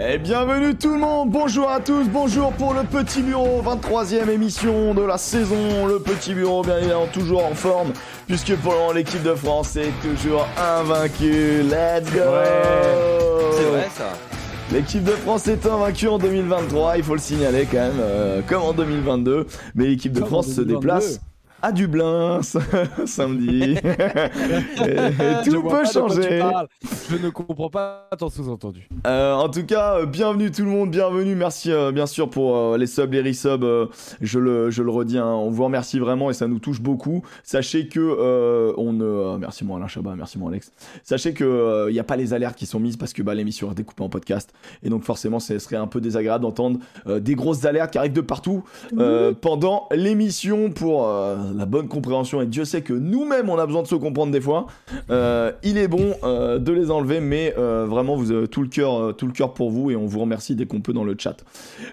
[0.00, 4.92] Et bienvenue tout le monde, bonjour à tous, bonjour pour le Petit Bureau, 23e émission
[4.92, 5.86] de la saison.
[5.86, 7.92] Le Petit Bureau, bien évidemment, toujours en forme,
[8.26, 11.62] puisque pour l'équipe de France est toujours invaincue.
[11.62, 12.22] Let's go
[13.52, 14.14] C'est vrai ça.
[14.72, 18.62] L'équipe de France est invaincue en 2023, il faut le signaler quand même, euh, comme
[18.62, 19.46] en 2022.
[19.76, 20.74] Mais l'équipe de France se 2022.
[20.74, 21.20] déplace
[21.64, 22.40] à Dublin
[23.06, 23.76] samedi.
[23.84, 26.42] et, tout peut changer.
[27.10, 28.86] Je ne comprends pas ton sous-entendu.
[29.06, 32.76] Euh, en tout cas, euh, bienvenue tout le monde, bienvenue, merci euh, bien sûr pour
[32.76, 33.64] les subs, les resubs,
[34.20, 37.22] je, le, je le redis, hein, on vous remercie vraiment et ça nous touche beaucoup.
[37.44, 39.38] Sachez que on ne...
[39.38, 40.70] merci moi Alain Chabat, merci moi Alex.
[41.02, 43.70] Sachez que il n'y a pas les alertes qui sont mises parce que bah, l'émission
[43.70, 44.52] est découpée en podcast
[44.82, 48.20] et donc forcément ce serait un peu désagréable d'entendre des grosses alertes qui arrivent de
[48.20, 48.64] partout
[49.40, 51.08] pendant l'émission pour
[51.56, 54.40] la bonne compréhension et Dieu sait que nous-mêmes on a besoin de se comprendre des
[54.40, 54.66] fois.
[55.10, 58.68] Euh, il est bon euh, de les enlever, mais euh, vraiment vous avez tout le
[58.68, 61.16] cœur, tout le cœur pour vous et on vous remercie dès qu'on peut dans le
[61.18, 61.36] chat.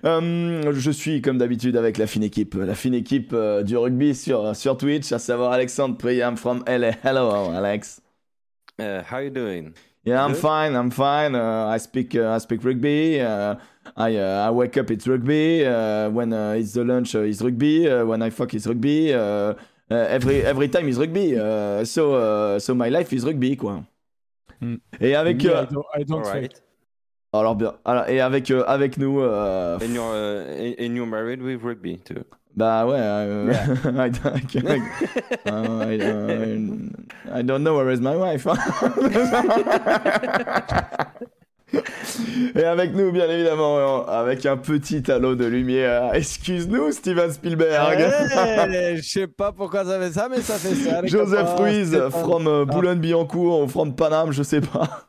[0.03, 4.77] Je suis comme d'habitude avec la fine équipe, la fine équipe du rugby sur sur
[4.77, 6.91] Twitch, à savoir Alexandre Priam from LA.
[7.03, 8.01] Hello Alex.
[8.79, 9.73] Uh, how you doing?
[10.05, 10.41] Yeah, I'm Good?
[10.41, 10.75] fine.
[10.75, 11.35] I'm fine.
[11.35, 12.15] Uh, I speak.
[12.15, 13.19] Uh, I speak rugby.
[13.97, 14.89] Uh, I uh, I wake up.
[14.91, 15.65] It's rugby.
[15.65, 17.89] Uh, when uh, it's the lunch, uh, it's rugby.
[17.89, 19.13] Uh, when I fuck, it's rugby.
[19.13, 19.53] Uh, uh,
[19.89, 21.37] every every time is rugby.
[21.37, 23.83] Uh, so uh, so my life is rugby quoi.
[24.61, 24.75] Hmm.
[24.99, 26.61] Et avec Me, euh, I don't, I don't Alright.
[27.33, 31.41] alors bien alors, et avec euh, avec nous euh, And you're uh, and you're married
[31.41, 32.23] with rugby too.
[32.55, 33.51] bah ouais euh,
[33.85, 34.35] I, don't-
[35.47, 35.95] I,
[37.33, 38.45] I, I don't know where is my wife.
[42.55, 46.13] Et avec nous, bien évidemment, euh, avec un petit halo de lumière.
[46.13, 47.99] Excuse-nous, Steven Spielberg.
[48.73, 51.05] Eh, je sais pas pourquoi ça fait ça, mais ça fait ça.
[51.05, 55.07] Joseph Ruiz, from euh, Boulogne-Billancourt, ou from Paname, je sais pas.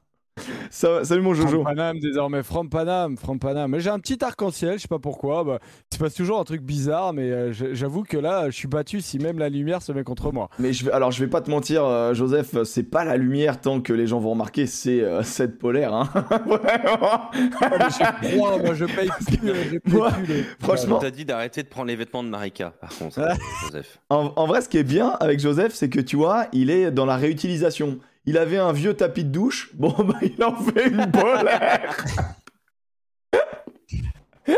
[0.70, 1.48] Ça- salut mon Jojo.
[1.62, 3.70] From Paname désormais, From Paname, From Paname.
[3.72, 5.44] Mais j'ai un petit arc-en-ciel, je sais pas pourquoi.
[5.44, 5.58] Bah,
[5.90, 9.02] il se passe toujours un truc bizarre, mais euh, j'avoue que là, je suis battu
[9.02, 10.48] si même la lumière se met contre moi.
[10.58, 13.60] Mais je vais, alors je vais pas te mentir, euh, Joseph, c'est pas la lumière
[13.60, 15.92] tant que les gens vont remarquer, c'est euh, cette polaire.
[15.92, 16.08] Hein.
[16.46, 17.30] Vraiment.
[18.22, 21.26] Froid, moi je paye plus, euh, je paye Moi, plus les- franchement- On t'a dit
[21.26, 23.34] d'arrêter de prendre les vêtements de Marika, par contre, Ah.
[23.66, 23.98] Joseph.
[24.08, 26.90] En, en vrai, ce qui est bien avec Joseph, c'est que tu vois, il est
[26.90, 27.98] dans la réutilisation.
[28.24, 31.96] Il avait un vieux tapis de douche, bon bah il en fait une polaire.
[33.90, 34.31] C'est c'est comme ça.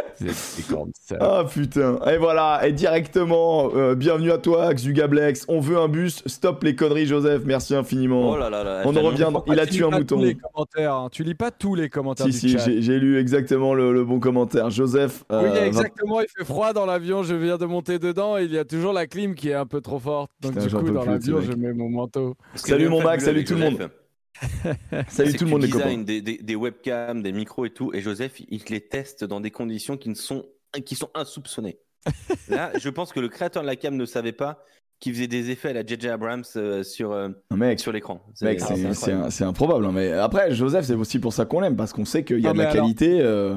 [1.21, 1.99] Ah putain.
[2.11, 5.45] Et voilà, et directement, euh, bienvenue à toi, Xugablex.
[5.49, 7.43] On veut un bus, stop les conneries, Joseph.
[7.45, 8.31] Merci infiniment.
[8.31, 8.83] Oh là là là.
[8.85, 9.29] On en revient.
[9.49, 10.17] Il a Tu tué un mouton.
[10.17, 11.09] tous les commentaires, hein.
[11.13, 12.59] Tu lis pas tous les commentaires Si, du si, chat.
[12.65, 14.71] j'ai j'ai lu exactement le, le bon commentaire.
[14.71, 15.25] Joseph.
[15.31, 16.21] Oui, euh, va- exactement.
[16.21, 17.23] Il fait froid dans l'avion.
[17.23, 18.39] Je viens de monter dedans.
[18.39, 20.31] Et il y a toujours la clim qui est un peu trop forte.
[20.41, 22.35] Donc Putain, du coup, dans l'avion, je mets mon manteau.
[22.55, 23.89] Salut mon Max, salut tout le monde.
[25.09, 25.99] Salut tout le monde, les copains.
[25.99, 29.51] des, des, des webcams, des micros et tout, et Joseph, il les teste dans des
[29.51, 30.45] conditions qui ne sont
[30.85, 31.79] qui sont insoupçonnées.
[32.49, 34.65] Là, je pense que le créateur de la cam ne savait pas
[35.01, 38.21] qu'il faisait des effets à la JJ Abrams euh, sur euh, Mec, sur l'écran.
[38.35, 39.87] C'est- improbable.
[39.87, 39.93] hein.
[39.93, 42.53] Mais après, Joseph, c'est aussi pour ça qu'on l'aime, parce qu'on sait qu'il y a
[42.53, 43.21] de la alors- qualité.
[43.21, 43.55] euh,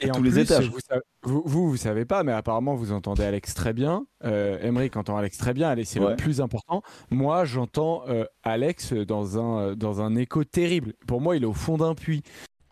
[0.00, 0.68] Et à en tous les plus, étages.
[0.70, 0.78] Vous,
[1.22, 4.06] vous, vous, vous savez pas, mais apparemment, vous entendez Alex très bien.
[4.24, 5.68] Euh, Emery entend Alex très bien.
[5.70, 6.10] Allez, c'est Ouais.
[6.10, 6.82] le plus important.
[7.10, 10.92] Moi, j'entends euh, Alex dans un, dans un écho terrible.
[11.06, 12.22] Pour moi, il est au fond d'un puits.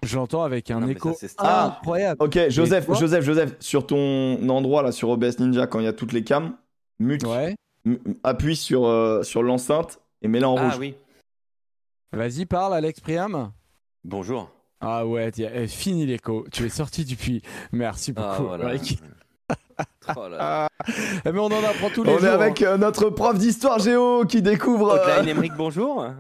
[0.03, 2.23] Je l'entends avec un Non, écho ça, incroyable.
[2.23, 5.95] Ok, Joseph, Joseph, Joseph, sur ton endroit là, sur OBS Ninja, quand il y a
[5.95, 6.55] toutes les cams,
[6.99, 7.55] mute, Ouais.
[8.23, 10.79] appuie sur, euh, sur l'enceinte et mets-la en Ah rouge.
[10.79, 10.95] oui.
[12.13, 13.51] Vas-y, parle, Alex Priam.
[14.05, 14.51] Bonjour.
[14.85, 16.47] Ah ouais, eh, fini l'écho.
[16.53, 17.43] Tu es sorti du puits.
[17.73, 18.29] Merci beaucoup.
[18.29, 18.75] Ah voilà.
[18.75, 18.99] Eric.
[20.17, 20.69] Oh là là.
[21.25, 22.27] Eh, mais on en apprend tous les On jours.
[22.27, 24.91] est avec euh, notre prof d'histoire géo qui découvre.
[24.93, 26.07] euh, Hotline Emmerich, bonjour.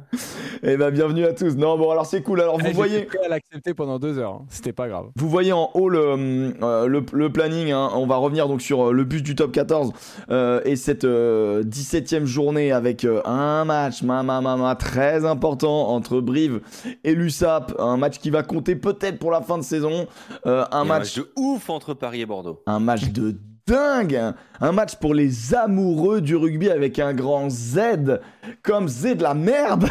[0.66, 1.56] Eh ben, bienvenue à tous.
[1.56, 2.40] Non, bon, alors c'est cool.
[2.40, 3.02] Alors, Eh, vous j'étais voyez.
[3.02, 4.32] prêt à l'accepter pendant deux heures.
[4.40, 4.46] hein.
[4.48, 5.08] C'était pas grave.
[5.16, 7.90] Vous voyez en haut le, euh, le, le planning, hein.
[7.94, 9.92] on va revenir donc sur euh, le bus du top 14
[10.30, 15.26] euh, et cette euh, 17e journée avec euh, un match ma, ma, ma, ma, très
[15.26, 16.62] important entre Brive
[17.02, 20.06] et l'USAP, un match qui va compter peut-être pour la fin de saison,
[20.46, 22.62] euh, un Et match, de ouf entre Paris et Bordeaux.
[22.66, 24.34] un match de dingue, hein.
[24.60, 28.20] un match pour les amoureux du rugby avec un grand Z
[28.62, 29.88] comme Z de la merde,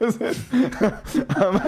[1.36, 1.62] un, ma-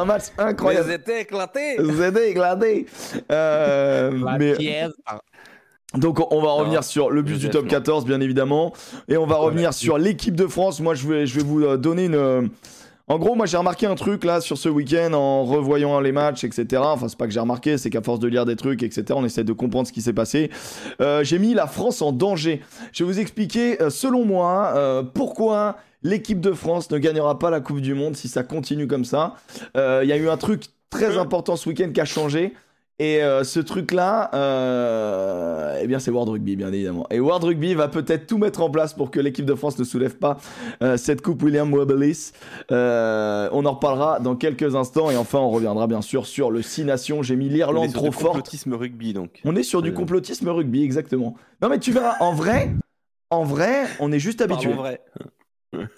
[0.00, 0.86] un match incroyable.
[0.88, 1.76] Mais c'était éclaté.
[1.78, 2.86] Z éclaté.
[3.30, 4.90] Euh, La mais pièce.
[5.94, 7.70] donc on va revenir Non, sur le bus du top non.
[7.70, 8.72] 14 bien évidemment
[9.08, 10.80] et on va revenir sur l'équipe de France.
[10.80, 12.42] Moi je vais je vais vous euh, donner une euh,
[13.12, 16.44] en gros, moi j'ai remarqué un truc là sur ce week-end en revoyant les matchs,
[16.44, 16.80] etc.
[16.82, 19.22] Enfin, c'est pas que j'ai remarqué, c'est qu'à force de lire des trucs, etc., on
[19.26, 20.50] essaie de comprendre ce qui s'est passé.
[21.02, 22.62] Euh, j'ai mis la France en danger.
[22.92, 27.50] Je vais vous expliquer, euh, selon moi, euh, pourquoi l'équipe de France ne gagnera pas
[27.50, 29.34] la Coupe du Monde si ça continue comme ça.
[29.76, 32.54] Euh, Il y a eu un truc très important ce week-end qui a changé.
[33.02, 37.04] Et euh, ce truc-là, euh, eh bien, c'est World Rugby, bien évidemment.
[37.10, 39.82] Et World Rugby va peut-être tout mettre en place pour que l'équipe de France ne
[39.82, 40.38] soulève pas
[40.84, 42.30] euh, cette coupe William Webelis.
[42.70, 45.10] on en reparlera dans quelques instants.
[45.10, 47.24] Et enfin, on reviendra bien sûr sur le 6 Nations.
[47.24, 48.34] J'ai mis l'Irlande trop fort.
[48.34, 49.40] complotisme rugby, donc.
[49.44, 51.34] On est sur du complotisme rugby, exactement.
[51.60, 52.70] Non, mais tu verras, en vrai,
[53.30, 54.72] en vrai, on est juste habitué.
[54.74, 55.00] En vrai.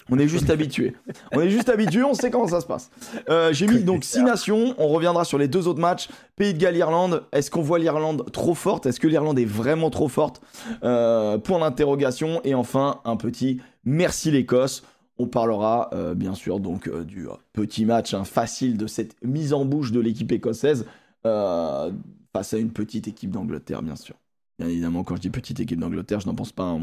[0.09, 0.95] On est juste habitué.
[1.33, 2.89] On est juste habitué, on sait comment ça se passe.
[3.29, 4.73] Euh, j'ai mis donc 6 nations.
[4.77, 6.09] On reviendra sur les deux autres matchs.
[6.35, 7.23] Pays de Galles, Irlande.
[7.31, 8.85] Est-ce qu'on voit l'Irlande trop forte?
[8.85, 10.41] Est-ce que l'Irlande est vraiment trop forte?
[10.83, 12.41] Euh, Point d'interrogation.
[12.43, 14.83] Et enfin, un petit merci l'Écosse.
[15.17, 19.63] On parlera euh, bien sûr donc du petit match hein, facile de cette mise en
[19.63, 20.85] bouche de l'équipe écossaise
[21.23, 24.15] face à une petite équipe d'Angleterre, bien sûr.
[24.57, 26.77] Bien évidemment, quand je dis petite équipe d'Angleterre, je n'en pense pas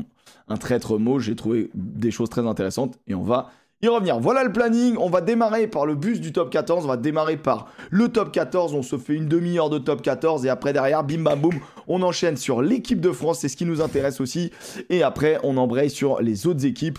[0.48, 1.18] un, traître mot.
[1.18, 4.20] J'ai trouvé des choses très intéressantes et on va y revenir.
[4.20, 4.96] Voilà le planning.
[4.98, 6.84] On va démarrer par le bus du top 14.
[6.84, 8.74] On va démarrer par le top 14.
[8.74, 11.54] On se fait une demi-heure de top 14 et après derrière, bim bam boum,
[11.88, 13.38] on enchaîne sur l'équipe de France.
[13.38, 14.50] C'est ce qui nous intéresse aussi.
[14.90, 16.98] Et après, on embraye sur les autres équipes.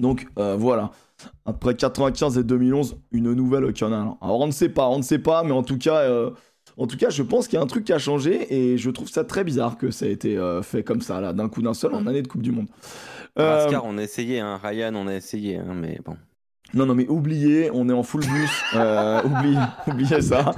[0.00, 0.90] Donc euh, voilà.
[1.46, 4.10] Après 95 et 2011, une nouvelle canal.
[4.20, 5.96] Alors on ne sait pas, on ne sait pas, mais en tout cas.
[6.00, 6.30] Euh,
[6.78, 8.90] en tout cas, je pense qu'il y a un truc qui a changé et je
[8.90, 11.60] trouve ça très bizarre que ça ait été euh, fait comme ça, là, d'un coup
[11.60, 12.68] d'un seul en année de Coupe du Monde.
[13.38, 13.68] Euh...
[13.82, 14.60] on a essayé, hein.
[14.62, 16.16] Ryan, on a essayé, hein, mais bon.
[16.74, 18.50] Non, non, mais oubliez, on est en full bus.
[18.74, 19.22] Euh,
[19.86, 20.52] oubliez, ça.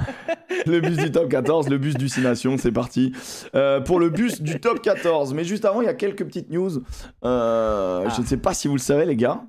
[0.67, 3.13] Le bus du top 14, le bus du 6 Nations, c'est parti.
[3.55, 5.33] Euh, pour le bus du top 14.
[5.33, 6.83] Mais juste avant, il y a quelques petites news.
[7.23, 8.03] Ah.
[8.15, 9.45] Je ne sais pas si vous le savez, les gars.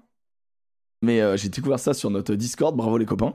[1.02, 2.76] Mais j'ai découvert ça sur notre Discord.
[2.76, 3.34] Bravo, les copains.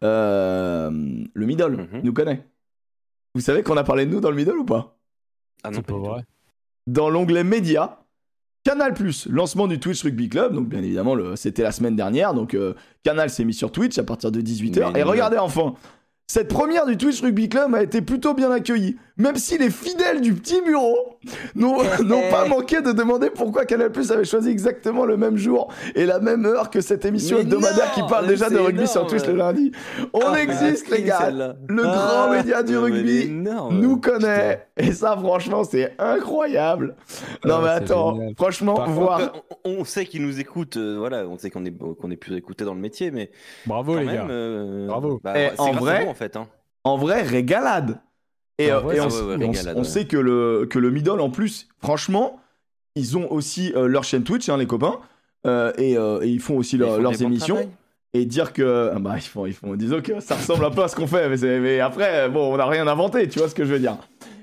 [0.00, 0.90] le
[1.34, 2.00] middle mhm.
[2.04, 2.49] nous connaît.
[3.34, 4.96] Vous savez qu'on a parlé de nous dans le middle ou pas?
[5.62, 6.24] Ah non, pas vrai.
[6.86, 7.98] Dans l'onglet médias,
[8.64, 8.94] Canal
[9.30, 10.54] lancement du Twitch Rugby Club.
[10.54, 12.34] Donc, bien évidemment, c'était la semaine dernière.
[12.34, 14.96] Donc, euh, Canal s'est mis sur Twitch à partir de 18h.
[14.98, 15.74] Et regardez enfin,
[16.26, 20.20] cette première du Twitch Rugby Club a été plutôt bien accueillie, même si les fidèles
[20.20, 21.18] du petit bureau
[21.54, 21.76] n'ont
[22.30, 26.20] pas manqué de demander pourquoi Canal Plus avait choisi exactement le même jour et la
[26.20, 29.72] même heure que cette émission hebdomadaire qui parle déjà de rugby sur Twitch le lundi.
[30.12, 31.30] On ah, existe, les gars.
[31.30, 34.66] Le grand ah, média du rugby nous connaît.
[34.76, 36.96] Et ça, franchement, c'est incroyable.
[37.44, 39.32] non, ah, mais attends, franchement, voir.
[39.64, 42.64] On, sait qu'ils nous écoutent, euh, voilà, on sait qu'on est, qu'on est plus écouté
[42.64, 43.30] dans le métier, mais.
[43.66, 44.26] Bravo, les gars.
[44.28, 45.20] Euh, Bravo.
[45.22, 46.36] Bah, en vrai, en fait.
[46.36, 46.46] Hein.
[46.84, 48.00] En vrai, régalade.
[48.60, 49.00] Et,
[49.74, 52.40] on, sait que le, que le middle, en plus, franchement,
[52.94, 54.98] ils ont aussi euh, leur chaîne Twitch, hein, les copains,
[55.46, 57.70] euh, euh, et, ils font aussi leurs émissions.
[58.12, 58.90] Et dire que.
[58.92, 59.76] Ah bah, ils font, ils font.
[59.76, 61.28] Disons que ça ressemble un peu à ce qu'on fait,
[61.60, 63.96] mais, après, bon, on n'a rien inventé, tu vois ce que je veux dire.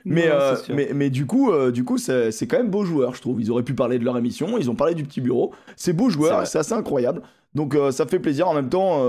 [0.06, 0.32] Mais,
[0.70, 3.42] mais, mais, du coup, du coup c'est quand même beau joueur, je trouve.
[3.42, 5.54] Ils auraient pu parler de leur émission, ils ont parlé du petit bureau.
[5.76, 7.22] C'est beau joueur, c'est assez incroyable.
[7.56, 9.06] Donc ça fait plaisir en même temps,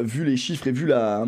[0.00, 1.24] vu les chiffres et vu la,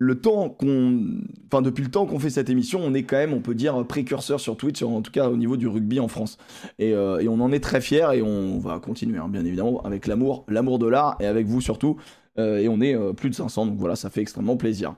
[0.00, 1.04] le temps qu'on.
[1.46, 3.86] Enfin, depuis le temps qu'on fait cette émission, on est quand même, on peut dire,
[3.86, 6.38] précurseur sur Twitch, en tout cas au niveau du rugby en France.
[6.78, 10.06] Et, euh, on en est très fiers et on va continuer, hein, bien évidemment, avec
[10.06, 11.98] l'amour, l'amour de l'art et avec vous surtout.
[12.38, 14.94] Euh, et on est euh, plus de 500, donc voilà, ça fait extrêmement plaisir.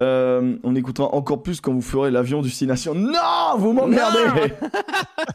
[0.00, 2.94] on écoutera encore plus quand vous ferez l'avion du 6 Nations.
[2.94, 4.18] Non, vous m'emmerdez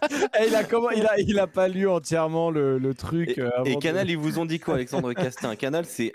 [0.42, 3.38] eh, il, a comment, il, a, il a pas lu entièrement le, truc.
[3.66, 5.56] Et, et Canal, ils vous ont dit quoi, Alexandre Castin?
[5.56, 6.14] Canal, c'est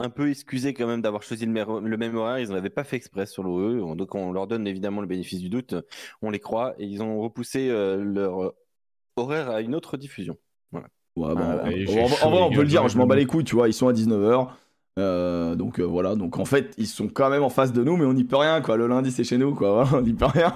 [0.00, 2.38] un peu excusé quand même d'avoir choisi le, même horaire.
[2.38, 3.94] Ils n'avaient pas fait exprès sur l'OE.
[3.94, 5.74] Donc on leur donne évidemment le bénéfice du doute.
[6.22, 6.74] On les croit.
[6.78, 8.56] Et ils ont repoussé euh, leur euh,
[9.16, 10.36] horaire à une autre diffusion.
[10.72, 10.88] Voilà.
[11.16, 11.64] Ouais, bah,
[12.22, 12.88] en, vrai, on peut le dire.
[12.88, 13.68] Je m'en bats les couilles, tu vois.
[13.68, 14.48] Ils sont à 19h.
[14.98, 18.04] Euh, donc voilà, donc en fait ils sont quand même en face de nous, mais
[18.04, 18.76] on n'y peut rien quoi.
[18.76, 20.52] Le lundi c'est chez nous quoi, on n'y peut rien.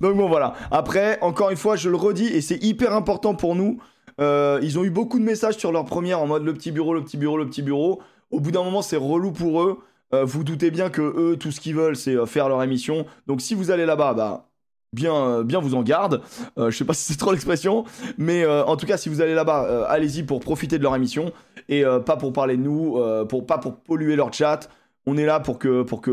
[0.00, 0.54] Donc bon voilà.
[0.70, 3.78] Après, encore une fois, je le redis et c'est hyper important pour nous.
[4.18, 7.04] ils ont eu beaucoup de messages sur leur première en mode le petit bureau, le
[7.04, 8.00] petit bureau, le petit bureau
[8.34, 9.78] au bout d'un moment, c'est relou pour eux.
[10.12, 13.06] Euh, vous doutez bien que eux, tout ce qu'ils veulent, c'est euh, faire leur émission.
[13.26, 14.48] Donc si vous allez là-bas, bah
[14.92, 16.20] bien, euh, bien vous en garde.
[16.56, 17.84] je sais pas si c'est trop l'expression,
[18.18, 21.32] mais en tout cas, si vous allez là-bas, allez-y pour profiter de leur émission
[21.68, 22.98] et pas pour parler de nous,
[23.28, 24.68] pour pas pour polluer leur chat.
[25.06, 26.10] On est là pour que, pour que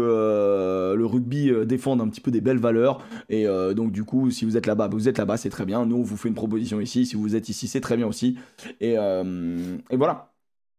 [0.97, 3.01] le rugby défende un petit peu des belles valeurs.
[3.29, 5.85] Et donc, du coup, si vous êtes là-bas, vous êtes là-bas, c'est très bien.
[5.85, 7.05] Nous, on vous fait une proposition ici.
[7.05, 8.37] Si vous êtes ici, c'est très bien aussi.
[8.79, 10.30] Et, et voilà.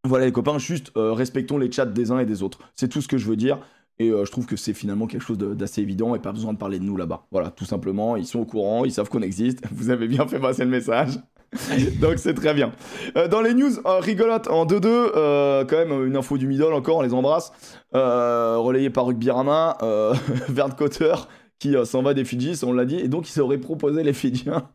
[0.05, 2.59] Voilà les copains, juste euh, respectons les chats des uns et des autres.
[2.75, 3.59] C'est tout ce que je veux dire.
[3.99, 6.57] Et euh, je trouve que c'est finalement quelque chose d'assez évident et pas besoin de
[6.57, 7.25] parler de nous là-bas.
[7.31, 9.63] Voilà, tout simplement, ils sont au courant, ils savent qu'on existe.
[9.71, 11.19] Vous avez bien fait passer le message.
[12.01, 12.73] Donc c'est très bien.
[13.15, 17.01] Euh, dans les news rigolotes en 2-2, quand même une info du middle encore, on
[17.01, 17.53] les embrasse.
[17.93, 19.77] relayé par Rugby Rama,
[20.49, 21.13] Verne Cotter
[21.59, 24.67] qui s'en va des Fidjis, on l'a dit, et donc il s'aurait proposé les Fidjiens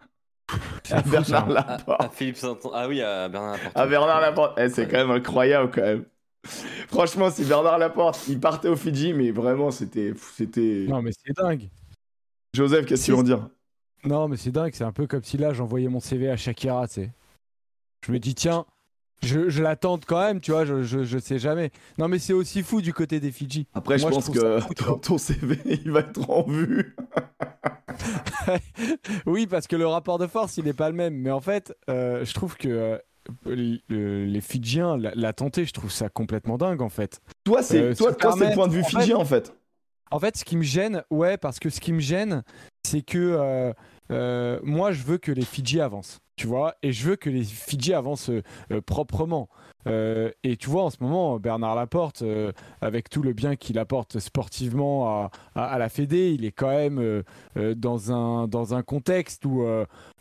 [0.90, 2.02] à Bernard Laporte.
[2.02, 2.38] À, Philippe
[2.72, 3.76] Ah oui, à Bernard Laporte.
[3.76, 4.58] À Bernard Laporte.
[4.58, 6.04] Eh, c'est quand même incroyable, quand même.
[6.88, 10.12] Franchement, si Bernard Laporte, il partait au Fidji, mais vraiment, c'était.
[10.36, 10.86] c'était...
[10.88, 11.68] Non, mais c'est dingue.
[12.54, 13.48] Joseph, qu'est-ce qu'ils vont dire?
[14.04, 14.72] Non, mais c'est dingue.
[14.74, 17.10] C'est un peu comme si là, j'envoyais mon CV à Shakira, tu sais.
[18.06, 18.64] Je me dis, tiens,
[19.22, 21.70] je, je l'attends quand même, tu vois, je, je, je, sais jamais.
[21.98, 23.66] Non, mais c'est aussi fou du côté des Fidji.
[23.74, 26.96] Après, je pense que ton, ton, CV, il va être en vue.
[29.26, 31.14] oui, parce que le rapport de force, il n'est pas le même.
[31.14, 32.98] Mais en fait, euh, je trouve que
[33.46, 37.20] euh, les Fidjiens, la, la tenter, je trouve ça complètement dingue, en fait.
[37.44, 39.52] Toi, c'est euh, toi, toi le point de vue fidjien, en fait.
[40.10, 42.42] En fait, ce qui me gêne, ouais, parce que ce qui me gêne,
[42.86, 43.72] c'est que
[44.10, 47.42] euh, moi, je veux que les Fidji avancent tu vois, et je veux que les
[47.42, 48.30] Fidji avancent
[48.86, 49.48] proprement.
[49.88, 53.78] Euh, et tu vois, en ce moment, Bernard Laporte, euh, avec tout le bien qu'il
[53.78, 59.44] apporte sportivement à, la Fédé, il est quand même euh, dans, un, dans un contexte
[59.44, 59.66] où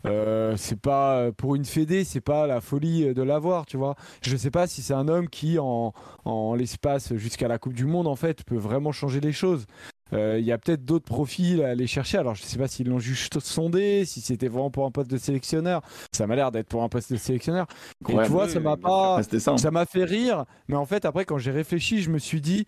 [0.04, 3.94] c'est pas pour une Fédé, c'est pas la folie de l'avoir, tu vois.
[4.22, 5.92] Je sais pas si c'est un homme qui, en,
[6.24, 9.66] en l'espace jusqu'à la Coupe du Monde, en fait, peut vraiment changer les choses.
[10.12, 12.18] Il euh, y a peut-être d'autres profils à aller chercher.
[12.18, 15.10] Alors, je ne sais pas s'ils l'ont juste sondé, si c'était vraiment pour un poste
[15.10, 15.82] de sélectionneur.
[16.12, 17.66] Ça m'a l'air d'être pour un poste de sélectionneur.
[18.08, 19.22] Et ouais, tu vois, ça m'a pas.
[19.22, 20.44] Ça, ça m'a fait rire.
[20.68, 22.66] Mais en fait, après, quand j'ai réfléchi, je me suis dit.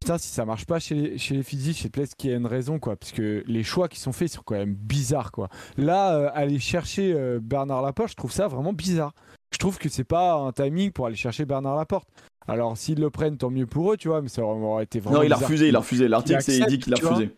[0.00, 2.36] Putain, si ça marche pas chez les, chez les physiques, c'est peut-être qu'il y a
[2.36, 2.96] une raison, quoi.
[2.96, 5.48] Parce que les choix qui sont faits sont quand même bizarres, quoi.
[5.78, 9.14] Là, euh, aller chercher euh, Bernard Laporte, je trouve ça vraiment bizarre.
[9.52, 12.08] Je trouve que c'est pas un timing pour aller chercher Bernard Laporte.
[12.48, 15.18] Alors, s'ils le prennent, tant mieux pour eux, tu vois, mais ça aurait été vraiment.
[15.18, 16.08] Non, il a refusé, il a refusé.
[16.08, 17.34] L'article, c'est dit qu'il a refusé.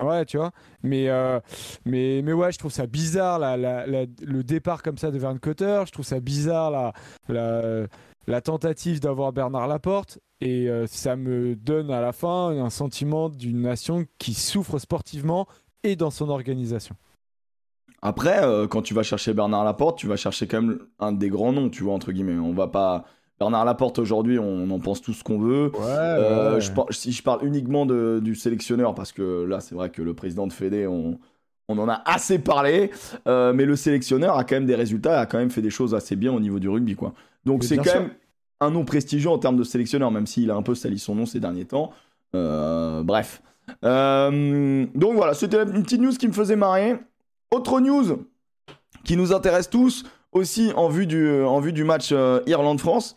[0.00, 0.52] Ouais, tu vois.
[0.82, 1.40] Mais, euh,
[1.84, 5.18] mais, mais ouais, je trouve ça bizarre la, la, la, le départ comme ça de
[5.18, 5.82] Verne Cotter.
[5.86, 6.92] Je trouve ça bizarre la,
[7.28, 7.86] la,
[8.28, 10.20] la tentative d'avoir Bernard Laporte.
[10.40, 15.48] Et euh, ça me donne à la fin un sentiment d'une nation qui souffre sportivement
[15.82, 16.94] et dans son organisation.
[18.00, 21.28] Après, euh, quand tu vas chercher Bernard Laporte, tu vas chercher quand même un des
[21.28, 22.38] grands noms, tu vois, entre guillemets.
[22.38, 23.04] On va pas.
[23.38, 25.70] Bernard Laporte, aujourd'hui, on en pense tout ce qu'on veut.
[25.74, 26.60] Ouais, euh, ouais.
[26.60, 30.12] Je, si je parle uniquement de, du sélectionneur, parce que là, c'est vrai que le
[30.14, 31.18] président de Fédé, on,
[31.68, 32.90] on en a assez parlé,
[33.28, 35.94] euh, mais le sélectionneur a quand même des résultats, a quand même fait des choses
[35.94, 37.14] assez bien au niveau du rugby, quoi.
[37.44, 38.00] Donc c'est quand sûr.
[38.00, 38.10] même
[38.60, 41.24] un nom prestigieux en termes de sélectionneur, même s'il a un peu sali son nom
[41.24, 41.92] ces derniers temps.
[42.34, 43.40] Euh, bref.
[43.82, 46.96] Donc voilà, c'était une petite news qui me faisait marrer.
[47.50, 48.24] Autre news
[49.04, 53.16] qui nous intéresse tous, aussi en vue du, en vue du match euh, Irlande-France,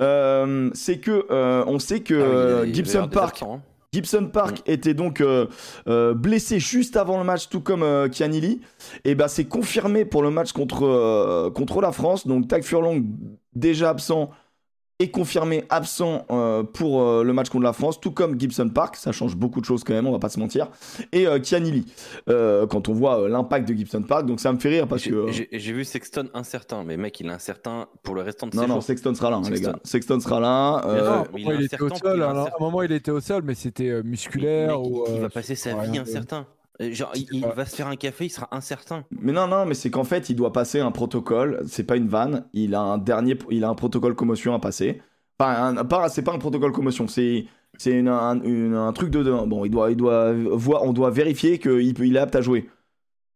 [0.00, 3.42] euh, c'est que euh, on sait que ah oui, Gibson Park.
[3.42, 3.60] Hein.
[3.92, 4.70] Gibson Park mmh.
[4.70, 5.20] était donc
[5.86, 8.60] blessé juste avant le match, tout comme Kianili.
[9.04, 12.24] Et ben c'est confirmé pour le match contre, contre la France.
[12.24, 13.02] Donc Tag Furlong
[13.56, 14.30] déjà absent
[15.00, 18.96] est confirmé absent euh, pour euh, le match contre la France, tout comme Gibson Park,
[18.96, 20.68] ça change beaucoup de choses quand même, on va pas se mentir,
[21.10, 21.86] et euh, Kianili,
[22.26, 25.26] quand on voit l'impact de Gibson Park, donc ça me fait rire parce que...
[25.30, 28.74] J'ai vu Sexton incertain, mais mec, il est incertain pour le restant de Non, non,
[28.74, 28.82] jours.
[28.82, 29.78] Sexton sera là, hein, les gars.
[29.84, 30.82] Sexton sera là.
[30.86, 33.54] Non, il, il était au sol, alors, à un moment il était au sol, mais
[33.54, 34.78] c'était musculaire.
[34.78, 36.46] Mec, ou, il va passer sa vie incertain.
[36.80, 39.04] Genre, il, il, va se faire un café, il sera incertain.
[39.10, 41.62] Mais non, non, mais c'est qu'en fait, il doit passer un protocole.
[41.66, 42.46] C'est pas une vanne.
[42.54, 45.02] Il a un dernier, il a un protocole commotion à passer.
[45.36, 47.06] Pas, pas c'est pas un protocole commotion.
[47.06, 47.44] C'est,
[47.76, 51.58] c'est un, une, un truc de, bon, il doit, il doit voir, on doit vérifier
[51.58, 52.70] qu'il peut, il est apte à jouer.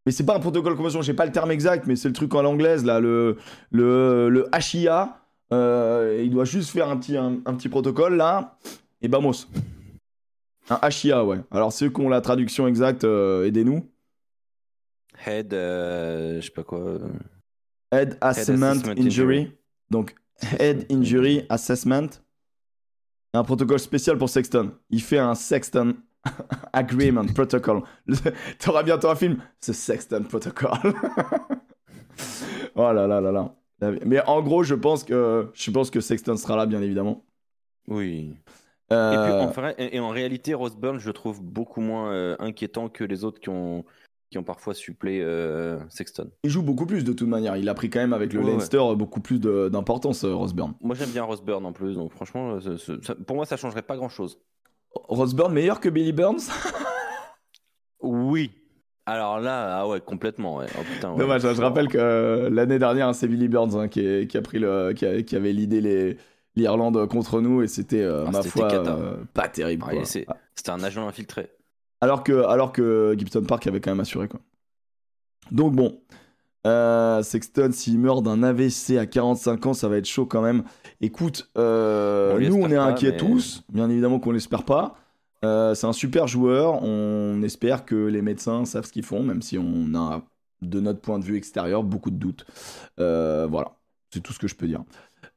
[0.06, 1.02] Mais c'est pas un protocole commotion.
[1.02, 3.36] J'ai pas le terme exact, mais c'est le truc en l'anglaise là, le,
[3.70, 5.18] le, le HIA.
[5.52, 8.56] Euh, il doit juste faire un petit, un, un petit protocole là.
[9.02, 9.46] Et vamos.
[10.70, 11.38] Un HIA, ouais.
[11.50, 13.90] Alors, ceux qui ont la traduction exacte, euh, aidez-nous.
[15.26, 16.98] Head, euh, je sais pas quoi.
[17.92, 19.06] Head Assessment, Head assessment injury.
[19.06, 19.52] injury.
[19.90, 20.14] Donc,
[20.58, 22.08] Head Injury Assessment.
[23.32, 24.72] Un protocole spécial pour Sexton.
[24.90, 25.96] Il fait un Sexton
[26.72, 27.82] Agreement Protocol.
[28.58, 29.38] T'auras bientôt un film.
[29.60, 30.70] Ce Sexton Protocol.
[32.74, 33.54] oh là là là là.
[34.04, 37.24] Mais en gros, je pense que, je pense que Sexton sera là, bien évidemment.
[37.88, 38.34] Oui.
[38.94, 39.12] Euh...
[39.12, 42.36] Et, puis, en, vrai, et, en, réalité, Rose Burn, je le trouve beaucoup moins euh,
[42.38, 43.84] inquiétant que les autres qui ont,
[44.30, 46.30] qui ont parfois supplé euh, Sexton.
[46.42, 47.56] Il joue beaucoup plus de toute manière.
[47.56, 48.96] Il a pris quand même avec le ouais, Leinster ouais.
[48.96, 50.74] beaucoup plus d'importance, euh, Rose Burn.
[50.80, 51.94] Moi, j'aime bien Rose Burn en plus.
[51.94, 54.38] Donc, franchement, ça, pour moi, ça changerait pas grand chose.
[54.94, 56.50] Rose Burn meilleur que Billy Burns?
[58.04, 58.50] Oui.
[59.06, 60.56] Alors là, ah ouais, complètement.
[60.56, 60.66] Ouais.
[60.78, 61.16] Oh, putain.
[61.16, 64.92] Dommage, je rappelle que l'année dernière, c'est Billy Burns hein, qui, qui, a pris le,
[64.92, 66.16] qui, a, qui avait l'idée les
[66.56, 69.84] l'Irlande contre nous et c'était euh, ah, ma foi euh, pas terrible.
[69.88, 71.50] Ah, c'était un agent infiltré.
[72.00, 74.40] Alors que, alors que Gibson Park avait quand même assuré quoi.
[75.50, 76.00] Donc bon,
[76.66, 80.64] euh, Sexton s'il meurt d'un AVC à 45 ans, ça va être chaud quand même.
[81.00, 83.16] Écoute, on nous on est inquiets mais...
[83.16, 84.96] tous, bien évidemment qu'on l'espère pas.
[85.42, 89.58] C'est un super joueur, on espère que les médecins savent ce qu'ils font, même si
[89.58, 90.22] on a
[90.62, 92.46] de notre point de vue extérieur beaucoup de doutes.
[92.96, 93.76] Voilà,
[94.10, 94.82] c'est tout ce que je peux dire.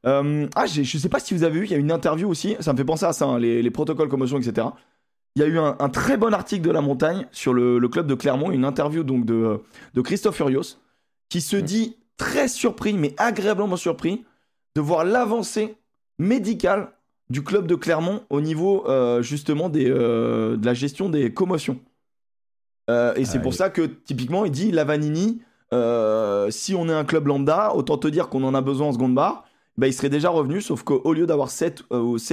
[0.06, 2.56] Euh, ah, je sais pas si vous avez vu, il y a une interview aussi,
[2.60, 4.68] ça me fait penser à ça, hein, les, les protocoles commotion, etc.
[5.36, 7.88] Il y a eu un, un très bon article de la montagne sur le, le
[7.88, 9.60] club de Clermont, une interview donc de,
[9.94, 10.78] de Christophe Furios,
[11.28, 14.24] qui se dit très surpris, mais agréablement surpris,
[14.74, 15.76] de voir l'avancée
[16.18, 16.92] médicale
[17.30, 21.78] du club de Clermont au niveau euh, justement des, euh, de la gestion des commotions.
[22.90, 25.42] Euh, et c'est Ah, pour ça que typiquement il dit Lavanini,
[26.50, 29.14] si on est un club lambda, autant te dire qu'on en a besoin en seconde
[29.14, 29.44] barre,
[29.78, 31.82] bah, il serait déjà revenu, sauf qu'au lieu d'avoir 7,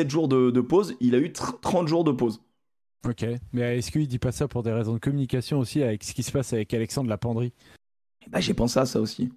[0.10, 2.42] jours de, de pause, il a eu tr- 30 jours de pause.
[3.08, 3.26] Ok.
[3.54, 6.24] Mais est-ce qu'il dit pas ça pour des raisons de communication aussi avec ce qui
[6.24, 7.54] se passe avec Alexandre Lapendry
[8.30, 9.32] Bah, j'ai pensé à ça aussi.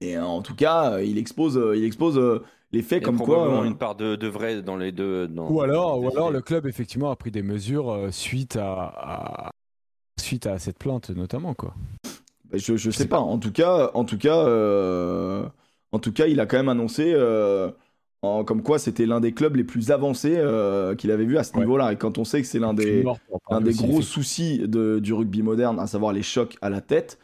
[0.00, 2.42] Et euh, en tout cas, euh, il expose, euh, il expose euh,
[2.72, 3.64] les faits Il y a comme probablement quoi.
[3.64, 5.26] euh, une part de, de vrai dans les deux.
[5.28, 8.92] dans- Ou alors, ou alors le club effectivement a pris des mesures euh, suite à,
[9.46, 9.50] à-
[10.20, 11.74] suite à cette plainte notamment quoi.
[12.50, 13.20] Bah, je, je sais pas.
[13.20, 15.46] En tout cas, en tout cas, euh,
[15.94, 17.70] en tout cas, il a quand même annoncé euh,
[18.22, 21.44] en- comme quoi c'était l'un des clubs les plus avancés euh, qu'il avait vu à
[21.44, 21.60] ce Ouais.
[21.60, 21.92] niveau-là.
[21.92, 23.18] Et quand on sait que c'est l'un des, mort
[23.50, 27.18] gros soucis de- du rugby moderne, à savoir les chocs à la tête.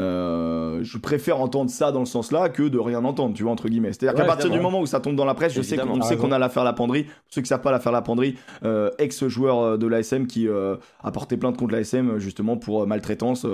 [0.00, 3.68] euh, je préfère entendre ça dans le sens-là que de rien entendre, tu vois, entre
[3.68, 3.92] guillemets.
[3.92, 6.16] C'est-à-dire qu'à partir du moment où ça tombe dans la presse, je sais qu'on sait
[6.16, 7.04] qu'on a l'affaire La Penderie.
[7.04, 11.12] Pour ceux qui savent pas l'affaire La Penderie, euh, ex-joueur de l'ASM qui euh, a
[11.12, 13.46] porté plainte contre l'ASM justement pour maltraitance,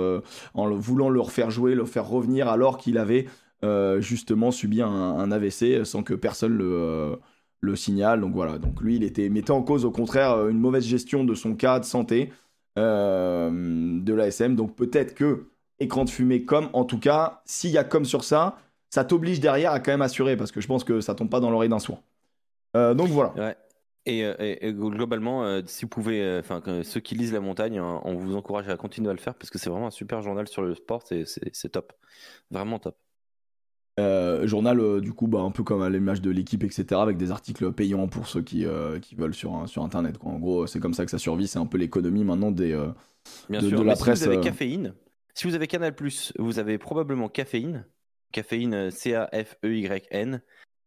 [0.55, 3.27] en le- voulant le refaire jouer, le faire revenir alors qu'il avait
[3.99, 7.15] justement subi un, AVC sans que personne le, euh,
[7.59, 8.21] le signale.
[8.21, 11.23] Donc voilà, donc lui, il était mettait en cause au contraire euh, une mauvaise gestion
[11.23, 12.31] de son cas de santé
[12.77, 14.55] euh, de l'ASM.
[14.55, 15.47] Donc peut-être que
[15.79, 18.57] écran de fumée comme, en tout cas, s'il y a comme sur ça,
[18.89, 21.39] ça t'oblige derrière à quand même assurer parce que je pense que ça tombe pas
[21.39, 21.77] dans l'oreille d'un.
[22.75, 23.55] Euh, donc voilà.
[24.05, 27.39] Et, euh, et- et globalement, euh, si vous pouvez, euh, enfin ceux qui lisent La
[27.41, 29.91] Montagne, hein, on vous encourage à continuer à le faire parce que c'est vraiment un
[29.91, 31.93] super journal sur le sport, c'est c'est top,
[32.51, 32.97] vraiment top.
[33.99, 37.17] Euh, journal, euh, du coup, bah, un peu comme à l'image de l'équipe, etc., avec
[37.17, 40.17] des articles payants pour ceux qui, euh, qui veulent sur, un- sur Internet.
[40.17, 40.31] Quoi.
[40.31, 41.47] En gros, c'est comme ça que ça survit.
[41.47, 42.71] C'est un peu l'économie maintenant des.
[42.71, 42.87] euh,
[43.49, 43.79] Bien De- sûr.
[43.79, 44.93] de la mais presse, si vous avez euh, caféine,
[45.35, 45.93] si vous avez Canal
[46.39, 47.85] vous avez probablement caféine,
[48.31, 50.41] caféine C A F Y N,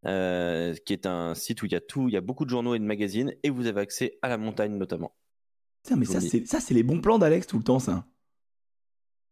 [0.06, 2.50] euh, qui est un site où il y a tout, il y a beaucoup de
[2.50, 5.14] journaux et de magazines, et vous avez accès à La Montagne notamment.
[5.84, 8.06] Putain, mais Je ça, c'est, ça, c'est les bons plans d'Alex tout le temps, ça.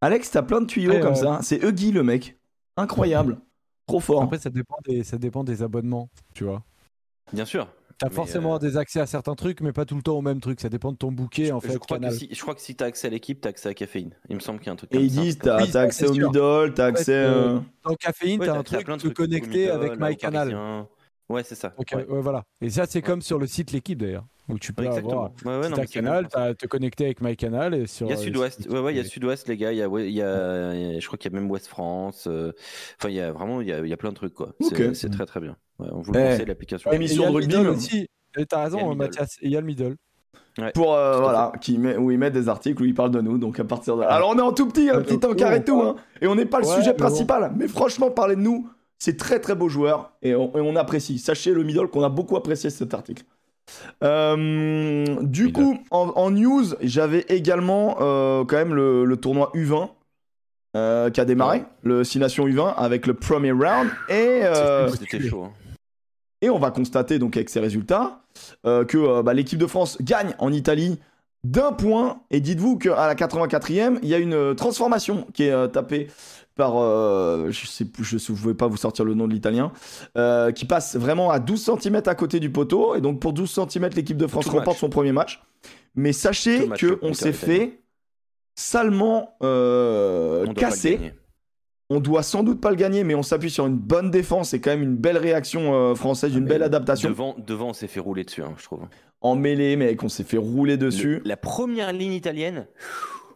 [0.02, 1.40] Alex, t'as plein de tuyaux Ouais, comme ça.
[1.42, 2.38] C'est Huggy, le mec.
[2.76, 3.40] Incroyable.
[3.92, 4.22] Trop fort.
[4.22, 6.62] Après ça dépend des ça dépend des abonnements, tu vois.
[7.32, 7.68] Bien sûr.
[7.98, 10.40] T'as forcément euh, des accès à certains trucs, mais pas tout le temps au même
[10.40, 10.60] truc.
[10.60, 11.72] Ça dépend de ton bouquet en je, fait.
[11.74, 12.12] je crois Canal.
[12.12, 14.10] que si, je crois que si t'as accès à l'équipe, t'as accès à caféine.
[14.28, 16.08] Il me semble qu'il y a un truc Et comme ils disent, t'as, Oui, accès
[16.08, 17.12] au middle, t'as accès.
[17.12, 20.86] euh, euh, Dans caféine, Ouais, t'as un truc plein de middle, avec au MyCanal.
[21.28, 21.72] Ouais, c'est ça.
[21.76, 22.04] Ok, ouais.
[22.06, 22.42] ouais, voilà.
[22.60, 25.26] Et ça, c'est comme sur le site L'équipe d'ailleurs, où tu peux Ouais, avoir.
[25.28, 25.34] exactement.
[25.56, 28.06] Ouais, ouais, non, c'est Canal, exactement te connecter avec MyCanal et sur.
[28.06, 29.72] Il y a euh, Sud-Ouest, ouais, ouais, il y a Sud-Ouest, les gars.
[29.72, 31.38] Il y a, ouais, il y a, il y a- je crois qu'il y a
[31.40, 32.26] même Ouest France.
[32.26, 32.52] euh,
[32.98, 34.54] Enfin, il y a vraiment, il y a, il y a plein de trucs, quoi.
[34.94, 35.56] C'est très, très bien.
[35.78, 36.22] Ouais, on vous le Eh.
[36.30, 36.90] conseille, l'application.
[36.90, 38.08] Ouais, émission de rugby, aussi.
[38.48, 38.94] T'as raison.
[38.94, 39.36] Mathias.
[39.42, 39.96] Il y a le middle.
[40.74, 43.38] pour euh, voilà qui met, où ils mettent des articles où ils parlent de nous
[43.38, 45.64] donc à partir de alors on est en tout petit un Ouais, petit encart et
[45.64, 46.98] tout hein, et on n'est pas le Ouais, sujet bon.
[46.98, 50.76] principal mais franchement parler de nous c'est très très beau joueur et on, et on
[50.76, 53.24] apprécie sachez le middle qu'on a beaucoup apprécié cet article
[54.02, 59.88] Euh, du coup en, en news j'avais également euh, quand même le, le tournoi U20
[60.76, 61.64] euh, qui a démarré Ouais.
[61.82, 65.44] le 6 Nations U20 avec le premier round et euh, C'était chaud.
[65.44, 65.52] hein.
[66.40, 68.22] et on va constater donc avec ces résultats
[68.66, 70.98] euh, que euh, bah, l'équipe de France gagne en Italie
[71.44, 72.20] d'un point.
[72.30, 76.08] Et dites-vous qu'à la 84e, il y a une transformation qui est euh, tapée
[76.54, 79.72] par, euh, je sais plus, je ne pouvais pas vous sortir le nom de l'italien,
[80.16, 82.94] euh, qui passe vraiment à 12 cm à côté du poteau.
[82.94, 84.80] Et donc pour 12 cm, l'équipe de France Tout remporte match.
[84.80, 85.42] son premier match.
[85.94, 87.82] Mais sachez match, que le on punter s'est fait
[88.54, 91.12] salement euh, On casser.
[91.90, 94.60] On doit sans doute pas le gagner, mais on s'appuie sur une bonne défense et
[94.62, 97.10] quand même une belle réaction euh, française, une Mais belle adaptation.
[97.10, 98.80] Devant, devant, on s'est fait rouler dessus, hein, je trouve.
[99.20, 101.16] En mêlée, mec, on s'est fait rouler dessus.
[101.16, 102.66] Le- la première ligne italienne.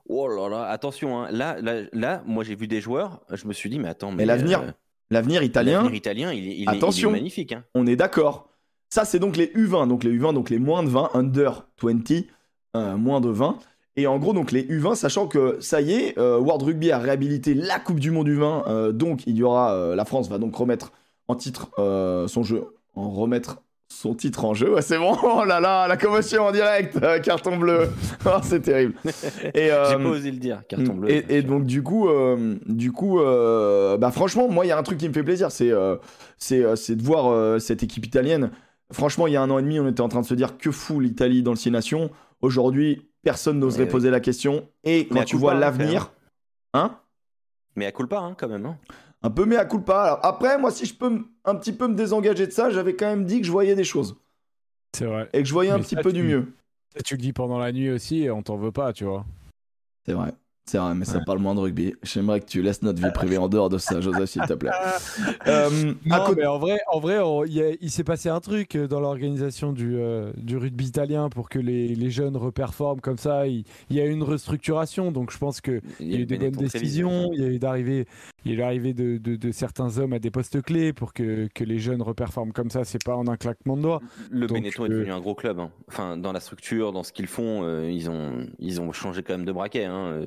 [0.08, 1.28] Oh là là, attention, hein.
[1.32, 4.18] là, là, là, moi j'ai vu des joueurs, je me suis dit, mais attends, mais,
[4.18, 4.70] Mais l'avenir euh,
[5.10, 7.10] L'avenir italien, l'avenir italien, il, est- il est- il est, Attention.
[7.12, 7.52] magnifique.
[7.52, 7.64] Hein.
[7.74, 8.48] on est d'accord.
[8.88, 12.24] Ça, c'est donc les U20, donc les U20, donc les moins de 20, under 20,
[12.76, 13.58] euh, moins de 20.
[13.96, 16.98] Et en gros, donc les U20, sachant que ça y est, euh, World Rugby a
[16.98, 20.54] réhabilité la Coupe du Monde U20, euh, donc il y aura, la France va donc
[20.54, 20.92] remettre
[21.28, 21.70] en titre
[22.28, 22.64] son jeu,
[22.94, 24.74] en remettre son titre en jeu.
[24.74, 27.88] Ouais, c'est bon, oh là là, la commotion en direct, euh, carton bleu,
[28.26, 28.94] Oh, c'est terrible.
[29.54, 31.10] Et, euh, J'ai pas osé le dire, carton bleu.
[31.10, 34.82] Et, donc du coup, euh, du coup, euh, bah franchement, moi il y a un
[34.82, 35.72] truc qui me fait plaisir, c'est
[36.38, 38.50] c'est de voir cette équipe italienne.
[38.92, 40.58] Franchement, il y a un an et demi, on était en train de se dire
[40.58, 42.10] que fout l'Italie dans le Six Nations.
[42.40, 44.68] Aujourd'hui, personne n'oserait Ouais, poser la question.
[44.84, 46.12] Et quand Mais tu coup vois pas, hein, l'avenir,
[46.72, 46.96] hein
[47.74, 48.64] Mais à culpa, hein, quand même.
[48.64, 48.76] Hein.
[49.26, 50.20] Un peu mais à coup pas.
[50.22, 53.24] après, moi, si je peux un petit peu me désengager de ça, j'avais quand même
[53.24, 54.16] dit que je voyais des choses.
[54.96, 55.28] C'est vrai.
[55.32, 56.54] Et que je voyais un petit peu du mieux.
[56.94, 59.26] Ça, tu le dis pendant la nuit aussi et on t'en veut pas, tu vois.
[60.04, 60.32] C'est vrai.
[60.68, 61.94] C'est vrai, mais ça parle moins de rugby.
[62.02, 64.70] J'aimerais que tu laisses notre vie privée en dehors de ça, Joseph, s'il te plaît.
[65.46, 67.18] Euh, non, mais en vrai, en vrai
[67.80, 71.58] il, s'est passé un truc euh, dans l'organisation du, euh, du, rugby italien pour que
[71.58, 73.46] les, les, jeunes reperforment comme ça.
[73.46, 76.38] Il, y a eu une restructuration, donc je pense qu'il y, y a eu des
[76.38, 77.30] bonnes décisions.
[77.32, 78.06] Il y a eu d'arriver
[78.44, 81.78] il est l'arrivée de, de, certains hommes à des postes clés pour que, que les
[81.78, 82.84] jeunes reperforment comme ça.
[82.84, 84.00] C'est pas en un claquement de doigts.
[84.30, 85.58] Le Benetton est devenu un gros club.
[85.58, 85.70] Hein.
[85.88, 89.46] Enfin, dans la structure, dans ce qu'ils font, ils, ont, ils ont changé quand même
[89.46, 89.84] de braquet.
[89.84, 90.26] Hein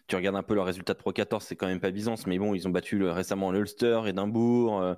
[0.11, 2.37] tu regardes un peu leurs résultats de Pro 14, c'est quand même pas Byzance, mais
[2.37, 4.93] bon, ils ont battu récemment l'Ulster, Edimbourg, euh,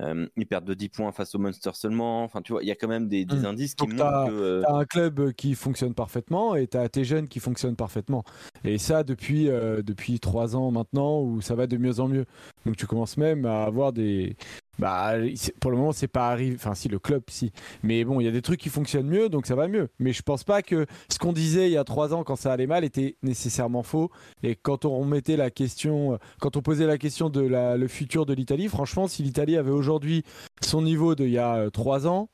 [0.00, 2.22] euh, ils perdent de 10 points face au Munster seulement.
[2.22, 3.46] Enfin, tu vois, il y a quand même des, mmh.
[3.46, 4.32] indices qui montrent que.
[4.34, 8.24] Euh, as un club qui fonctionne parfaitement et tu as tes jeunes qui fonctionnent parfaitement.
[8.62, 12.26] Et ça, depuis, depuis 3 ans maintenant, où ça va de mieux en mieux.
[12.66, 14.36] Donc tu commences même à avoir des,
[14.78, 15.14] bah,
[15.60, 16.54] pour le moment, c'est pas arrivé.
[16.54, 17.52] Enfin, si, le club, si.
[17.82, 19.88] Mais bon, il y a des trucs qui fonctionnent mieux, donc ça va mieux.
[19.98, 22.52] Mais je pense pas que ce qu'on disait il y a trois ans quand ça
[22.52, 24.10] allait mal était nécessairement faux.
[24.42, 28.26] Et quand on mettait la question, quand on posait la question de la, le futur
[28.26, 30.24] de l'Italie, franchement, si l'Italie avait aujourd'hui
[30.60, 32.28] son niveau d'il y a euh, trois ans,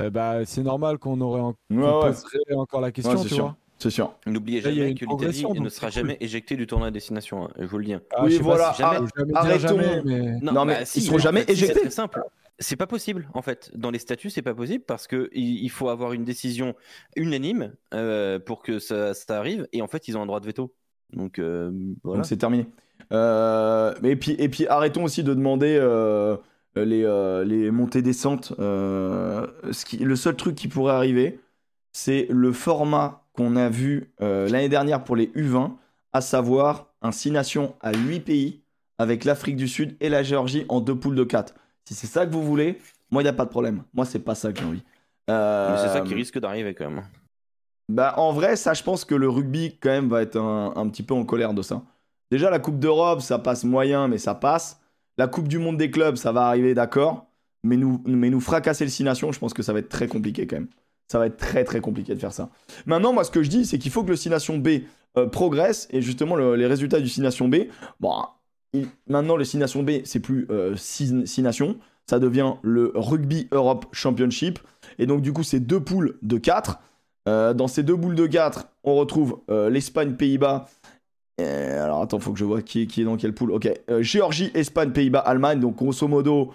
[0.00, 1.42] euh, bah, c'est normal qu'on aurait
[2.54, 3.56] encore la question, tu vois.
[3.78, 4.14] C'est sûr.
[4.26, 7.46] N'oubliez jamais que l'Italie ne sera jamais éjectée du tournoi à destination.
[7.46, 7.94] Hein, je vous le dis.
[7.94, 8.02] Hein.
[8.12, 8.72] Ah, oui, voilà.
[8.78, 9.08] Jamais...
[9.34, 9.76] arrêtons.
[10.40, 11.80] Non, mais, bah, ils seront jamais éjectés.
[11.84, 12.22] C'est simple.
[12.58, 13.72] C'est pas possible en fait.
[13.74, 16.76] Dans les statuts, c'est pas possible parce que il faut avoir une décision
[17.16, 19.66] unanime euh, pour que ça, arrive.
[19.72, 20.72] Et en fait, ils ont un droit de veto.
[21.12, 21.70] Donc euh,
[22.02, 22.18] voilà.
[22.18, 22.66] Donc c'est terminé.
[23.12, 25.78] Euh, et puis et puis arrêtons aussi de demander.
[26.74, 28.54] les, les montées descentes.
[28.58, 31.40] ce qui, le seul truc qui pourrait arriver,
[31.92, 35.72] c'est le format qu'on a vu euh, l'année dernière pour les U20,
[36.12, 38.62] à savoir un 6 nations à 8 pays
[38.98, 41.54] avec l'Afrique du Sud et la Géorgie en deux poules de 4.
[41.84, 42.78] Si c'est ça que vous voulez,
[43.10, 43.82] moi, il n'y a pas de problème.
[43.94, 44.82] Moi, c'est pas ça que j'ai envie.
[45.30, 47.04] Euh, c'est ça qui risque d'arriver quand même.
[47.92, 51.02] Bah, en vrai, ça, je pense que le rugby, quand même, va être un, petit
[51.02, 51.82] peu en colère de ça.
[52.30, 54.80] Déjà, la Coupe d'Europe, ça passe moyen, mais ça passe.
[55.18, 57.26] La Coupe du Monde des clubs, ça va arriver, d'accord.
[57.64, 60.08] Mais nous, mais nous fracasser le 6 nations, je pense que ça va être très
[60.08, 60.68] compliqué quand même.
[61.06, 62.48] Ça va être très très compliqué de faire ça.
[62.86, 64.68] Maintenant, moi, ce que je dis, c'est qu'il faut que le 6 Nations B
[65.18, 67.56] euh, progresse et justement les résultats du 6 Nations B.
[68.00, 68.24] Bon,
[69.06, 71.76] maintenant, le 6 Nations B, c'est plus 6 euh, nations,
[72.08, 74.58] ça devient le Rugby Europe Championship.
[74.98, 76.78] Et donc, du coup, c'est deux poules de 4.
[77.28, 80.68] Euh, dans ces deux poules de 4, on retrouve l'Espagne, Pays-Bas.
[81.38, 83.52] alors, attends, faut que je vois qui est, qui est dans quelle poule.
[83.52, 83.68] Ok,
[84.00, 85.60] Géorgie, Espagne, Pays-Bas, Allemagne.
[85.60, 86.52] Donc, grosso modo,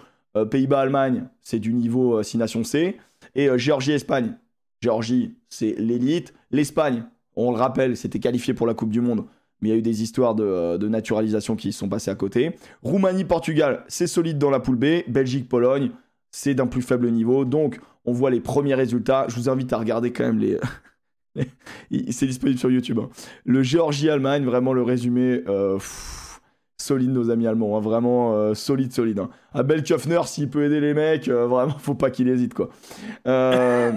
[0.50, 2.98] Pays-Bas, Allemagne, c'est du niveau 6 Nations C.
[3.34, 4.34] Et Géorgie, Espagne,
[4.80, 6.34] Géorgie, c'est l'élite.
[6.50, 7.04] L'Espagne,
[7.36, 9.24] on le rappelle, c'était qualifié pour la Coupe du Monde,
[9.60, 12.52] mais il y a eu des histoires de, naturalisation qui sont passées à côté.
[12.82, 15.08] Roumanie, Portugal, c'est solide dans la poule B.
[15.08, 15.90] Belgique, Pologne,
[16.30, 17.44] c'est d'un plus faible niveau.
[17.44, 19.26] Donc, on voit les premiers résultats.
[19.28, 20.58] Je vous invite à regarder quand même les.
[22.10, 22.98] c'est disponible sur YouTube.
[22.98, 23.08] Hein.
[23.44, 25.42] Le Géorgie-Allemagne, vraiment le résumé.
[25.46, 25.78] Euh,
[26.80, 27.80] solide nos amis allemands, hein.
[27.80, 29.18] vraiment euh, solide, solide.
[29.18, 29.30] Hein.
[29.52, 32.70] Abel Köffner, s'il peut aider les mecs, euh, vraiment, faut pas qu'il hésite quoi.
[33.26, 33.92] Euh,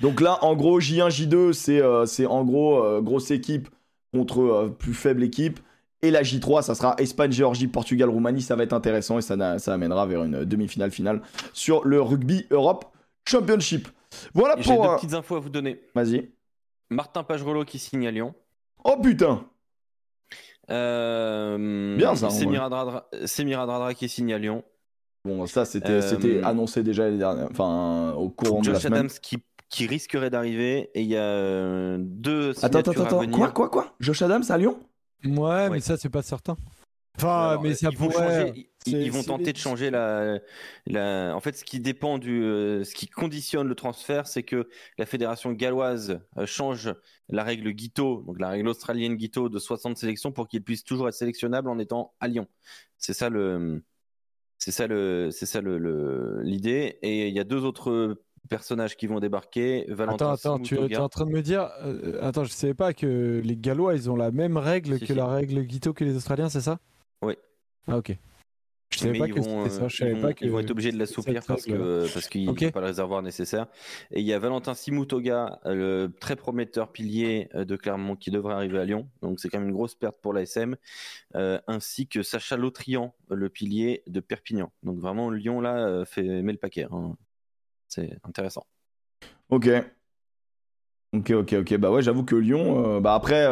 [0.00, 1.52] donc là, en gros, J1, J2,
[2.06, 3.68] c'est en gros grosse équipe
[4.12, 5.60] contre plus faible équipe.
[6.04, 8.42] Et la J3, ça sera Espagne, Géorgie, Portugal, Roumanie.
[8.42, 12.46] Ça va être intéressant et ça, ça amènera vers une demi-finale finale sur le Rugby
[12.50, 12.86] Europe
[13.26, 13.88] Championship.
[14.34, 14.64] Voilà pour.
[14.64, 15.80] J'ai deux petites infos à vous donner.
[15.94, 16.30] Vas-y.
[16.90, 18.34] Martin Pagerolo qui signe à Lyon.
[18.84, 19.46] Oh putain
[20.70, 22.30] euh, Bien ça.
[22.30, 24.64] C'est Miradradra qui signe à Lyon.
[25.24, 27.08] Bon, ça c'était euh, annoncé déjà
[27.48, 29.06] enfin au courant de la semaine.
[29.06, 32.52] Adams qui, qui risquerait d'arriver et il y a euh, deux.
[32.64, 33.30] Attends, attends, attends.
[33.30, 33.94] Quoi, quoi, quoi?
[34.00, 34.80] Josh Adams à Lyon?
[35.24, 36.56] Ouais, mais ça c'est pas certain.
[37.16, 38.46] Enfin, mais ça ils pourrait.
[38.46, 38.52] Vont
[38.86, 40.40] ils, vont tenter de changer la,
[40.86, 44.68] la, En fait, ce qui dépend du, euh, ce qui conditionne le transfert, c'est que
[44.98, 46.92] la fédération galloise euh, change
[47.28, 51.08] la règle Guito, donc la règle australienne Guito de 60 sélections pour qu'il puisse toujours
[51.08, 52.48] être sélectionnable en étant à Lyon.
[52.98, 53.84] C'est ça le,
[54.58, 56.98] c'est ça le, c'est ça le, l'idée.
[57.02, 58.16] Et il y a deux autres
[58.48, 59.86] personnages qui vont débarquer.
[59.88, 62.92] Valentin attends, attends, tu, es en train de me dire, euh, attends, je savais pas
[62.92, 66.48] que les Gallois ils ont la même règle que la règle Guito que les Australiens,
[66.48, 66.78] c'est ça?
[67.22, 67.34] Oui.
[67.86, 68.16] Ah ok.
[68.92, 69.88] Je savais pas ils, vont, ça.
[69.88, 70.44] Je savais pas que...
[70.44, 73.66] ils vont être obligés de l'assouplir parce que parce qu'ils n'ont pas le réservoir nécessaire.
[74.10, 78.54] Et il y a Valentin Simutoga, le très prometteur pilier euh, de Clermont qui devrait
[78.54, 79.08] arriver à Lyon.
[79.22, 80.76] Donc c'est quand même une grosse perte pour l'ASM,
[81.36, 84.70] euh, ainsi que Sacha Lautrian, le pilier de Perpignan.
[84.82, 86.86] Donc vraiment Lyon là euh, fait met le paquet.
[86.90, 87.16] Hein.
[87.88, 88.66] C'est intéressant.
[89.48, 89.68] Ok.
[91.14, 91.76] Ok, ok, ok.
[91.76, 93.46] Bah ouais, j'avoue que Lyon, bah après,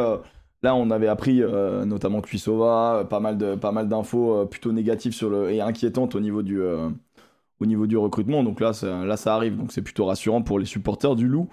[0.63, 5.17] Là, on avait appris euh, notamment Cuisova, pas mal pas mal d'infos plutôt négatives
[5.49, 8.43] et inquiétantes au niveau du recrutement.
[8.43, 9.57] Donc là, là, ça arrive.
[9.57, 11.49] Donc c'est plutôt rassurant pour les supporters du Loup.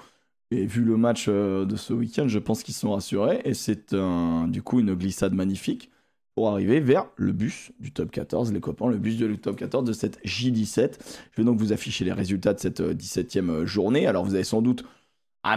[0.51, 3.41] Et vu le match de ce week-end, je pense qu'ils sont rassurés.
[3.45, 5.91] Et c'est du coup une glissade magnifique
[6.39, 9.83] pour arriver vers le bus du top 14, les copains, le bus du top 14
[9.83, 10.93] de cette J17.
[11.33, 14.07] Je vais donc vous afficher les résultats de cette 17e euh, journée.
[14.07, 14.85] Alors vous avez sans doute,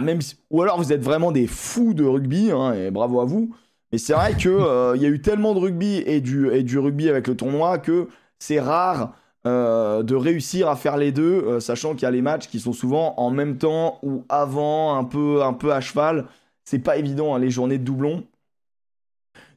[0.50, 3.54] ou alors vous êtes vraiment des fous de rugby, hein, et bravo à vous.
[3.92, 6.46] Mais c'est vrai qu'il euh, y a eu tellement de rugby et du,
[6.78, 9.14] rugby avec le tournoi que c'est rare
[9.46, 12.72] euh, de réussir à faire les deux, sachant qu'il y a les matchs qui sont
[12.72, 16.26] souvent en même temps ou avant, un peu, un peu à cheval.
[16.64, 18.24] C'est pas évident, hein, les journées de doublons.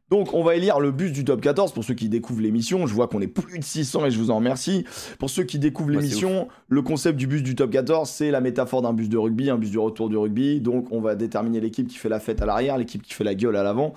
[0.10, 2.86] Donc on va élire le bus du top 14 pour ceux qui découvrent l'émission.
[2.86, 4.86] Je vois qu'on est plus de 600 et je vous en remercie.
[5.20, 8.82] Pour ceux qui découvrent l'émission, le concept du bus du top 14, c'est la métaphore
[8.82, 10.62] d'un bus de rugby, un bus du retour du rugby.
[10.62, 13.36] Donc on va déterminer l'équipe qui fait la fête à l'arrière, l'équipe qui fait la
[13.36, 13.94] gueule à l'avant,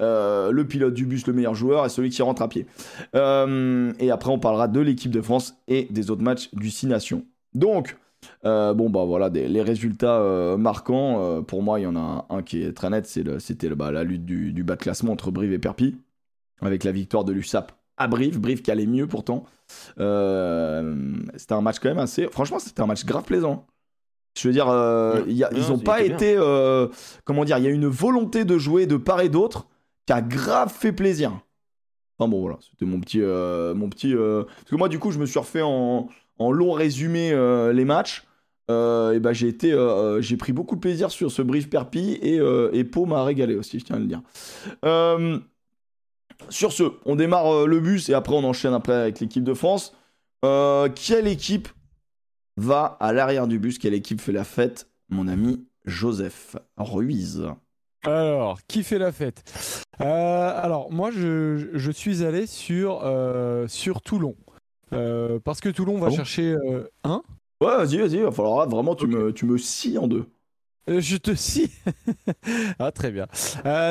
[0.00, 2.66] euh, le pilote du bus, le meilleur joueur et celui qui rentre à pied.
[3.14, 6.86] Euh, et après on parlera de l'équipe de France et des autres matchs du 6
[6.86, 7.24] Nations.
[7.54, 7.96] Donc,
[8.44, 11.22] euh, bon, bah voilà, les résultats euh, marquants.
[11.22, 14.04] Euh, pour moi, il y en a un, qui est très net c'était bah, la
[14.04, 15.96] lutte du, bas de classement entre Brive et Perpy,
[16.60, 18.40] avec la victoire de l'USAP à Brive.
[18.40, 19.44] Brive qui allait mieux pourtant.
[19.96, 20.02] c'était
[21.52, 22.28] un match quand même assez.
[22.28, 23.66] Franchement, c'était un match grave plaisant.
[24.38, 24.66] Je veux dire,
[25.26, 26.36] ils n'ont pas été.
[27.24, 29.66] comment dire Il y a une volonté de jouer de part et d'autre
[30.06, 31.40] qui a grave fait plaisir.
[32.18, 33.20] Enfin bon, voilà, c'était mon petit.
[33.20, 36.08] mon petit Parce que moi, du coup, je me suis refait en
[36.40, 38.26] en long résumé euh, les matchs,
[38.70, 39.32] euh, ben
[39.64, 42.40] euh, j'ai pris beaucoup de plaisir sur ce brief Perpi et,
[42.72, 44.22] et Pau m'a régalé aussi, je tiens à le dire.
[46.48, 49.94] sur ce, on démarre le bus et après on enchaîne après avec l'équipe de France.
[50.42, 51.68] quelle équipe
[52.56, 53.78] va à l'arrière du bus?
[53.78, 54.88] Quelle équipe fait la fête?
[55.10, 57.44] Mon ami Joseph Ruiz.
[58.04, 59.84] Alors, qui fait la fête?
[59.98, 63.02] Alors, moi, je, suis allé sur
[64.02, 64.36] Toulon.
[64.92, 67.22] Euh, parce que Toulon va ah chercher euh, un.
[67.60, 68.16] Ouais, vas-y, vas-y.
[68.16, 70.26] Il va falloir vraiment, tu, me, tu me scies en deux.
[70.88, 71.70] Euh, je te scie.
[72.78, 73.26] ah très bien.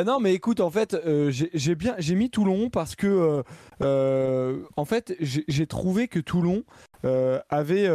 [0.06, 0.98] non mais écoute en fait
[1.30, 3.44] j'ai bien j'ai mis Toulon parce que
[3.80, 6.64] en fait j'ai trouvé que Toulon
[7.04, 7.88] avait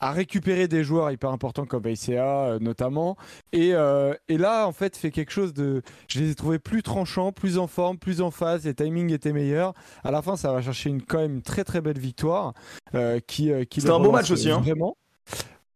[0.00, 3.16] à récupérer des joueurs hyper importants comme ICA euh, notamment.
[3.52, 5.82] Et, euh, et, là, en fait, fait quelque chose de.
[6.08, 8.64] Je les ai trouvés plus tranchants, plus en forme, plus en phase.
[8.64, 9.72] Les timings étaient meilleurs.
[10.02, 12.54] À la fin, ça va chercher une quand même très très belle victoire.
[12.94, 14.60] Euh, qui, qui c'était un bon match aussi, hein.
[14.60, 14.96] Vraiment.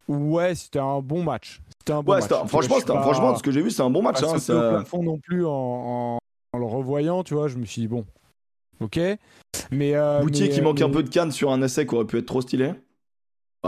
[0.08, 1.60] Ouais, c'était un bon match.
[1.78, 2.48] C'était un bon ouais, match.
[2.48, 4.22] Franchement, franchement, ce que j'ai vu, c'est un bon match.
[4.22, 4.54] Hein, ça...
[4.54, 6.18] au plafond non plus en,
[6.52, 7.48] en, le revoyant, tu vois.
[7.48, 8.04] Je me suis dit bon,
[8.80, 8.98] ok.
[9.70, 12.26] Mais Boutier qui manque un peu de canne sur un essai qui aurait pu être
[12.26, 12.72] trop stylé.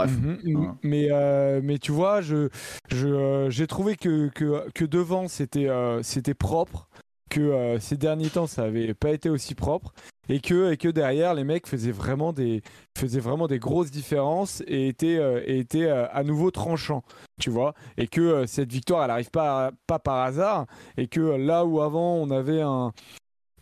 [0.05, 0.17] Bref.
[0.43, 2.49] Mhm, mais, euh, mais tu vois, je,
[2.89, 6.89] je, euh, j'ai trouvé que, que, que devant c'était, euh, c'était propre,
[7.29, 9.93] que ces derniers temps ça avait pas été aussi propre,
[10.27, 12.61] et que, et que derrière les mecs faisaient vraiment des,
[12.97, 17.03] faisaient vraiment des grosses différences et étaient, et étaient à nouveau tranchants,
[17.39, 17.73] tu vois.
[17.97, 20.65] Et que cette victoire elle arrive pas, pas par hasard,
[20.97, 22.91] et que là où avant on avait un.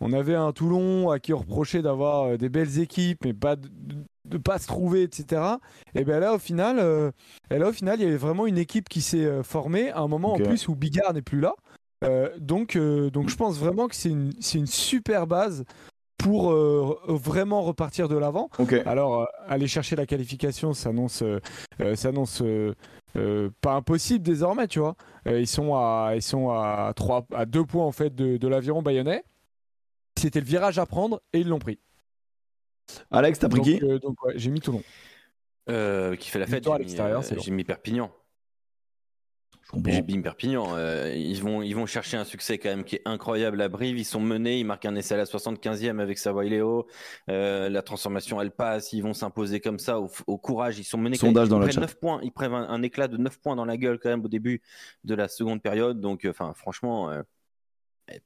[0.02, 3.68] On avait un Toulon à qui on reprochait d'avoir des belles équipes, mais pas de,
[4.30, 5.42] de pas se trouver, etc.
[5.94, 7.10] Et bien là, au final, euh,
[7.50, 10.08] là, au final, il y avait vraiment une équipe qui s'est euh, formée à un
[10.08, 11.54] moment en plus où Bigard n'est plus là.
[12.04, 15.64] Euh, donc, donc, je pense vraiment que c'est une, une, super base
[16.16, 18.48] pour vraiment repartir de l'avant.
[18.86, 21.22] Alors, aller chercher la qualification s'annonce,
[21.94, 22.42] s'annonce
[23.14, 24.96] pas impossible désormais, tu vois.
[25.26, 28.82] ils sont à, ils sont à trois, à deux points en fait de, de l'aviron
[28.82, 29.24] bayonnais.
[30.18, 31.78] C'était le virage à prendre et ils l'ont pris.
[33.10, 33.98] Alex, t'as pris qui euh,
[34.34, 34.82] J'ai mis Toulon.
[35.68, 38.10] Euh, qui fait la fête, j'ai mis, Perpignan.
[39.86, 40.74] J'ai mis Perpignan.
[40.74, 43.96] Euh, ils, vont, ils vont chercher un succès quand même qui est incroyable à Brive.
[43.96, 46.86] Ils sont menés, ils marquent un essai à la 75e avec Savoy Léo.
[47.28, 48.92] la transformation, elle passe.
[48.92, 50.78] Ils vont s'imposer comme ça au, courage.
[50.78, 51.16] Ils sont menés.
[51.16, 52.20] Sondage ils, dans prennent 9 points.
[52.22, 54.62] Ils prennent un, éclat de 9 points dans la gueule quand même au début
[55.04, 56.00] de la seconde période.
[56.00, 57.10] Donc, enfin, franchement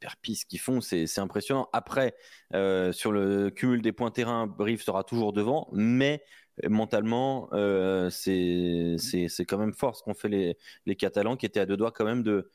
[0.00, 1.68] Perpi, ce qu'ils font, c'est impressionnant.
[1.72, 2.14] Après,
[2.54, 6.22] euh, sur le cumul des points terrain, Brive sera toujours devant, mais
[6.68, 8.96] mentalement, euh, c'est
[9.46, 12.04] quand même fort ce qu'ont fait les, les Catalans qui étaient à deux doigts quand
[12.04, 12.48] même de,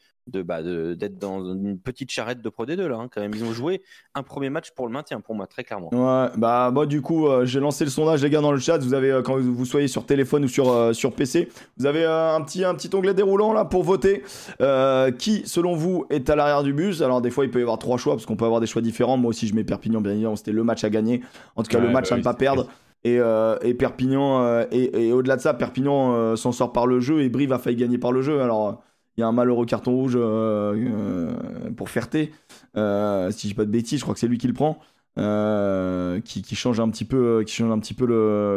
[0.44, 3.32] bah, de d'être dans une petite charrette de Pro D2 là hein, quand même.
[3.34, 3.82] Ils ont joué
[4.14, 5.90] un premier match pour le maintien pour moi très clairement.
[5.92, 8.78] Ouais bah moi du coup euh, j'ai lancé le sondage les gars dans le chat.
[8.78, 12.06] Vous avez euh, quand vous, soyez sur téléphone ou sur euh, sur PC vous avez
[12.06, 14.24] un petit un petit onglet déroulant là pour voter.
[15.18, 17.02] Qui selon vous est à l'arrière du bus?
[17.02, 18.82] Alors des fois il peut y avoir trois choix parce qu'on peut avoir des choix
[18.82, 19.18] différents.
[19.18, 21.22] Moi aussi je mets Perpignan bien évidemment c'était le match à gagner.
[21.56, 22.68] En tout cas le match à ne pas perdre
[23.04, 23.20] et,
[23.62, 27.54] et, Perpignan et, et au-delà de ça Perpignan s'en sort par le jeu et Brive
[27.54, 28.82] a failli gagner par le jeu alors
[29.18, 32.32] il y a un malheureux carton rouge euh, euh, pour Ferté.
[32.78, 34.80] Euh, si je dis pas de bêtises, je crois que c'est lui qui le prend.
[35.18, 38.06] euh, qui, qui change un petit peu, qui change un petit peu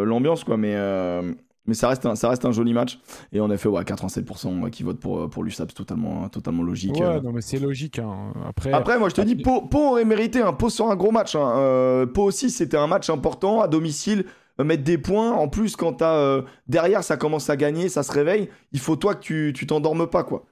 [0.04, 0.56] l'ambiance, quoi.
[0.56, 1.32] Mais, euh,
[1.66, 2.98] mais ça, reste un, ça reste un joli match.
[3.32, 6.94] Et en effet, ouais, 87% qui votent pour, pour l'USAP, c'est totalement, totalement logique.
[6.96, 7.98] Ouais, Euh, non, mais c'est logique.
[7.98, 8.32] hein.
[8.48, 11.10] Après, après, moi, je te dis, Pau, Pau aurait mérité un Pau sur un gros
[11.12, 11.36] match.
[11.36, 11.52] Hein.
[11.56, 14.24] Euh, Pau aussi, c'était un match important à domicile.
[14.60, 15.32] euh, Mettre des points.
[15.32, 18.48] En plus, quand t'as, euh, derrière, ça commence à gagner, ça se réveille.
[18.72, 20.44] Il faut, toi, que tu tu t'endormes pas, quoi.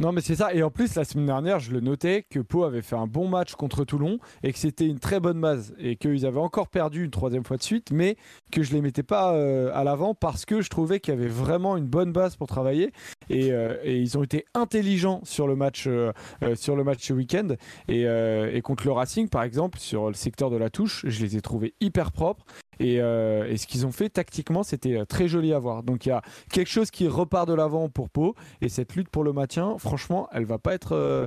[0.00, 0.54] Non, mais c'est ça.
[0.54, 3.26] Et en plus, la semaine dernière, je le notais que Pau avait fait un bon
[3.26, 7.04] match contre Toulon et que c'était une très bonne base et qu'ils avaient encore perdu
[7.04, 8.16] une troisième fois de suite, mais
[8.52, 11.26] que je les mettais pas euh, à l'avant parce que je trouvais qu'il y avait
[11.26, 12.92] vraiment une bonne base pour travailler
[13.28, 16.12] et, euh, ils ont été intelligents sur le match euh,
[16.54, 17.48] sur le match ce week-end
[17.88, 21.40] et contre le Racing par exemple sur le secteur de la touche, je les ai
[21.40, 22.44] trouvés hyper propres.
[22.80, 25.82] Et, euh, et ce qu'ils ont fait tactiquement, c'était euh, très joli à voir.
[25.82, 28.34] Donc il y a quelque chose qui repart de l'avant pour Pau.
[28.60, 31.26] Et cette lutte pour le maintien, franchement, elle va pas être, euh,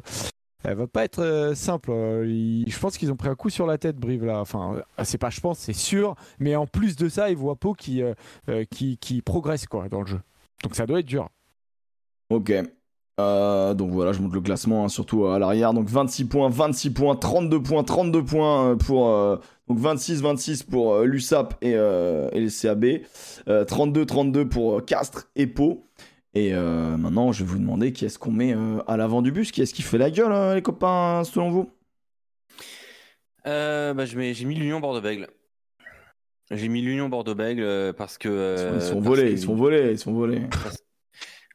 [0.64, 1.92] elle va pas être simple.
[1.92, 4.40] Je pense qu'ils ont pris un coup sur la tête, Brive là.
[4.40, 6.16] Enfin, c'est pas, je pense, c'est sûr.
[6.40, 8.02] Mais en plus de ça, ils voient Pau qui,
[8.70, 10.22] qui, qui progresse quoi dans le jeu.
[10.64, 11.30] Donc ça doit être dur.
[12.30, 12.52] Ok.
[13.22, 15.74] Euh, donc voilà, je monte le classement, hein, surtout à l'arrière.
[15.74, 19.10] Donc 26 points, 26 points, 32 points, 32 points euh, pour.
[19.10, 22.86] euh, donc 26, 26 pour euh, l'USAP et, euh, et les CAB.
[23.48, 25.86] Euh, 32, 32 pour euh, Castres et Pau.
[26.34, 29.32] Et euh, maintenant, je vais vous demander qui est-ce qu'on met euh, à l'avant du
[29.32, 29.52] bus?
[29.52, 31.70] Qui est-ce qui fait la gueule, euh, les copains, selon vous?
[33.48, 35.28] Euh, bah, j'ai mis l'Union Bordeaux-Bègles.
[36.52, 38.28] J'ai mis l'Union Bordeaux-Bègles euh, parce que.
[38.28, 40.42] Ils sont- euh, Ils sont parce volés, ils sont volés, ils sont volés.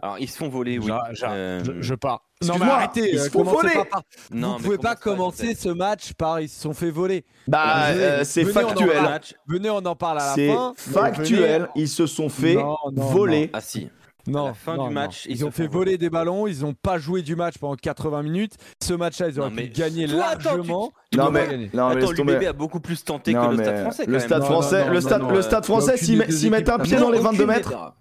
[0.03, 0.87] Alors, ils se font voler, oui.
[0.89, 2.23] J'a- j'a- Euh, je, je pars.
[2.47, 3.13] Non mais arrêtez.
[3.15, 3.75] ils euh, se font commencez voler.
[3.75, 6.91] pas par- non, Vous mais pouvez pas commencer ce match par ils se sont fait
[6.91, 7.25] voler.
[7.49, 9.21] Bah, euh, c'est en factuel.
[9.49, 10.75] Venez, on en parle à la C'est fin.
[10.87, 11.61] mais factuel.
[11.63, 13.49] venez- Ils se sont fait Non, non, voler.
[13.55, 13.89] Ah si.
[14.27, 15.01] Non, À la fin non, du non.
[15.01, 17.77] match, ils ont fait font voler des ballons, ils n'ont pas joué du match pendant
[17.77, 18.55] 80 minutes.
[18.83, 20.93] Ce match-là, ils auraient Non, pu gagner Toi, attends, largement.
[21.13, 23.63] tu- Non mais, non, mais Attends, l'UBB a beaucoup plus tenté Non, que le mais
[23.65, 24.05] Stade français.
[24.07, 27.39] le stade français, le stade, euh, français, s'ils mettent un pied dans les Aucune 22
[27.39, 27.95] des mètres.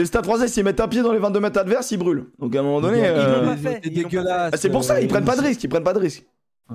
[0.00, 2.26] Les stades français, s'ils mettent un pied dans les 22 mètres adverses, ils brûlent.
[2.38, 4.50] Donc à un moment donné, Ils l'ont euh, pas fait, C'est dégueulasse.
[4.52, 6.24] ah, c'est pour ça, ils euh, prennent pas de risque, ils prennent pas de risque.
[6.72, 6.74] euh,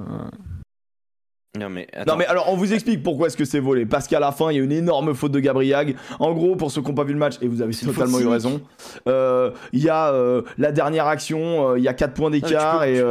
[1.57, 2.11] Non mais attends.
[2.13, 3.85] Non mais alors on vous explique pourquoi est-ce que c'est volé.
[3.85, 5.95] Parce qu'à la fin il y a une énorme faute de Gabriag.
[6.19, 8.27] En gros pour ceux qui n'ont pas vu le match et vous avez totalement eu
[8.27, 8.59] raison.
[9.07, 12.41] euh, Il y a euh, la dernière action, euh, il y a 4 points tu
[12.41, 13.01] d'écart peux- et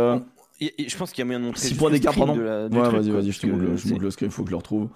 [0.60, 1.60] Il- il- Je pense qu'il y a moyen de montrer.
[1.60, 2.40] 6 juste points d'écart screen pardon.
[2.40, 4.10] de la- du ouais vas-y vas-y je te montre que le, je c'est- montre le
[4.10, 4.88] screen, faut que je le retrouve.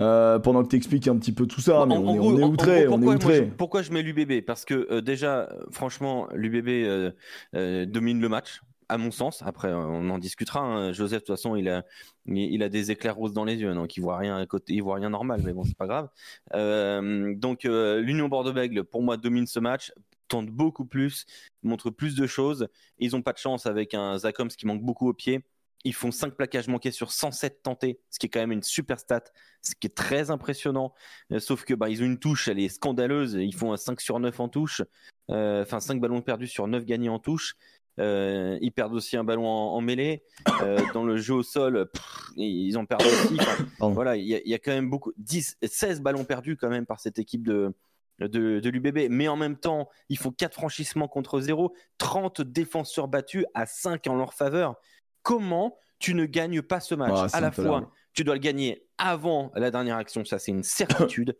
[0.00, 2.38] Euh, pendant que t'expliques un petit peu tout ça, mais en on est, gros- on
[2.38, 3.36] est en- en outré, gros, on est pourquoi, moi, outré.
[3.36, 7.10] je- pourquoi je mets l'UBB Parce que euh, déjà, franchement, l'UBB euh,
[7.54, 9.42] euh, domine le match, à mon sens.
[9.46, 10.60] Après, on en discutera.
[10.60, 10.92] hein.
[10.92, 11.84] Joseph, de toute façon, il a,
[12.26, 14.74] il, il a des éclairs roses dans les yeux, donc il voit rien à côté,
[14.74, 16.08] il voit rien normal, mais bon, c'est pas grave.
[16.54, 19.92] Euh, donc, euh, l'Union Bordeaux-Bègles, pour moi, domine ce match
[20.42, 21.26] beaucoup plus,
[21.62, 22.68] montre plus de choses.
[22.98, 25.44] Ils ont pas de chance avec un Zakoms qui manque beaucoup au pied.
[25.84, 28.98] Ils font 5 plaquages manqués sur 107 tentés, ce qui est quand même une super
[28.98, 29.24] stat,
[29.60, 30.94] ce qui est très impressionnant.
[31.30, 33.34] Euh, sauf que bah, ils ont une touche, elle est scandaleuse.
[33.34, 34.82] Ils font un 5 sur 9 en touche,
[35.30, 37.56] Euh, enfin 5 ballons perdus sur 9 gagnés en touche.
[38.00, 40.22] Euh, ils perdent aussi un ballon en, en mêlée.
[40.62, 43.38] Euh, dans le jeu au sol, pff, ils en perdent aussi.
[43.78, 46.86] Enfin, voilà, il y, y a quand même beaucoup, 10, 16 ballons perdus quand même
[46.86, 47.72] par cette équipe de,
[48.20, 49.08] de, de l'UBB.
[49.10, 54.06] Mais en même temps, ils font 4 franchissements contre 0, 30 défenseurs battus à 5
[54.06, 54.76] en leur faveur.
[55.22, 58.86] Comment tu ne gagnes pas ce match Ah, À la fois, tu dois le gagner
[58.98, 61.36] avant la dernière action, ça c'est une certitude.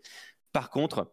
[0.52, 1.12] Par contre,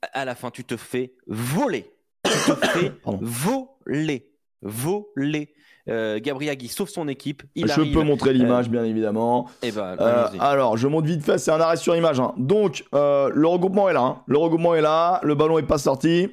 [0.00, 1.92] à la fin, tu te fais voler.
[2.24, 4.31] Tu te fais voler.
[4.62, 5.52] Voler.
[5.88, 7.42] Euh, Gabriagui sauve son équipe.
[7.56, 7.92] Il je arrive.
[7.92, 9.48] peux montrer l'image, bien évidemment.
[9.62, 12.20] Eh ben, Euh, alors, je monte vite fait, c'est un arrêt sur image.
[12.20, 12.32] hein.
[12.36, 14.00] Donc, euh, le regroupement est là.
[14.02, 14.22] hein.
[14.26, 15.18] Le regroupement est là.
[15.24, 16.28] Le ballon est pas sorti.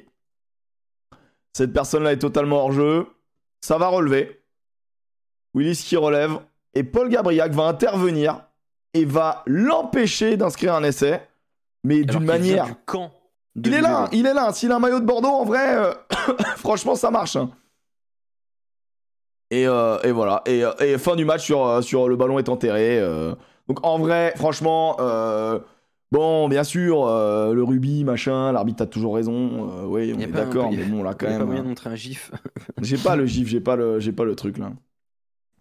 [1.52, 3.06] Cette personne-là est totalement hors jeu.
[3.60, 4.40] Ça va relever.
[5.54, 6.38] Willis qui relève.
[6.74, 8.42] Et Paul Gabriac va intervenir
[8.94, 11.20] et va l'empêcher d'inscrire un essai.
[11.82, 12.66] Mais d'une manière.
[12.66, 13.10] du camp
[13.56, 14.52] de Il est là, il est là.
[14.52, 15.92] S'il a un maillot de Bordeaux, en vrai, euh,
[16.56, 17.34] franchement, ça marche.
[17.34, 17.50] hein.
[19.50, 20.42] Et, euh, et voilà.
[20.46, 23.00] Et, euh, et fin du match sur, euh, sur le ballon est enterré.
[23.68, 24.96] Donc en vrai, franchement,
[26.12, 29.86] bon, bien sûr, le rubis, machin, l'arbitre a toujours raison.
[29.86, 31.46] oui, on est d'accord, mais bon, là, Il quand a pas même.
[31.46, 32.32] moyen de montrer un gif.
[32.82, 34.72] J'ai pas le gif, j'ai pas le, j'ai pas le truc là.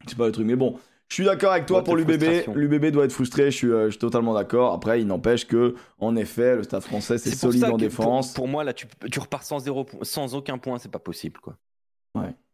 [0.07, 0.45] J'ai pas le truc.
[0.47, 0.77] Mais bon,
[1.09, 2.23] je suis d'accord avec toi Ouais, pour l'UBB.
[2.55, 4.73] L'UBB doit être frustré, je suis, euh, je suis totalement d'accord.
[4.73, 8.27] Après, il n'empêche que, en effet, le stade français, c'est solide en défense.
[8.33, 11.39] Pour, pour moi, là, tu, tu repars sans, zéro, sans aucun point, c'est pas possible.
[11.41, 11.55] Quoi.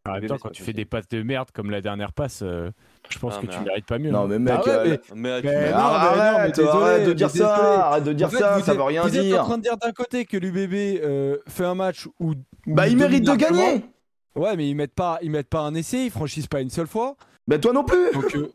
[0.07, 2.69] En même temps, quand tu fais des passes de merde comme la dernière passe, euh,
[3.09, 4.11] je pense Ah, que tu mérites pas mieux.
[4.11, 4.27] Non, hein.
[4.29, 5.01] mais mec, arrête,
[7.07, 9.01] de dire mais ça, arrête de dire En fait, ça, vous ça êtes- veut rien
[9.01, 9.43] vous êtes en dire.
[9.43, 12.31] train de dire d'un côté que l'UBB euh, fait un match où.
[12.31, 12.35] où
[12.67, 13.83] Bah, il mérite de gagner.
[14.35, 16.87] Ouais, mais ils mettent pas, ils mettent pas un essai, ils franchissent pas une seule
[16.87, 17.15] fois.
[17.47, 18.51] Ben toi non plus Donc, euh,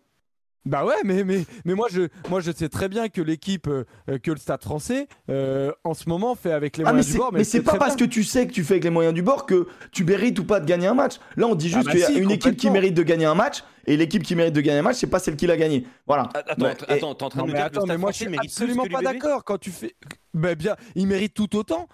[0.67, 3.85] bah ouais, mais, mais, mais moi, je, moi je sais très bien que l'équipe, euh,
[4.23, 7.19] que le Stade français, euh, en ce moment, fait avec les Ah mais moyens du
[7.19, 7.33] bord.
[7.33, 9.47] mais c'est pas parce que tu sais que tu fais avec les moyens du bord
[9.47, 11.15] que tu mérites ou pas de gagner un match.
[11.37, 13.35] Là on dit juste bah qu'il y a une équipe qui mérite de gagner un
[13.35, 15.87] match et l'équipe qui mérite de gagner un match c'est pas celle qui l'a gagné.
[16.07, 16.29] Voilà.
[16.35, 17.87] Attends, Ouais, et- attends, t'es en train Non, de me mais dire que attends, le
[17.87, 19.95] mais Stade moi je français suis mérite absolument pas d'accord quand tu fais.
[20.35, 21.89] Bah bien, ils méritent tout autant.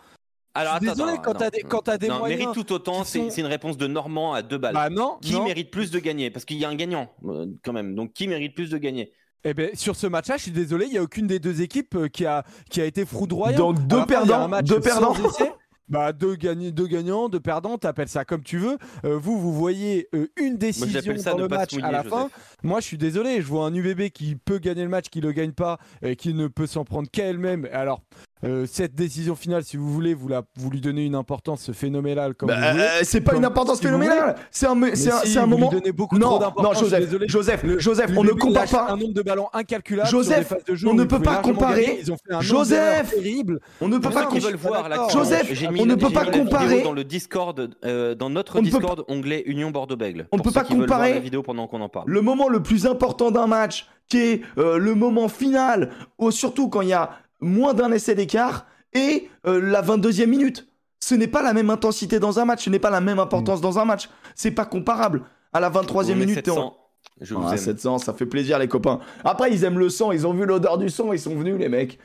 [0.56, 1.38] Alors attends, désolé, attends, quand non.
[1.38, 3.86] t'as des- quand t'as des non, moyens mérite tout autant, c'est sont- une réponse de
[3.86, 4.74] Normand à deux balles.
[4.74, 5.44] Bah non, qui non.
[5.44, 6.30] mérite plus de gagner?
[6.30, 7.94] Parce qu'il y a un gagnant euh, quand même.
[7.94, 9.12] Donc qui mérite plus de gagner?
[9.44, 11.94] Eh ben, sur ce match-là, je suis désolé, il n'y a aucune des deux équipes
[11.94, 13.58] euh, qui a, qui a été foudroyante.
[13.58, 15.14] Donc deux perdants, deux perdants.
[15.88, 18.76] Bah deux, gagn- deux gagnants, deux perdants, t'appelles ça comme tu veux.
[19.04, 22.18] Euh, vous, vous voyez euh, une décision ça dans le match mouiller, à la Joseph.
[22.18, 22.28] fin.
[22.64, 25.30] Moi, je suis désolé, je vois un UBB qui peut gagner le match, qui le
[25.30, 27.68] gagne pas, et qui ne peut s'en prendre qu'à elle-même.
[27.72, 28.02] Alors,
[28.44, 32.34] euh, cette décision finale, si vous voulez, vous, la, vous lui donnez une importance phénoménale
[32.34, 34.34] comme Bah, euh, c'est pas Comme- une importance si phénoménale.
[34.50, 35.70] C'est un Mais c'est un, si, c'est un vous lui moment.
[35.72, 37.28] donnez beaucoup trop Non, d'importance, non, je suis Joseph, désolé.
[37.28, 38.88] Joseph, Le- Joseph, on ne compare pas.
[38.90, 41.36] un nombre de ballons incalculable Joseph, sur les phases de jeu on ne peut pas
[41.36, 41.84] comparer.
[41.86, 42.00] gagner.
[42.02, 43.60] Ils ont fait un nombre Joseph, terrible.
[43.80, 45.08] On ne peut pas comparer.
[45.10, 46.82] Joseph, on ne peut pas comparer.
[46.82, 50.26] dans le Discord, euh, dans notre Discord onglet Union Bordeaux-Bègles.
[50.32, 52.04] On ne peut pas comparer la vidéo pendant qu'on en parle.
[52.10, 56.68] Le moment le plus important d'un match, qui est euh, le moment final, ou surtout
[56.68, 57.10] quand il y a
[57.40, 60.66] moins d'un essai d'écart, et euh, la 22e minute.
[61.00, 63.60] Ce n'est pas la même intensité dans un match, ce n'est pas la même importance
[63.60, 64.08] dans un match.
[64.34, 65.22] C'est pas comparable.
[65.52, 66.76] À la 23e On est minute, t'es en- 700.
[67.20, 67.58] Je vous Ah, aime.
[67.58, 68.98] 700, ça fait plaisir les copains.
[69.24, 71.68] Après, ils aiment le sang, ils ont vu l'odeur du sang, ils sont venus les
[71.68, 71.98] mecs.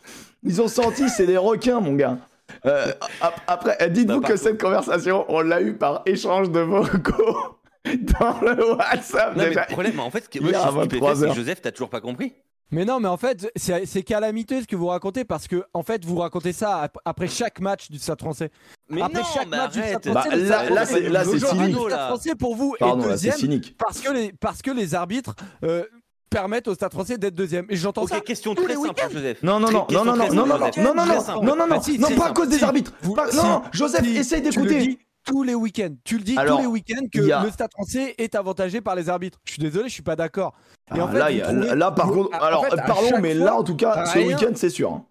[0.43, 2.17] Ils ont senti, c'est des requins mon gars.
[2.65, 8.41] Euh, ap- après, dites-vous que cette conversation, on l'a eu par échange de vocaux dans
[8.41, 9.36] le WhatsApp.
[9.36, 10.99] Non, mais le problème, en fait, ce que Il moi, est je à suis stupéfait,
[10.99, 11.34] 23 c'est que heures.
[11.36, 12.34] Joseph, t'as toujours pas compris.
[12.72, 15.84] Mais non, mais en fait, c'est c'est calamiteux ce que vous racontez parce que, en
[15.84, 18.49] fait, vous racontez ça ap- après chaque match du Stade français.
[18.89, 19.99] Mais après non, chaque mais match du arrête.
[19.99, 21.76] Stade Bah, français, le là- Stade là, français- c'est- là, c'est cynique.
[21.76, 23.76] Le Stade français, pour vous, Pardon, est là, c'est deuxième cynique.
[23.78, 25.84] parce que, les, parce que les arbitres euh,
[26.30, 27.65] permettent au Stade français d'être deuxième.
[27.69, 28.17] Et j'entends ça.
[28.19, 29.01] Ok, question tous très les simple.
[29.11, 29.43] Joseph.
[29.43, 31.03] Non, non, Très- non, non, question non, très non, non, non, simple, non, non, non,
[31.03, 31.45] Très non, simple.
[31.45, 32.39] non, non, non, Bah, si, non, c'est pas à simple.
[32.39, 32.63] cause des Si.
[32.63, 32.93] arbitres.
[33.01, 33.36] Vous- Pas- si.
[33.36, 34.80] Non, Joseph, Si, essaye Tu le d'écouter.
[34.88, 35.95] dis tous les week-ends.
[36.03, 38.82] Tu le dis Alors, tous les week-ends que il a- le Stade français est avantagé
[38.82, 39.39] par les arbitres.
[39.45, 40.53] Je suis désolé, je suis pas d'accord.
[40.89, 42.80] Ah, en fait, là, vous il y a- trouvez- là, par contre, en alors, fait,
[42.80, 44.91] à parlons, mais fois, là, en tout cas, ce rien- week-end, c'est sûr.
[44.91, 45.05] hein.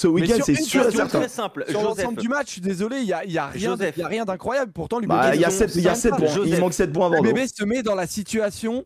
[0.00, 1.18] Ce week-end, c'est sûr et certain.
[1.18, 1.64] très simple.
[1.68, 4.24] Sur l'ensemble du match, je suis désolé, il y a, il y a rien, il
[4.24, 4.70] d'incroyable.
[4.72, 6.30] Pourtant, Bah, il y a question 7 il y a sept simple, points.
[6.34, 6.60] Il Joseph.
[6.60, 7.24] manque 7 points à Bordeaux.
[7.34, 8.84] l'UBB se met dans la situation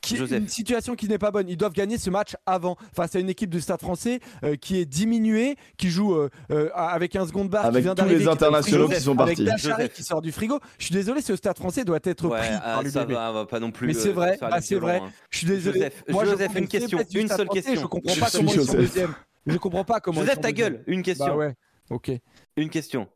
[0.00, 0.38] qui Joseph.
[0.40, 1.48] une situation qui n'est pas bonne.
[1.48, 4.78] Ils doivent gagner ce match avant face à une équipe du Stade français euh, qui
[4.78, 8.18] est diminuée, qui joue euh, euh, avec un second bar Avec qui vient tous d'arriver,
[8.18, 9.44] les qui internationaux frigo, qui sont avec partis.
[9.44, 9.92] Dachary Joseph.
[9.94, 10.60] qui sort du frigo.
[10.78, 13.12] Je suis désolé, ce Stade français doit être Ouais, pris ah, par ça l'UBB.
[13.12, 13.88] va, va pas non plus.
[13.88, 15.00] Mais c'est euh, vrai, bah, c'est vrai.
[15.02, 15.10] hein.
[15.30, 15.78] Je suis désolé.
[15.80, 17.80] Joseph, Moi, Joseph, une question, une seule français, question.
[17.82, 18.80] Je comprends Je pas suis comment ils sont Joseph.
[18.80, 19.14] deuxième.
[19.46, 20.84] Je comprends pas comment ils Joseph, sont ta gueule.
[20.86, 21.26] Une question.
[21.26, 21.54] Bah ouais.
[21.90, 22.10] Ok.
[22.56, 23.08] Une question.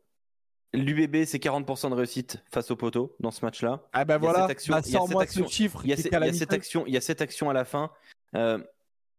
[0.73, 3.81] L'UBB, c'est 40% de réussite face au poteau dans ce match-là.
[3.91, 4.47] Ah bah a voilà.
[4.69, 5.81] Bah, Sors-moi ce chiffre.
[5.83, 7.91] Il y, a, il y cette action, il y a cette action à la fin.
[8.35, 8.57] Euh,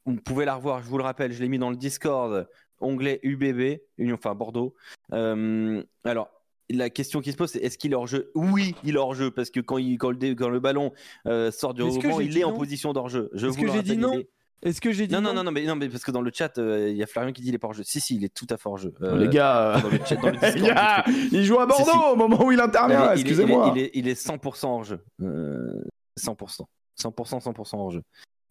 [0.06, 2.48] vous pouvez la revoir, je vous le rappelle, je l'ai mis dans le Discord,
[2.80, 4.74] onglet UBB, Union, enfin Bordeaux.
[5.12, 6.30] Euh, alors,
[6.70, 8.30] la question qui se pose, c'est est-ce qu'il est hors jeu?
[8.34, 10.92] Oui, il est hors jeu parce que quand, il, quand, le, dé- quand le ballon
[11.26, 13.30] euh, sort du rebond, il est en position d'hors jeu.
[13.34, 14.22] Je Est-ce vous que j'ai dit non?
[14.62, 16.30] Est-ce que j'ai dit non, non, non, non, mais, non, mais parce que dans le
[16.32, 17.82] chat, euh, il y a Florian qui dit il est pas hors jeu.
[17.84, 18.94] Si, si, il est tout à fait hors jeu.
[19.02, 21.84] Euh, Les gars, dans le chat, dans le les Discord, gars, il joue à Bordeaux
[21.84, 22.12] Si, si.
[22.12, 23.12] au moment où il intervient.
[23.14, 23.72] il Excusez-moi.
[23.74, 25.00] Il est, il est 100% hors jeu.
[25.22, 25.82] Euh,
[26.20, 26.64] 100%.
[27.00, 28.02] 100%, 100% hors jeu.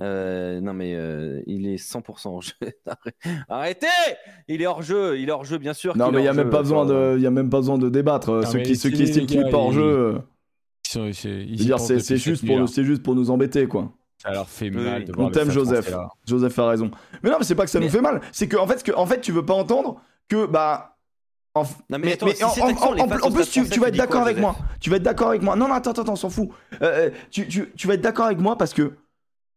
[0.01, 2.53] Euh, non, mais euh, il est 100% hors jeu.
[3.49, 3.87] Arrêtez
[4.47, 5.95] Il est hors jeu, il est hors jeu, bien sûr.
[5.95, 7.77] Non, mais il y a même pas besoin de, il y a même pas besoin
[7.77, 8.31] de débattre.
[8.31, 10.21] Non, ceux qui, ceux qui estiment qu'il est pas hors jeu,
[10.95, 13.93] euh, c'est juste pour c'est juste pour nous embêter, quoi.
[14.21, 15.05] Ça leur fait mal oui.
[15.05, 15.93] de On voir le t'aime, Joseph.
[16.27, 16.91] Joseph a raison.
[17.23, 18.21] Mais non, mais c'est pas que ça nous fait mal.
[18.31, 20.97] C'est que en fait, que, en fait, tu veux pas entendre que bah.
[21.55, 22.93] en- Non, mais attends, si en, action,
[23.31, 24.55] plus, tu, français, tu vas être d'accord avec moi.
[24.79, 25.55] Tu vas être d'accord avec moi.
[25.55, 26.49] Non, non, attends, attends, on s'en fout.
[26.81, 28.93] Euh, euh, tu, tu, tu vas être d'accord avec moi parce que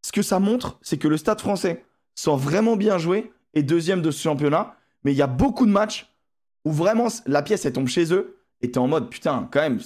[0.02, 1.84] ce que ça montre, c'est que le Stade français
[2.14, 4.74] sent vraiment bien jouer et deuxième de ce championnat.
[5.04, 6.10] Mais il y a beaucoup de matchs
[6.64, 9.78] où vraiment la pièce elle tombe chez eux et t'es en mode putain, quand même,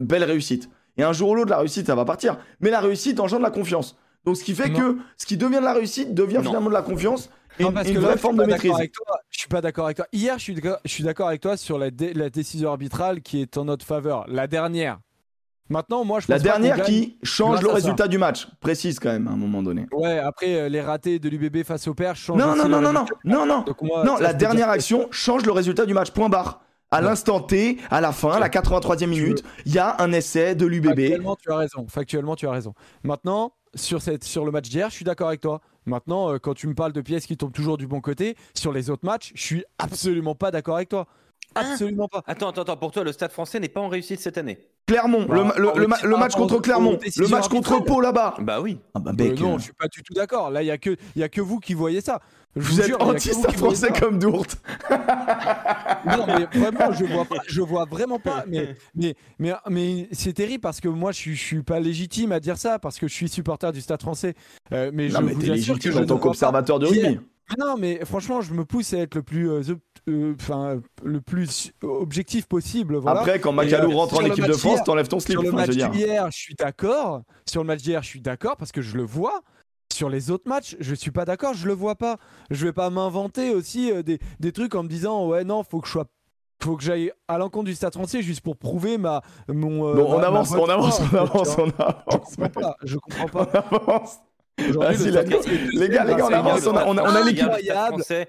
[0.00, 0.70] belle réussite.
[0.96, 2.38] Et un jour ou l'autre, la réussite ça va partir.
[2.60, 3.96] Mais la réussite engendre la confiance.
[4.24, 4.78] Donc ce qui fait Non.
[4.78, 6.42] que ce qui devient de la réussite devient Non.
[6.44, 8.72] finalement de la confiance et Non, parce une que vraie forme de maîtrise.
[8.72, 9.06] avec toi.
[9.30, 10.06] Je suis pas d'accord avec toi.
[10.12, 13.20] Hier, je suis d'accord, je suis d'accord avec toi sur la, dé- la décision arbitrale
[13.20, 14.24] qui est en notre faveur.
[14.28, 14.98] La dernière.
[15.68, 17.74] Maintenant, moi, je La pense qu'on dernière qui change le ça.
[17.74, 18.46] résultat du match.
[18.60, 19.86] Précise quand même à un moment donné.
[19.92, 22.92] Ouais, après euh, les ratés de l'UBB face au Perche changent Non, non, non, non,
[22.92, 23.64] non, non, non.
[23.80, 26.10] Moi, Non, la dernière dire- action change le résultat du match.
[26.10, 26.60] Point barre.
[26.90, 30.54] À l'instant T, à la fin, à la 83e minute, il y a un essai
[30.54, 30.88] de l'UBB.
[30.88, 31.86] Factuellement, tu as raison.
[31.88, 32.74] Factuellement, tu as raison.
[33.02, 35.60] Maintenant, sur, cette, sur le match d'hier, je suis d'accord avec toi.
[35.86, 38.72] Maintenant, euh, quand tu me parles de pièces qui tombent toujours du bon côté, sur
[38.72, 41.06] les autres matchs, je suis absolument pas d'accord avec toi.
[41.54, 42.22] Absolument pas.
[42.26, 42.76] Attends, attends, attends.
[42.76, 45.54] Pour toi, le Stade français n'est pas en réussite cette année Clermont, Bah, le, ma-
[46.02, 47.82] le- ma- match contre Clermont, le match contre.
[47.84, 48.34] Pau là-bas.
[48.40, 48.78] Bah oui.
[48.94, 50.50] Ah bah mec, non, euh, je suis pas du tout d'accord.
[50.50, 52.20] Là, il y a que, il y a que vous qui voyez ça.
[52.54, 53.98] Je vous êtes jure, anti-stade français ça.
[54.00, 54.56] comme Dourte.
[56.04, 58.44] Non, mais vraiment, je vois pas, je vois vraiment pas.
[58.48, 62.32] Mais, mais, mais, mais c'est terrible parce que moi, je suis, je suis pas légitime
[62.32, 64.34] à dire ça parce que je suis supporter du Stade français.
[64.72, 66.86] Euh, mais je Non mais vous t'es assure que légitime je en tant qu'observateur de
[66.86, 67.20] rugby.
[67.58, 69.62] Mais Non, mais franchement, je me pousse à être le plus, euh,
[70.08, 72.96] euh, le plus objectif possible.
[72.96, 73.20] Voilà.
[73.20, 75.34] Après, quand Macalou euh, rentre en équipe de France, t'enlèves ton slip.
[75.38, 77.22] Sur le je match d'hier, je suis d'accord.
[77.48, 79.42] Sur le match d'hier, je suis d'accord parce que je le vois.
[79.92, 82.16] Sur les autres matchs, je suis pas d'accord, je le vois pas.
[82.50, 85.86] Je vais pas m'inventer aussi des, des trucs en me disant ouais non, faut que
[85.86, 86.06] je sois
[86.62, 90.14] faut que j'aille à l'encontre du Stade français juste pour prouver ma mon euh, Bon,
[90.14, 92.36] on ma- avance, on avance, on avance, on Je avance.
[92.36, 93.58] comprends pas, je comprends On pas.
[93.58, 94.18] avance.
[94.58, 96.84] Aujourd'hui, Vas-y, le la- Stade Français est les gars, les gars, on avance, on a-
[96.86, 97.48] on a- on a l'équipe.
[97.88, 98.28] Français.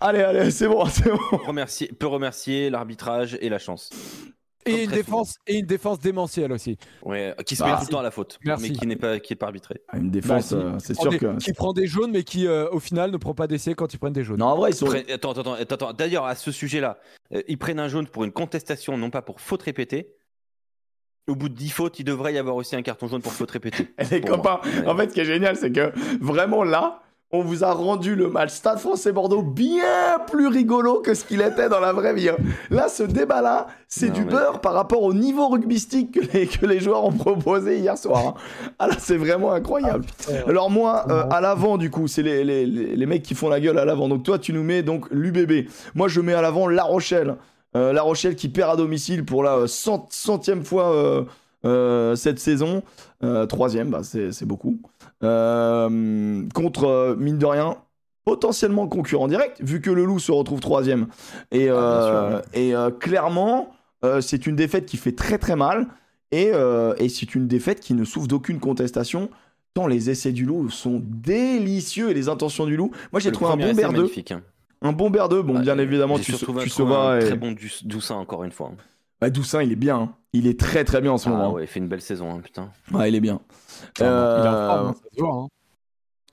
[0.00, 1.18] Allez, allez, c'est bon, c'est bon.
[1.46, 3.90] remercier- peut remercier l'arbitrage et la chance.
[4.68, 6.76] Et une défense et une défense démentielle aussi.
[7.04, 8.72] Ouais, qui se Bah, met tout le temps à la faute, Merci.
[8.72, 9.80] mais qui n'est pas, qui est pas arbitré.
[9.88, 10.64] Ah, Une défense, Bah, si.
[10.66, 11.36] euh, c'est sûr des- que.
[11.36, 13.98] qui prend des jaunes mais qui euh, au final ne prend pas d'essai quand ils
[13.98, 14.40] prennent des jaunes.
[14.40, 14.88] Non, en vrai, ils sont.
[14.90, 15.92] Attends, attends, attends.
[15.92, 16.98] D'ailleurs, à ce sujet-là,
[17.32, 20.12] euh, ils prennent un jaune pour une contestation, non pas pour faute répétée.
[21.28, 23.50] Au bout de 10 fautes, il devrait y avoir aussi un carton jaune pour faute
[23.50, 23.88] répétée.
[24.12, 24.60] Les copains.
[24.64, 24.86] Ouais.
[24.86, 27.00] en fait, ce qui est génial, c'est que vraiment là,
[27.32, 29.82] on vous a rendu le match Stade français Bordeaux bien
[30.30, 32.28] plus rigolo que ce qu'il était dans la vraie vie.
[32.28, 32.36] hein.
[32.70, 36.64] Là, ce débat-là, c'est du mais- beurre par rapport au niveau rugbystique que les, que
[36.64, 38.24] les joueurs ont proposé hier soir.
[38.28, 38.34] hein.
[38.78, 40.04] Ah là, c'est vraiment incroyable.
[40.46, 43.48] Alors moi, euh, à l'avant, du coup, c'est les, les, les, les mecs qui font
[43.48, 44.08] la gueule à l'avant.
[44.08, 45.68] Donc toi, tu nous mets donc l'UBB.
[45.96, 47.34] Moi, je mets à l'avant La Rochelle.
[47.76, 51.26] Euh, la Rochelle qui perd à domicile pour la euh, cent- centième fois
[51.64, 52.82] euh, cette saison.
[53.48, 54.80] Troisième, bah, c'est beaucoup.
[55.20, 57.76] Contre, mine de rien,
[58.24, 61.06] potentiellement concurrent direct, vu que le Loup se retrouve troisième.
[61.52, 63.70] Et, Ah, et euh, clairement,
[64.04, 65.86] euh, c'est une défaite qui fait très très mal.
[66.32, 66.50] Et,
[66.98, 69.30] et c'est une défaite qui ne souffre d'aucune contestation.
[69.74, 72.90] Tant les essais du loup sont délicieux et les intentions du loup.
[73.12, 73.98] Moi j'ai trouvé un bon essai est Berdeux.
[74.02, 74.42] magnifique, hein.
[74.86, 75.42] Un bon Berdeux.
[75.42, 77.14] Bon, Ouais, bien évidemment, tu, tu sauras.
[77.16, 78.70] un et- très bon Doussin, encore une fois.
[78.72, 78.76] hein.
[79.20, 79.96] Bah, Doussin, il est bien.
[79.98, 80.14] hein.
[80.32, 81.52] Il est très très bien en ce Ah moment.
[81.54, 82.70] ouais, il fait une belle saison, hein, putain.
[82.92, 83.40] Ouais, il est bien.
[83.98, 85.48] Il en Euh, forme, hein, ça se voit, hein.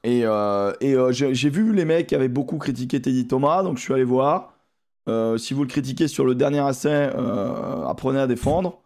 [0.04, 3.78] Et, euh, et euh, j'ai vu les mecs qui avaient beaucoup critiqué Teddy Thomas, donc
[3.78, 4.54] je suis allé voir.
[5.08, 8.82] Euh, si vous le critiquez sur le dernier essai, euh, apprenez à défendre.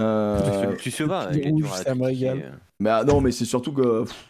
[0.00, 1.94] Euh, tu se vas, il est dur à
[2.80, 4.27] mais ah, non, mais c'est surtout que pff,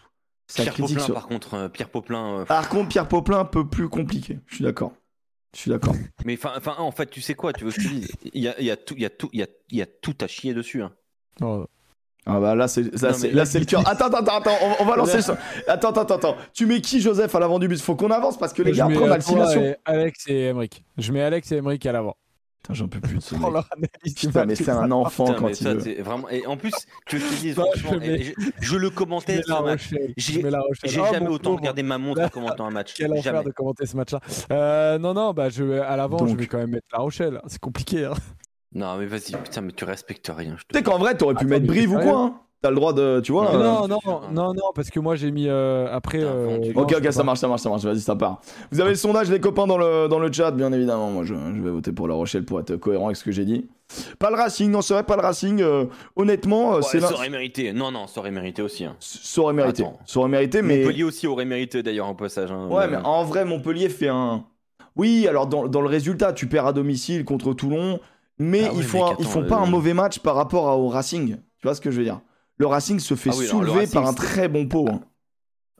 [0.48, 2.40] ça Pierre critique Poplin, sur- par contre, euh, Pierre Poplin.
[2.40, 4.38] euh, Par contre, Pierre Poplin un peu plus compliqué.
[4.46, 4.92] Je suis d'accord.
[5.54, 5.94] Je suis d'accord.
[6.24, 8.10] Mais enfin, en fait, tu sais quoi, tu veux que je te dise?
[8.34, 9.78] Il y a, il y a tout, il y a tout, il y a, il
[9.78, 10.82] y a tout à chier dessus.
[10.82, 10.92] hein.
[11.40, 11.66] Oh.
[12.30, 13.88] Ah bah là c'est là c'est c'est le cœur.
[13.88, 15.38] Attends attends attends, attends, on, on va lancer ça.
[15.66, 16.36] Attends attends attends.
[16.52, 17.80] Tu mets qui Joseph à l'avant du bus?
[17.80, 20.84] Faut qu'on avance parce que les Je gars euh, Alex et Emric.
[20.98, 22.16] Je mets Alex et Emric à l'avant.
[22.62, 23.52] Putain, j'en peux plus de ce Prends mec.
[23.54, 25.80] leur analyse du Putain, mais c'est un enfant Putain, quand mais il ça, veut.
[25.80, 26.28] c'est vraiment.
[26.28, 26.72] Et en plus,
[27.06, 29.90] que je te dise, Non, franchement, je mets- et je, je le commentais ce match.
[30.16, 32.94] J'ai- Oh, jamais autant regardé ma montre en commentant un match.
[32.96, 33.44] Quel enfer Jamais.
[33.44, 34.20] de commenter ce match-là.
[34.52, 36.38] Euh, non, non, bah, je, à l'avant, je Donc.
[36.40, 37.40] vais quand même mettre La Rochelle.
[37.46, 38.04] C'est compliqué.
[38.06, 38.14] Hein.
[38.74, 40.56] Non, mais vas-y, putain, mais tu respectes rien.
[40.58, 40.68] Je te...
[40.72, 42.70] Tu sais qu'en vrai t'aurais pu Attends, mettre mais Brive ou sérieux quoi hein T'as
[42.70, 43.50] le droit de, tu vois.
[43.50, 46.18] Ouais, euh, non, non, non, non, parce que moi j'ai mis euh, après.
[46.20, 47.22] Euh, non, Ok, ok, ça pas.
[47.22, 47.84] marche, ça marche, ça marche.
[47.84, 48.40] Vas-y, ça part.
[48.72, 51.10] Vous avez le sondage, les copains, dans le, dans le chat, bien évidemment.
[51.10, 53.44] Moi, je, je vais voter pour La Rochelle pour être cohérent avec ce que j'ai
[53.44, 53.68] dit.
[54.18, 55.62] Pas le Racing, non, c'est vrai, pas le Racing.
[55.62, 55.84] euh,
[56.16, 57.72] honnêtement, Ouais, c'est ça aurait mérité.
[57.72, 58.84] Non, non, ça aurait mérité aussi.
[58.84, 58.96] hein.
[58.98, 59.84] Ça aurait mérité.
[59.84, 59.98] Attends.
[60.04, 60.78] Ça aurait mérité, mais.
[60.78, 62.50] Montpellier aussi aurait mérité d'ailleurs en passage.
[62.50, 62.66] hein.
[62.68, 64.44] Ouais, mais en vrai, Montpellier fait un.
[64.96, 68.00] Oui, alors dans, dans le résultat, tu perds à domicile contre Toulon,
[68.40, 70.76] mais Ah ouais, ils font, mec, ils font pas un mauvais match par rapport à-
[70.76, 71.36] au Racing.
[71.60, 72.20] Tu vois ce que je veux dire?
[72.58, 74.88] Le Racing se fait Ah oui, soulever Racing, par un très bon pot.
[74.90, 75.00] hein.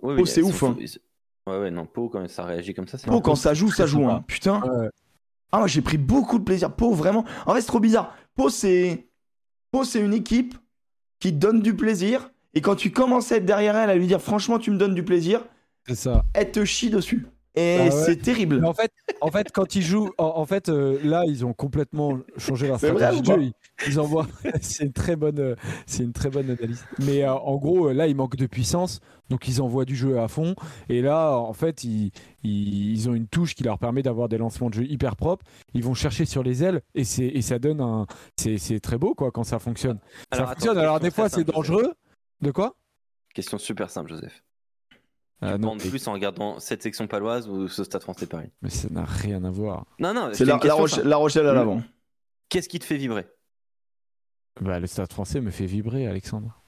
[0.02, 0.76] Oui, c'est ouf, hein.
[1.46, 3.06] Ouais, ouais, non, Pau, quand ça réagit comme ça, c'est.
[3.08, 4.06] Pau, quand ça joue, ça joue.
[4.08, 4.22] Hein.
[4.28, 4.60] Putain.
[4.60, 4.88] Ouais.
[5.50, 6.72] Ah, moi, j'ai pris beaucoup de plaisir.
[6.74, 7.24] Pau, vraiment.
[7.46, 8.14] En fait, c'est trop bizarre.
[8.36, 9.08] Pau, c'est.
[9.72, 10.54] Pau, c'est une équipe
[11.20, 12.30] qui te donne du plaisir.
[12.54, 14.94] Et quand tu commences à être derrière elle, à lui dire franchement, tu me donnes
[14.94, 15.44] du plaisir,
[15.86, 16.24] C'est ça.
[16.34, 17.26] elle te chie dessus.
[17.58, 17.90] Et Ah ouais.
[17.90, 18.60] c'est terrible.
[18.60, 21.52] Mais en fait, en fait, quand ils jouent, en, en fait, euh, là, ils ont
[21.52, 23.42] complètement changé leur stratégie de jeu.
[23.42, 23.52] Ils,
[23.86, 24.26] ils envoient.
[24.60, 25.54] c'est une très bonne, euh,
[25.86, 26.84] c'est une très bonne analyse.
[27.00, 29.00] Mais euh, en gros, là, il manque de puissance,
[29.30, 30.54] donc ils envoient du jeu à fond.
[30.88, 34.38] Et là, en fait, ils, ils, ils ont une touche qui leur permet d'avoir des
[34.38, 35.44] lancements de jeu hyper propres.
[35.74, 38.06] Ils vont chercher sur les ailes et c'est et ça donne un.
[38.36, 39.98] C'est c'est très beau quoi quand ça fonctionne.
[40.30, 40.78] Alors, ça attends, fonctionne.
[40.78, 41.92] Alors des fois, c'est simple, dangereux.
[42.40, 42.76] De quoi?
[43.34, 44.42] Question super simple, Joseph.
[45.40, 48.48] Ah, Tu non, penses plus en regardant cette section paloise ou ce Stade français Paris
[48.60, 49.86] mais ça n'a rien à voir.
[50.00, 51.80] Non, non, C'est la, la Roche- Rochelle à l'avant.
[52.48, 53.26] Qu'est-ce qui te fait vibrer?
[54.60, 56.60] Bah, le Stade Français me fait vibrer, Alexandre.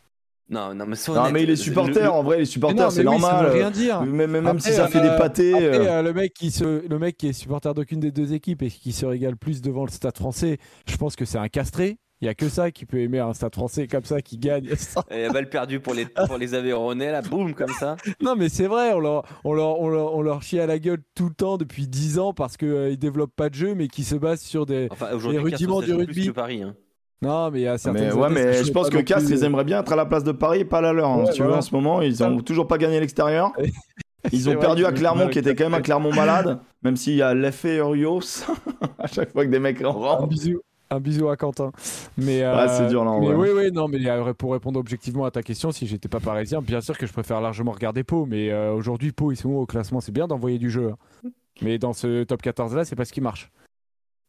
[0.48, 2.84] Non, non, mais sois Non, honnête, mais les le- supporters, le- en vrai, les supporters,
[2.86, 3.46] non, c'est oui, ça normal.
[3.46, 4.02] euh, rien dire.
[4.02, 5.52] Même, même si ça fait des euh, pâtés.
[5.54, 8.32] après, euh, euh, le mec qui se, le mec qui est supporter d'aucune des deux
[8.32, 10.58] équipes et qui se régale plus devant le Stade Français,
[10.88, 11.98] je pense que c'est un castré.
[12.22, 14.68] Il y a que ça qui peut aimer un Stade Français comme ça qui gagne.
[15.10, 17.96] Et balle perdue pour les, pour les Aveyronnais, là, boum, comme ça.
[18.22, 20.78] non, mais c'est vrai, on leur, on leur, on leur, on leur chie à la
[20.78, 23.88] gueule tout le temps depuis 10 ans parce qu'ils ne développent pas de jeu, mais
[23.88, 24.88] qui se basent sur des.
[24.90, 26.12] Enfin, aujourd'hui, Les rudiments du rugby.
[26.12, 26.62] plus que Paris.
[26.62, 26.74] Hein.
[27.22, 28.08] Non, mais il y a certaines.
[28.08, 29.38] Mais ouais, mais je pense que Castres, plus.
[29.40, 31.08] ils aimeraient bien être à la place de Paris et pas à la leur.
[31.08, 31.58] hein, Ouais, si tu veux, voilà.
[31.58, 33.50] en ce moment, ils ont toujours pas gagné l'extérieur.
[34.32, 37.22] Ils ont perdu à Clermont, qui était quand même à Clermont malade, même s'il y
[37.22, 38.20] a l'effet Urios
[38.98, 40.26] à chaque fois que des mecs Un rentrent.
[40.26, 40.60] bisou,
[40.91, 41.72] un bisou à Quentin.
[42.18, 45.30] Mais, Ouais, c'est dur, là, Mais oui, oui, non, mais euh, pour répondre objectivement à
[45.30, 48.26] ta question, si j'étais pas parisien, bien sûr que je préfère largement regarder Pau.
[48.26, 50.01] Mais euh, aujourd'hui, Pau, ils sont où au classement?
[50.01, 50.91] C'est bien d'envoyer du jeu.
[51.24, 51.30] hein.
[51.62, 53.51] Mais dans ce top 14 là, c'est pas ce qui marche.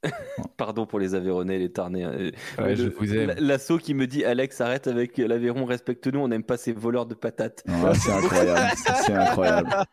[0.57, 2.03] Pardon pour les Aveyronnais, les Tarnais.
[2.03, 2.11] hein.
[2.57, 3.27] Ouais, Le- je vous aime.
[3.27, 7.05] la- L'assaut qui me dit Alex, arrête avec l'Aveyron, respecte-nous, on n'aime pas ces voleurs
[7.05, 7.63] de patates.
[7.67, 8.59] Ouais, c'est incroyable,
[9.05, 9.69] c'est incroyable.
[9.69, 9.85] On a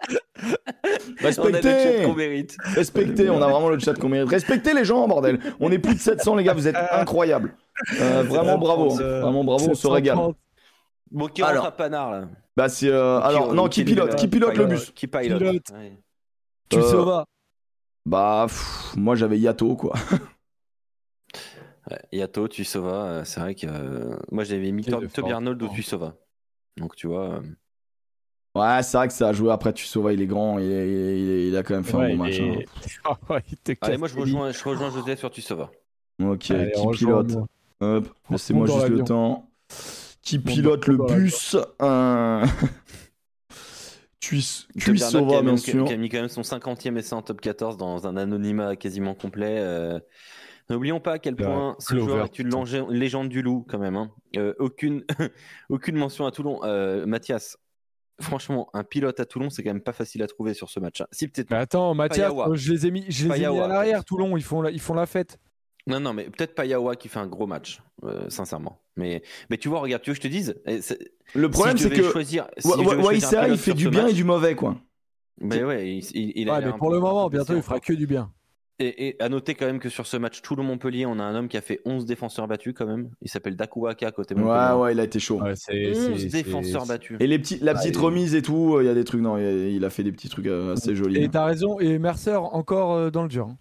[0.49, 2.57] le chat Respectez qu'on mérite.
[2.75, 4.31] Respectez, on a vraiment le chat qu'on mérite.
[4.31, 5.39] Respectez les gens, bordel.
[5.61, 7.55] On est plus de 700, les gars, vous êtes incroyables.
[8.01, 9.21] Euh, vraiment bravo, hein.
[9.21, 10.17] vraiment bravo, on se régale.
[10.17, 10.37] 730.
[11.11, 11.67] Bon, qui rentre Alors.
[11.67, 12.29] à Panard là?
[12.57, 14.91] Bah c'est euh, alors non qui pilote, qui pilote le bus.
[14.95, 15.39] Qui pilote.
[15.39, 15.71] Pilote.
[15.73, 15.93] Ouais.
[16.69, 17.25] Tu Euh, sauves.
[18.09, 19.95] Bah pff, moi j'avais Yato quoi.
[21.91, 25.09] Ouais, Yato, Tuisova, euh, c'est vrai que euh, moi j'avais mis Toby.
[25.33, 26.15] Arnold ou Tuisova.
[26.77, 27.37] Donc tu vois.
[27.37, 27.41] euh,
[28.55, 30.89] Ouais, c'est vrai que ça a joué après Tusova, il est grand, il, est-
[31.23, 32.33] il, est- il a quand même fait un bon match.
[32.41, 32.67] est-
[33.31, 33.45] Allez,
[33.75, 35.71] casse moi je rejoins, je rejoins Joseph sur Tuisova.
[36.21, 36.31] hein.
[36.33, 37.37] Ok, Allez, qui pilote
[37.81, 39.51] Hop, laissez-moi juste le temps.
[40.23, 42.45] Qui pilote le bus euh...
[44.21, 45.85] Tuis- Toby Arnold qui Tuisova, a, bien sûr.
[45.87, 49.15] qui a mis quand même son 50e essai en top 14 dans un anonymat quasiment
[49.15, 49.57] complet.
[49.61, 50.01] euh.
[50.71, 53.97] N'oublions pas à quel point ce Clover, joueur est une légende du loup quand même.
[53.97, 54.11] hein.
[54.37, 55.05] Euh, aucune,
[55.71, 56.61] aucune mention à Toulon.
[56.65, 57.57] Euh, Mathias,
[58.21, 61.01] franchement, un pilote à Toulon, c'est quand même pas facile à trouver sur ce match.
[61.01, 61.07] hein.
[61.11, 62.51] Si peut-être Mais attends, Mathias, Payawa.
[62.55, 64.05] je les ai mis, je les ai mis à l'arrière.
[64.05, 65.39] Toulon, ils font la, ils font la fête.
[65.89, 68.79] Non, non, mais peut-être Payawa qui fait un gros match, euh, sincèrement.
[68.97, 70.81] Mais, mais tu vois, regarde, tu veux que je te dise eh,
[71.35, 74.55] Le problème si c'est que choisir, si il fait du bien match- et du mauvais
[74.55, 74.77] quoi.
[75.41, 77.93] Mais ouais, il, il- il a Ouais, mais pour le moment, bientôt, il fera que
[77.93, 78.31] du bien.
[78.81, 81.49] Et, et à noter quand même que sur ce match Toulon-Montpellier, on a un homme
[81.49, 83.11] qui a fait 11 défenseurs battus quand même.
[83.23, 84.81] Il s'appelle Dakuaka côté Ouais, Montpellier.
[84.81, 85.41] ouais, il a été chaud.
[85.43, 87.17] Ouais, c'est 11 c'est- défenseurs c'est- battus.
[87.19, 89.21] Et les petits, la petite et- remise et tout, euh, il y a des trucs,
[89.21, 91.23] non, il a, il a fait des petits trucs euh, assez jolis.
[91.23, 93.49] Et t'as raison, et Mercer encore euh, dans le dur.
[93.49, 93.57] hein.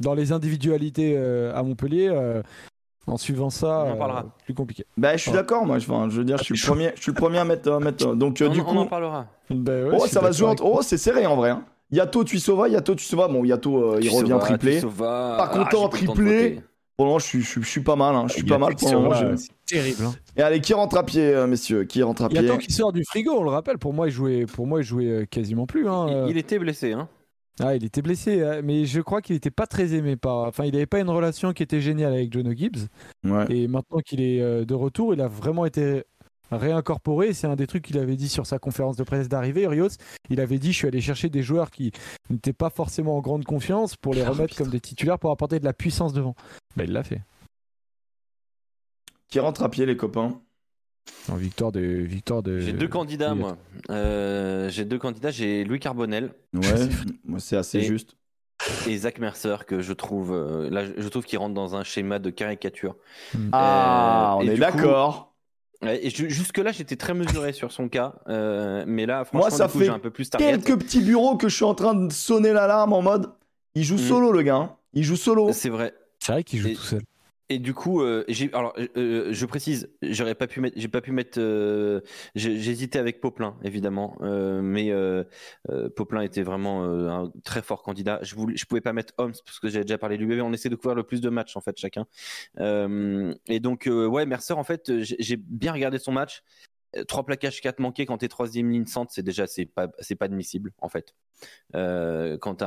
[0.00, 2.42] Dans les individualités euh, à Montpellier, euh,
[3.06, 4.24] en suivant ça, On en euh, parlera.
[4.44, 4.84] plus compliqué.
[4.96, 5.36] Bah, je suis Ouais.
[5.36, 5.78] d'accord, moi.
[5.78, 7.44] Je, enfin, je veux dire, je suis le Ah, premier, je suis le premier à
[7.44, 8.08] mettre, à mettre.
[8.08, 9.26] euh, Donc, euh, on, du on coup, en parlera.
[9.50, 10.64] Ben ouais, oh, ça va se jouer entre.
[10.64, 11.50] Oh, c'est serré en vrai.
[11.50, 11.64] Hein.
[11.90, 13.28] Yato, Tuisova, Yato, Tuisova.
[13.28, 14.72] Bon, Yato, euh, il Tuisova, revient triplé.
[14.72, 15.34] Tuisova.
[15.38, 16.60] Pas content, Ah, triplé.
[16.96, 18.14] Pour le moment, je suis, je suis, je suis pas mal.
[18.14, 18.24] Hein.
[18.28, 19.10] Je suis pas mal pour le moment.
[19.10, 20.04] Ouais, je- C'est terrible.
[20.04, 20.14] hein.
[20.36, 21.84] Et allez, qui rentre à pied, euh, messieurs?
[21.84, 22.46] Qui rentre à pied?
[22.46, 23.78] tant qui sort du frigo, on le rappelle.
[23.78, 25.88] Pour moi, il jouait, pour moi, il jouait euh, quasiment plus.
[25.88, 26.26] hein, Il, euh.
[26.30, 26.92] il était blessé.
[26.92, 27.08] Hein.
[27.60, 30.38] Ah, il était blessé, hein, mais je crois qu'il n'était pas très aimé par.
[30.48, 32.88] Enfin, il n'avait pas une relation qui était géniale avec Jono Gibbs.
[33.24, 33.46] Ouais.
[33.48, 36.02] Et maintenant qu'il est euh, de retour, il a vraiment été
[36.50, 37.32] réincorporé.
[37.32, 39.88] C'est un des trucs qu'il avait dit sur sa conférence de presse d'arrivée, Rios.
[40.30, 41.92] Il avait dit Je suis allé chercher des joueurs qui
[42.28, 44.64] n'étaient pas forcément en grande confiance pour les Ah, remettre putain.
[44.64, 46.34] comme des titulaires pour apporter de la puissance devant.
[46.76, 47.20] Ben, il l'a fait.
[49.28, 50.40] Qui rentre à pied, les copains?
[51.30, 51.80] En victoire de.
[51.80, 53.56] Victoire de J'ai deux candidats, moi.
[53.90, 55.30] Euh, j'ai deux candidats.
[55.30, 56.60] J'ai Louis Carbonel Ouais,
[57.24, 58.16] moi, c'est assez Et- juste.
[58.86, 62.18] et Zach Mercer que je trouve euh, là, je trouve qu'il rentre dans un schéma
[62.18, 62.96] de caricature.
[63.52, 65.34] Ah, Euh, on et est d'accord.
[65.82, 69.50] Ouais, Et jusque là, j'étais très mesuré sur son cas, euh, mais là, franchement, Moi,
[69.50, 70.30] ça du coup, fait j'ai un peu plus.
[70.30, 73.30] Quelques petits bureaux que je suis en train de sonner l'alarme en mode.
[73.74, 73.98] Il joue Mm.
[74.08, 74.56] solo, le gars.
[74.56, 74.76] hein.
[74.94, 75.50] Il joue solo.
[75.52, 75.92] C'est vrai.
[76.20, 77.02] C'est vrai qu'il joue Et- tout seul.
[77.50, 78.24] Et du coup, euh,
[78.54, 82.00] alors euh, je précise, j'aurais pas pu mettre, j'ai pas pu mettre, euh,
[82.34, 85.24] hésité avec Poplin évidemment, euh, mais euh,
[85.68, 88.18] euh, Poplin était vraiment euh, un très fort candidat.
[88.22, 90.40] Je voulais, je pouvais pas mettre Holmes parce que j'avais déjà parlé du bébé.
[90.40, 92.06] On essaie de couvrir le plus de matchs en fait chacun.
[92.60, 96.42] Euh, et donc euh, ouais, Mercer en fait, j'ai bien regardé son match.
[97.08, 100.26] Trois plaquages, quatre manqués quand t'es troisième ligne centre, c'est déjà c'est pas c'est pas
[100.26, 101.14] admissible en fait.
[101.74, 102.64] Euh, quand t'es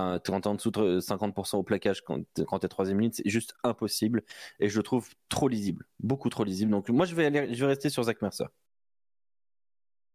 [0.47, 4.23] en dessous de 50% au plaquage quand t'es- quand t'es troisième ligne, c'est juste impossible
[4.59, 6.71] et je le trouve trop lisible, beaucoup trop lisible.
[6.71, 8.45] Donc moi je vais aller, je vais rester sur Zach Mercer.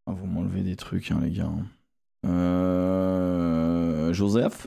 [0.06, 1.50] Ah, vous m'enlevez des trucs, hein, les gars.
[2.82, 4.12] Euh...
[4.12, 4.66] Joseph?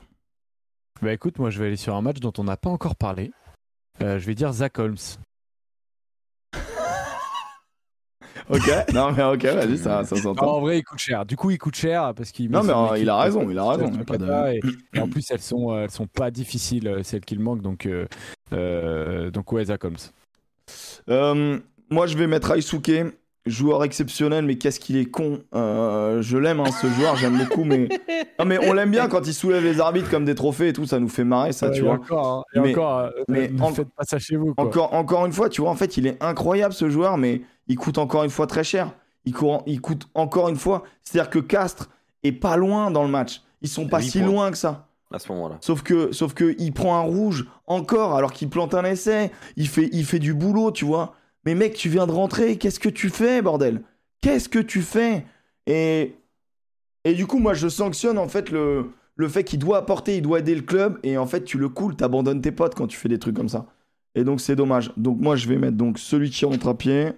[1.02, 3.30] Bah écoute, moi je vais aller sur un match dont on n'a pas encore parlé.
[4.02, 4.96] Euh, je vais dire Zach Holmes.
[8.48, 8.70] Ok.
[8.94, 10.56] non, mais ok, vas-y, ça, ça s'entend.
[10.56, 11.26] en vrai, il coûte cher.
[11.26, 12.50] Du coup, il coûte cher parce qu'il.
[12.50, 13.90] Non, mais euh, il a raison, il a raison.
[14.00, 14.60] a pas et,
[14.94, 17.62] et en plus, elles sont, euh, elles sont pas difficiles, euh, celles qu'il manque.
[17.62, 18.06] Donc, euh,
[18.52, 19.96] euh, donc ouais, Holmes.
[21.08, 21.58] Euh,
[21.90, 22.90] moi, je vais mettre Aisuke.
[23.46, 25.40] joueur exceptionnel, mais qu'est-ce qu'il est con.
[25.54, 27.88] Euh, je l'aime, hein, ce joueur, j'aime beaucoup, mais...
[28.38, 30.84] Non, mais on l'aime bien quand il soulève les arbitres comme des trophées et tout,
[30.84, 31.94] ça nous fait marrer, ça, Ouais, tu et vois.
[31.94, 34.52] Encore, hein, et Mais- encore, mais ne en- faites pas ça chez vous.
[34.54, 34.64] Quoi.
[34.64, 37.76] Encore, encore une fois, tu vois, en fait, il est incroyable, ce joueur, mais il
[37.76, 38.92] coûte encore une fois très cher.
[39.24, 40.84] Il, court- il coûte encore une fois...
[41.02, 41.90] C'est-à-dire que Castres
[42.22, 43.42] est pas loin dans le match.
[43.62, 44.28] Ils sont pas si points.
[44.28, 44.88] loin que ça.
[45.12, 45.58] à ce moment-là.
[45.60, 49.30] Sauf que, sauf que il prend un rouge encore alors qu'il plante un essai.
[49.56, 51.14] Il fait, il fait du boulot, tu vois.
[51.44, 52.56] Mais mec, tu viens de rentrer.
[52.58, 53.82] Qu'est-ce que tu fais, bordel?
[54.20, 55.24] Qu'est-ce que tu fais?
[55.66, 56.16] Et
[57.04, 60.22] et du coup, moi, je sanctionne en fait le le fait qu'il doit apporter, il
[60.22, 60.98] doit aider le club.
[61.02, 63.48] Et en fait, tu le coules, t'abandonnes tes potes quand tu fais des trucs comme
[63.48, 63.66] ça.
[64.14, 64.92] Et donc, c'est dommage.
[64.96, 67.12] Donc, moi, je vais mettre donc celui qui rentre à pied.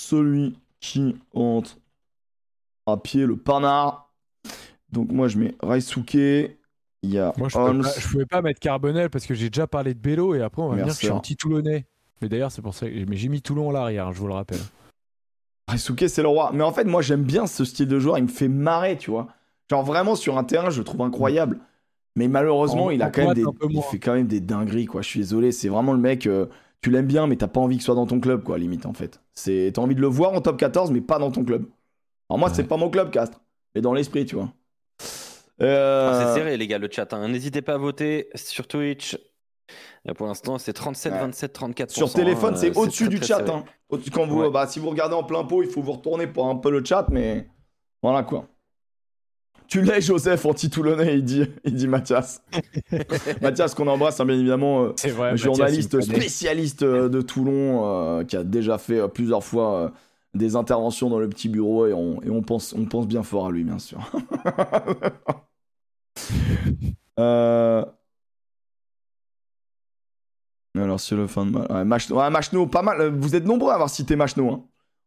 [0.00, 1.76] Celui qui rentre
[2.86, 4.12] à pied, le panard.
[4.92, 6.14] Donc, moi, je mets Raisuke.
[6.14, 7.82] Il y a Moi, je Holmes.
[7.82, 10.68] pouvais, pouvais pas mettre Carbonel parce que j'ai déjà parlé de Bélo et après on
[10.68, 11.18] va dire que je suis Mercer.
[11.18, 11.86] anti-Toulonnais.
[12.22, 14.34] Mais d'ailleurs, c'est pour ça que mais j'ai mis Toulon à l'arrière, je vous le
[14.34, 14.60] rappelle.
[15.66, 16.52] Raisuke, c'est le roi.
[16.54, 18.18] Mais en fait, moi, j'aime bien ce style de joueur.
[18.18, 19.26] Il me fait marrer, tu vois.
[19.68, 21.58] Genre, vraiment, sur un terrain, je le trouve incroyable.
[22.14, 24.86] Mais malheureusement, En- il a quand même des, un il fait quand même des dingueries,
[24.86, 25.02] quoi.
[25.02, 25.50] Je suis désolé.
[25.50, 26.46] C'est vraiment le mec, euh,
[26.80, 28.92] tu l'aimes bien, mais t'as pas envie qu'il soit dans ton club, quoi, limite, en
[28.92, 29.20] fait.
[29.34, 31.66] C'est, t'as envie de le voir en top 14, mais pas dans ton club.
[32.30, 33.40] Alors, moi, c'est pas mon club, Castres.
[33.74, 34.52] Mais dans l'esprit, tu vois.
[35.60, 37.12] Euh, Ah, C'est serré, les gars, le chat.
[37.12, 37.28] hein.
[37.28, 39.18] N'hésitez pas à voter sur Twitch.
[40.04, 41.18] Là, pour l'instant, c'est 37, Ouais.
[41.20, 41.90] 27, 34.
[41.90, 43.48] Sur téléphone, c'est au-dessus du très chat.
[43.50, 43.64] hein.
[43.90, 44.50] Au- Quand vous, Ouais.
[44.50, 46.84] bah, si vous regardez en plein pot, il faut vous retourner pour un peu le
[46.84, 47.48] chat, mais
[48.02, 48.46] voilà quoi.
[49.66, 52.42] Tu l'es, Joseph, anti-toulonnais, il dit, il dit Mathias.
[53.42, 55.36] Mathias, qu'on embrasse, hein, bien évidemment, euh, vrai.
[55.36, 59.92] journaliste spécialiste euh, de Toulon, euh, qui a déjà fait euh, plusieurs fois
[60.34, 63.46] des interventions dans le petit bureau, et on, et on, pense, on pense bien fort
[63.48, 63.98] à lui, bien sûr.
[70.76, 71.68] Alors, sur le fin de match.
[71.70, 73.08] Ouais, Mach- ouais, Machno, pas mal.
[73.16, 74.48] Vous êtes nombreux à avoir cité Machno.
[74.50, 74.62] Hein.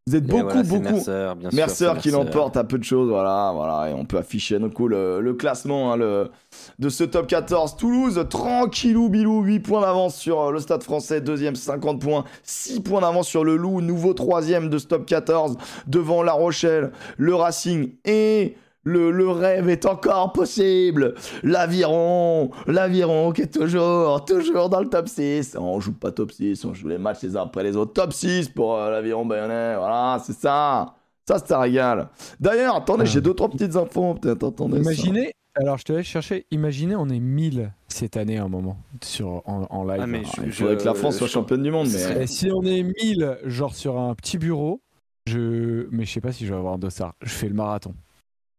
[0.07, 1.53] Vous êtes Et beaucoup, voilà, beaucoup.
[1.53, 4.79] Mercer, bien qui l'emporte à peu de choses, voilà, voilà, et on peut afficher donc
[4.79, 6.31] le, le classement hein, le,
[6.79, 7.77] de ce top 14.
[7.77, 12.79] Toulouse, tranquillou bilou, 8 points d'avance sur euh, le Stade français, deuxième 50 points, 6
[12.79, 17.35] points d'avance sur le Loup, nouveau troisième de ce top 14, devant La Rochelle, le
[17.35, 21.13] Racing et le, le rêve est encore possible.
[21.43, 25.55] L'aviron, l'aviron qui est toujours, toujours dans le top 6.
[25.59, 27.93] On joue pas top 6, on joue les matchs les uns après les autres.
[27.93, 30.95] Top 6 pour euh, l'aviron bayonnais, voilà, c'est ça.
[31.27, 32.09] Ça, ça régale.
[32.39, 33.09] D'ailleurs, attendez, Ah.
[33.09, 34.77] j'ai deux, trois petites infos, peut-être, attendez.
[34.83, 34.91] ça.
[34.91, 38.77] Imaginez, alors je te laisse chercher, imaginez on est 1000 cette année à un moment
[39.03, 39.99] sur, en, en live.
[40.01, 42.23] Ah, mais Ah, je- Il faudrait que la France soit je- championne du monde, mais...
[42.23, 44.81] Et si on est 1000 genre sur un petit bureau,
[45.27, 47.13] je mais je sais pas si je vais avoir un dossard.
[47.21, 47.93] Je fais le marathon.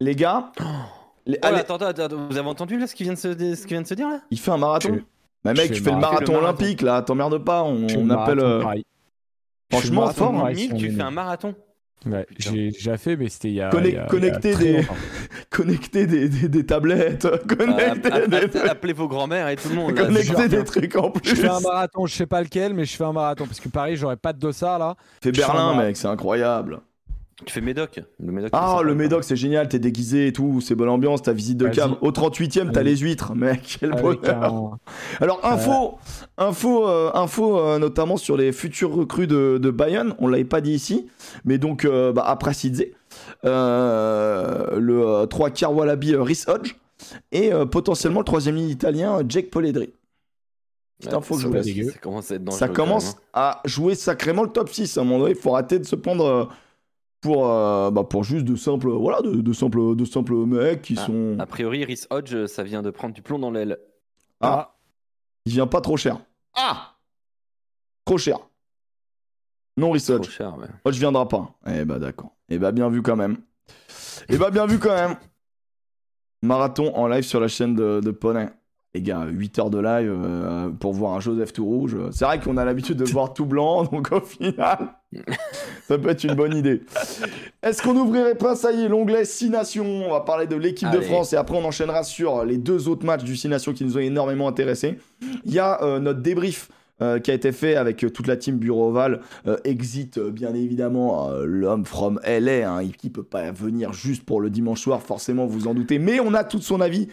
[0.03, 0.51] Les gars,
[1.25, 3.17] les- Oh là, allez, attends, attends, attends, vous avez entendu là ce qui vient de
[3.17, 4.19] se, ce qui vient de se dire là?
[4.31, 4.99] Il fait un marathon.
[5.43, 6.11] Bah je mec, tu fais le marathon.
[6.13, 6.61] marathon Le marathon.
[6.63, 8.39] olympique, là, t'emmerdes pas, on, appelle...
[8.39, 8.63] euh,
[9.71, 10.39] Franchement, marathon fort, hein.
[10.39, 11.55] pareil, 1000, si on tu fais un marathon.
[12.05, 13.69] Ouais, j'ai déjà fait, mais c'était il y a.
[13.69, 14.87] Y connecter il y a des-
[15.49, 19.75] connecter des, des, des tablettes, Ah, connecter des, app- Appelez vos grands-mères et tout le
[19.75, 19.95] monde.
[19.95, 20.05] là.
[20.05, 21.29] connecter genre, des trucs en plus.
[21.29, 23.69] Je fais un marathon, je sais pas lequel, mais je fais un marathon parce que
[23.69, 24.95] pareil, j'aurais pas de dossard là.
[25.23, 26.81] Fais Berlin, mec, c'est incroyable.
[27.45, 27.99] Tu fais Médoc.
[28.19, 28.93] Le Médoc c'est Ah, le.
[28.95, 31.95] Médoc, c'est génial, t'es déguisé et tout, c'est bonne ambiance, ta visite de cam.
[32.01, 34.43] Au 38ème, t'as les huîtres, mec, quel Avec bonheur.
[34.53, 34.79] un-
[35.19, 35.97] Alors, info,
[36.37, 40.61] info, euh, info euh, notamment sur les futurs recrues de, de Bayern, on l'avait pas
[40.61, 41.07] dit ici,
[41.43, 42.85] mais donc, euh, bah, après Sidze,
[43.45, 46.75] euh, le euh, 3 quarts Wallaby euh, Rhys Hodge,
[47.31, 49.91] et euh, potentiellement le troisième ligne italien Jake Polledri.
[50.99, 52.51] Petite Ouais, info que je ça, ça commence à.
[52.51, 53.15] Ça commence hein.
[53.33, 54.97] à jouer sacrément le top 6.
[54.97, 56.45] À un moment donné, il faut arrêter de se prendre euh,
[57.23, 60.95] pour, euh, bah, pour juste de simples, voilà, de, de simples, de simples mecs qui
[60.99, 61.37] Ah, sont.
[61.39, 63.79] A priori, Rhys Hodge, ça vient de prendre du plomb dans l'aile.
[64.41, 64.75] Ah,
[65.45, 66.19] il vient pas trop cher.
[66.53, 66.95] Ah
[68.05, 68.37] Trop cher.
[69.77, 70.29] Non, Trop Research.
[70.29, 70.67] cher, ouais.
[70.85, 71.55] Hodge viendra pas.
[71.65, 72.35] Eh bah d'accord.
[72.49, 73.37] Eh bah bien vu quand même.
[74.29, 75.15] Eh bah bien vu quand même.
[76.41, 78.49] Marathon en live sur la chaîne de, de Poney.
[78.95, 81.97] Les gars, 8 heures de live euh, pour voir un Joseph tout rouge.
[82.11, 84.77] C'est vrai qu'on a l'habitude de le voir tout blanc, donc au final,
[85.87, 86.83] ça peut être une bonne idée.
[87.63, 90.05] Est-ce qu'on n'ouvrirait pas, ça y est, l'onglet 6 Nations?
[90.07, 91.01] On va parler de l'équipe de.
[91.01, 93.97] France et après on enchaînera sur les deux autres matchs du 6 Nations qui nous
[93.97, 94.99] ont énormément intéressés.
[95.43, 96.69] Il y a euh, notre débrief
[97.03, 99.19] euh, qui a été fait avec euh, toute la team Bureau Oval.
[99.45, 104.39] Euh, exit, bien évidemment, l'homme from LA, hein, il- qui peut pas venir juste pour
[104.41, 105.99] le dimanche soir, forcément, vous en doutez.
[105.99, 107.09] Mais on a tout son avis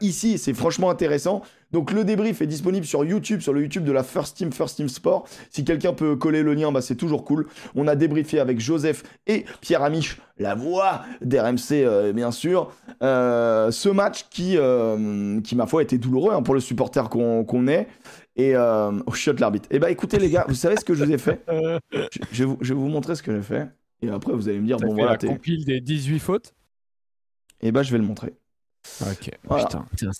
[0.00, 1.42] ici, c'est franchement intéressant.
[1.72, 4.76] Donc le débrief est disponible sur YouTube, sur le YouTube de la First Team, First
[4.76, 5.26] Team Sport.
[5.50, 7.46] Si quelqu'un peut coller le lien, bah, c'est toujours cool.
[7.74, 12.70] On a débriefé avec Joseph et Pierre Amiche, la voix d'RMC, euh, bien sûr.
[13.00, 14.56] Ce match qui,
[15.44, 17.88] qui, ma foi, était douloureux hein, pour le supporter qu'on est.
[18.36, 19.68] et euh, au shot l'arbitre.
[19.70, 21.42] Et bah écoutez les gars, vous savez ce que je vous ai fait?
[21.92, 21.98] Je,
[22.32, 23.68] je vais vous, je vais vous montrer ce que j'ai fait.
[24.02, 26.54] Et après vous allez me dire, bon fait voilà, la compile des 18 fautes?
[27.62, 28.34] et bah je vais le montrer.
[29.02, 29.30] Ok.
[29.44, 29.64] Voilà.
[29.64, 30.12] Putain, t'es un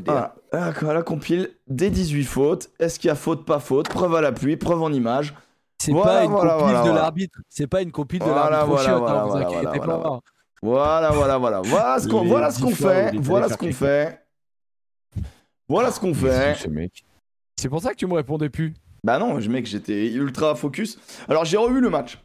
[0.00, 0.34] Bah.
[0.50, 2.70] Voilà, Ah, la compile des 18 fautes.
[2.78, 3.88] Est-ce qu'il y a faute, pas faute?
[3.88, 5.34] Preuve à l'appui, preuve en image.
[5.78, 7.00] C'est Voilà, pas une voilà, compile voilà, de voilà.
[7.02, 7.38] l'arbitre.
[7.48, 10.20] C'est pas une compile de Voilà, l'arbitre au voilà, chiotte, voilà, hein, voilà, voilà.
[10.62, 11.60] Voilà, voilà, voilà.
[11.62, 13.12] Voilà ce qu'on voilà ce qu'on fait.
[13.18, 14.20] Voilà ce qu'on fait.
[15.68, 16.56] Voilà ce qu'on fait.
[17.56, 18.74] C'est pour ça que tu me répondais plus.
[19.04, 20.98] Bah non, je- mec, j'étais ultra focus.
[21.28, 22.18] Alors j'ai revu le match.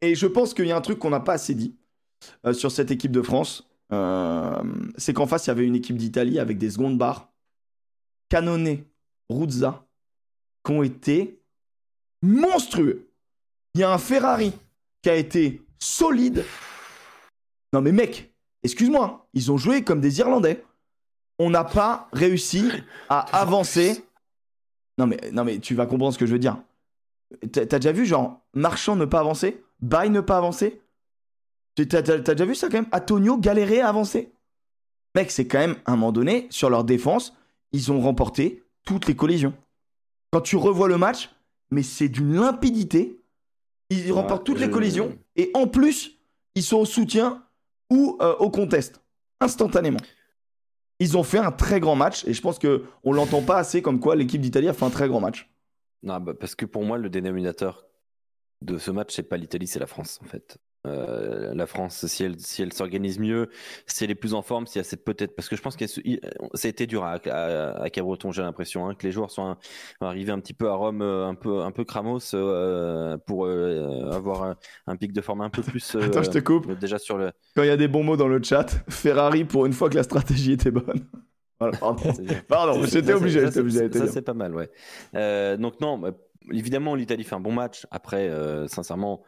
[0.00, 1.74] Et je pense qu'il y a un truc qu'on n'a pas assez dit
[2.46, 3.66] euh, sur cette équipe de France.
[3.92, 4.62] Euh,
[4.96, 7.28] c'est qu'en face, il y avait une équipe d'Italie avec des secondes barres.
[8.28, 8.84] Canonné,
[9.28, 9.84] Ruzza,
[10.64, 11.40] qui ont été
[12.22, 13.08] monstrueux.
[13.74, 14.52] Il y a un Ferrari
[15.02, 16.44] qui a été solide.
[17.72, 20.64] Non mais mec, excuse-moi, ils ont joué comme des Irlandais.
[21.38, 22.70] On n'a pas réussi
[23.08, 24.04] à avancer.
[25.00, 26.58] Non mais, non mais tu vas comprendre ce que je veux dire.
[27.52, 30.82] T'as déjà vu genre Marchand ne pas avancer Bay ne pas avancer?
[31.74, 32.88] T'as déjà vu ça quand même?
[32.92, 34.30] Antonio galérer à avancer
[35.14, 37.34] Mec, c'est quand même, à un moment donné, sur leur défense,
[37.72, 39.54] ils ont remporté toutes les collisions.
[40.32, 41.30] Quand tu revois le match,
[41.70, 43.20] mais c'est d'une limpidité.
[43.88, 45.16] Ils Ouais, remportent toutes les collisions.
[45.34, 46.18] Et en plus,
[46.54, 47.42] ils sont au soutien
[47.90, 49.00] ou euh, au contest.
[49.40, 49.98] Instantanément.
[51.00, 52.24] Ils ont fait un très grand match.
[52.26, 54.90] Et je pense que on l'entend pas assez comme quoi l'équipe d'Italie a fait un
[54.90, 55.50] très grand match.
[56.02, 57.86] Non, bah, parce que pour moi, le dénominateur
[58.62, 60.58] de ce match, c'est pas l'Italie, c'est la France, en fait.
[60.86, 63.50] Euh, la France, si elle, si elle s'organise mieux,
[63.86, 65.36] si elle est plus en forme, si elle sait peut-être.
[65.36, 68.88] Parce que je pense que ça a été dur à, à, à Cabreton, j'ai l'impression,
[68.88, 69.58] hein, que les joueurs sont un-
[70.00, 74.10] arrivés un petit peu à Rome, euh, un peu, un peu cramos, euh, pour euh,
[74.10, 74.56] avoir un,
[74.86, 75.96] un pic de forme un peu plus.
[75.96, 76.72] euh, Attends, je te coupe.
[76.78, 77.30] Déjà sur le.
[77.54, 79.96] Quand il y a des bons mots dans le chat, Ferrari pour une fois que
[79.96, 81.04] la stratégie était bonne.
[81.62, 81.76] Voilà,
[82.48, 82.82] pardon.
[82.84, 83.78] J'étais c'est- obligé, ça, j'étais obligé.
[83.92, 84.70] c'est- Ça, c'est pas mal, ouais.
[85.14, 86.12] Euh, donc, non, bah,
[86.50, 87.86] évidemment, l'Italie fait un bon match.
[87.90, 89.22] Après, euh, sincèrement,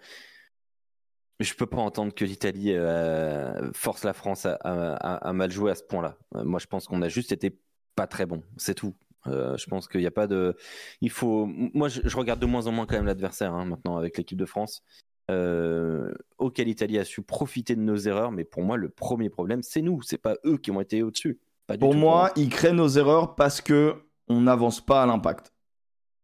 [1.43, 5.51] je peux pas entendre que l'Italie euh, force la France à, à- à- à mal
[5.51, 6.17] jouer à ce point-là.
[6.37, 7.59] Euh, moi, je pense qu'on a juste été
[7.97, 8.43] pas très bon.
[8.57, 8.95] C'est tout.
[9.29, 10.57] Euh, je pense qu'il n'y a pas de.
[11.01, 11.47] Il faut.
[11.47, 14.39] Moi, je, je regarde de moins en moins quand même l'adversaire hein, maintenant avec l'équipe
[14.39, 14.83] de France.
[15.31, 19.63] Euh, auquel l'Italie a su profiter de nos erreurs, mais pour moi, le premier problème,
[19.63, 20.03] c'est nous.
[20.03, 21.39] C'est pas eux qui ont été au-dessus.
[21.79, 23.95] Pour moi, ils créent nos erreurs parce que
[24.29, 25.53] on n'avance pas à l'impact.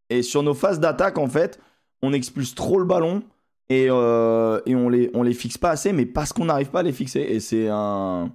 [0.09, 1.59] Et sur nos phases d'attaque, en fait,
[2.01, 3.23] on expulse trop le ballon
[3.69, 6.79] et, euh, et on les on les fixe pas assez, mais parce qu'on n'arrive pas
[6.79, 7.21] à les fixer.
[7.21, 8.33] Et c'est un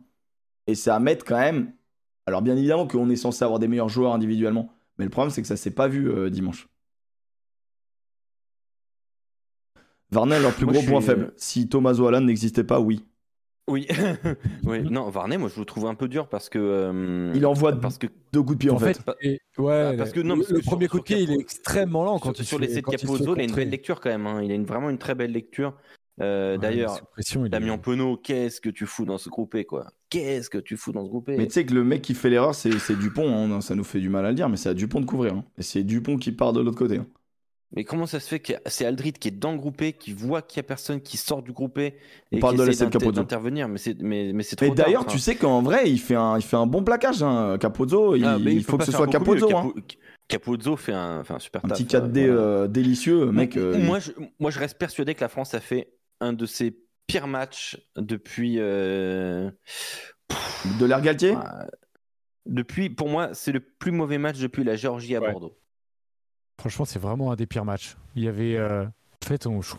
[0.66, 1.72] et c'est à mettre quand même.
[2.26, 5.42] Alors bien évidemment qu'on est censé avoir des meilleurs joueurs individuellement, mais le problème c'est
[5.42, 6.68] que ça s'est pas vu euh, dimanche.
[10.10, 11.32] Varney, leur plus Moi, gros point suis- faible.
[11.36, 13.04] Si Thomas Allen n'existait pas, oui.
[13.66, 13.86] Oui,
[14.64, 14.82] oui.
[14.82, 16.58] Non, Varney, moi je le trouve un peu dur parce que.
[16.58, 18.98] euh, Il envoie parce que deux coups de pied en, En fait.
[18.98, 20.98] fait, et- ouais, Ah, parce que non, le, parce que le sur- premier sur coup
[20.98, 22.98] de pied, il est extrêmement lent quand sur, il sur se les fait- de il
[22.98, 24.26] Capozzo, a une belle lecture quand même.
[24.26, 24.42] hein.
[24.42, 25.74] Il a une- vraiment une très belle lecture.
[26.20, 29.86] Euh, Ouais, D'ailleurs, il est- Damien Penaud, qu'est-ce que tu fous dans ce groupé quoi?
[30.10, 32.30] Qu'est-ce que tu fous dans ce groupé Mais tu sais que le mec qui fait
[32.30, 33.34] l'erreur, c'est c'est Dupont.
[33.34, 33.60] hein.
[33.62, 35.34] Ça nous fait du mal à le dire, mais c'est à Dupont de couvrir.
[35.34, 35.44] hein.
[35.58, 37.00] Et c'est Dupont qui part de l'autre côté.
[37.76, 40.42] Mais comment ça se fait que c'est Aldrit qui est dans le groupé, qui voit
[40.42, 41.94] qu'il y a personne qui sort du groupé
[42.30, 45.10] et qui de essaie d'intervenir Mais c'est mais, mais c'est trop Mais tard, d'ailleurs, enfin.
[45.10, 47.22] tu sais qu'en vrai, il fait un, il fait un bon plaquage.
[47.22, 47.58] Hein.
[47.58, 49.08] Capozzo, il, Ah, mais il peut faut que ce soit.
[49.08, 49.48] Capozzo.
[49.56, 49.72] hein.
[49.74, 49.96] Capo-
[50.28, 51.78] Capozzo fait un, fait un super Un taf.
[51.78, 52.40] petit 4D Voilà.
[52.40, 53.56] euh, délicieux, mec.
[53.56, 56.76] euh, moi, je, moi, je reste persuadé que la France a fait un de ses
[57.08, 58.54] pires matchs depuis.
[58.58, 59.50] euh,
[60.78, 61.34] de l'air Galtier.
[62.46, 65.30] depuis, pour moi, c'est le plus mauvais match depuis la Géorgie à Ouais.
[65.32, 65.56] Bordeaux.
[66.60, 67.96] Franchement, c'est vraiment un des pires matchs.
[68.16, 68.56] Il y avait.
[68.56, 69.60] euh, En fait, on...
[69.62, 69.74] je...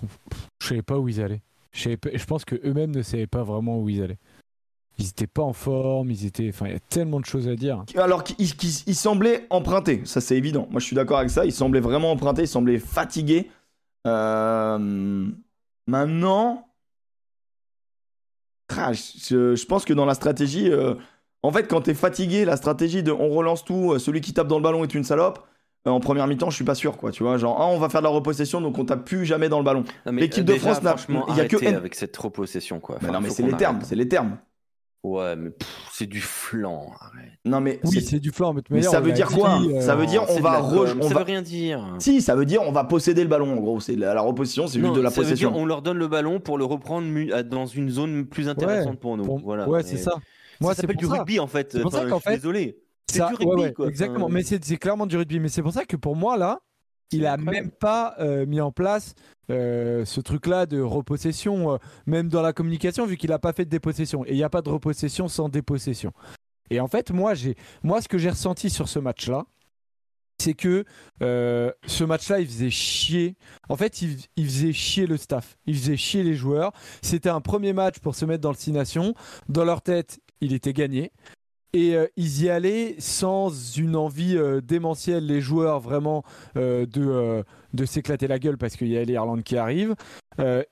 [0.61, 1.41] je savais pas où ils allaient.
[1.71, 4.17] Je, pas- je pense que eux-mêmes ne savaient pas vraiment où ils allaient.
[4.97, 6.47] Ils étaient pas en forme, ils étaient.
[6.49, 7.83] Enfin, il y a tellement de choses à dire.
[7.97, 10.67] Alors qu'il qu'il- il semblait emprunté, ça c'est évident.
[10.71, 13.49] Moi je suis d'accord avec ça, il semblait vraiment emprunté, il semblait fatigué.
[14.07, 15.27] Euh,
[15.87, 16.67] Maintenant,
[18.69, 20.95] Ah, je, pense que dans la stratégie, euh,
[21.43, 24.57] en fait quand t'es fatigué, la stratégie de on relance tout, celui qui tape dans
[24.57, 25.45] le ballon est une salope.
[25.87, 27.11] Euh, En première mi-temps, je suis pas sûr, quoi.
[27.11, 29.49] Tu vois, genre, ah, on va faire de la repossession, donc on tape plus jamais
[29.49, 29.83] dans le ballon.
[30.05, 30.95] L'équipe euh, de France n'a-
[31.29, 32.97] il y a que N- avec cette repossession, quoi.
[33.11, 34.37] Non, mais c'est les termes, c'est les termes.
[35.03, 35.51] Ouais, mais
[35.91, 36.87] c'est du flan.
[36.99, 37.29] Arrête.
[37.45, 40.23] Non, mais, Oui, c'est- du flanc, mais, mais ça veut dire quoi Ça veut dire
[40.29, 41.85] on va, re- on ça va- veut rien dire.
[41.99, 43.79] Si, ça veut dire on va posséder le ballon en gros.
[43.79, 45.51] C'est la, la reposition, c'est juste de la ça veut possession.
[45.51, 47.07] dire on leur donne le ballon pour le reprendre
[47.43, 49.25] dans une zone plus intéressante pour nous.
[49.25, 49.69] Pour- Voilà.
[49.69, 50.13] Ouais, c'est ça.
[50.13, 50.17] Ça
[50.61, 51.17] Moi, c'est s'appelle du ça.
[51.19, 51.77] rugby en ça fait,
[52.31, 52.77] désolé.
[53.09, 53.87] C'est du rugby ouais, quoi.
[53.87, 55.39] Exactement, mais c'est c'est clairement du rugby.
[55.39, 56.61] Mais c'est pour ça que pour moi, là,
[57.11, 57.67] il a incroyable.
[57.67, 59.13] même pas euh, mis en place
[59.49, 61.77] euh, ce truc-là de repossession, euh,
[62.07, 64.25] même dans la communication, vu qu'il a pas fait de dépossession.
[64.25, 66.11] Et il n'y a pas de repossession sans dépossession.
[66.69, 69.45] Et en fait, moi, j'ai, moi, ce que j'ai ressenti sur ce match-là,
[70.39, 70.83] c'est que
[71.21, 73.37] euh, ce match-là, il faisait chier.
[73.69, 75.57] En fait, il, il, faisait chier le staff.
[75.65, 76.73] Il faisait chier les joueurs.
[77.01, 79.13] C'était un premier match pour se mettre dans le 6 nations.
[79.47, 81.11] Dans leur tête, il était gagné.
[81.75, 86.23] Et euh, ils y allaient sans une envie euh, démentielle, les joueurs vraiment
[86.55, 89.93] euh, de, de s'éclater la gueule parce qu'il y a l'Irlande qui arrive.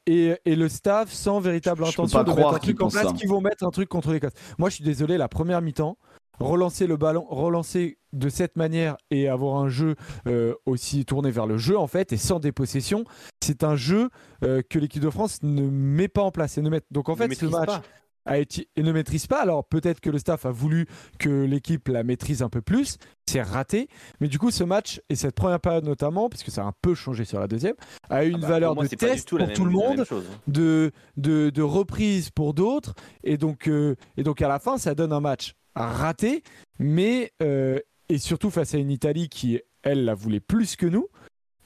[0.06, 3.08] Et, et, le staff sans véritable Je- intention de mettre un truc qu'ils en place
[3.08, 3.14] ça.
[3.14, 4.34] qui vont mettre un truc contre l'Écosse.
[4.58, 5.98] Moi, je suis désolé, la première mi-temps,
[6.40, 9.96] relancer le ballon, relancer de cette manière et avoir un jeu
[10.28, 13.06] euh, aussi tourné vers le jeu en fait et sans dépossession,
[13.42, 14.10] c'est un jeu
[14.44, 16.82] euh, que l'équipe de France ne met pas en place et ne met.
[16.92, 17.82] Donc en Ne fait, ce match pas.
[18.26, 19.42] A été et ne maîtrise pas.
[19.42, 20.88] Alors peut-être que le staff a voulu
[21.20, 22.98] que l'équipe la maîtrise un peu plus.
[23.28, 23.88] C'est raté.
[24.20, 26.94] Mais du coup, ce match et cette première période notamment, puisque ça a un peu
[26.96, 27.76] changé sur la deuxième,
[28.10, 30.04] a eu une Ah bah, valeur moi, de test tout pour même- tout le monde,
[30.06, 30.26] chose.
[30.48, 32.94] de, de, de reprise pour d'autres.
[33.24, 36.44] Et donc, euh, et donc à la fin, ça donne un match raté,
[36.80, 41.08] mais euh, et surtout face à une Italie qui, elle, la voulait plus que nous.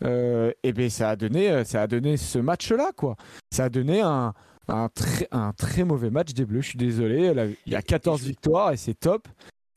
[0.03, 3.15] euh, et ben ça a donné, ça a donné ce match-là, quoi.
[3.51, 4.33] Ça a donné un,
[4.67, 6.61] un, très, un très mauvais match des Bleus.
[6.61, 7.33] Je suis désolé.
[7.65, 9.27] Il y a 14 victoires et c'est top.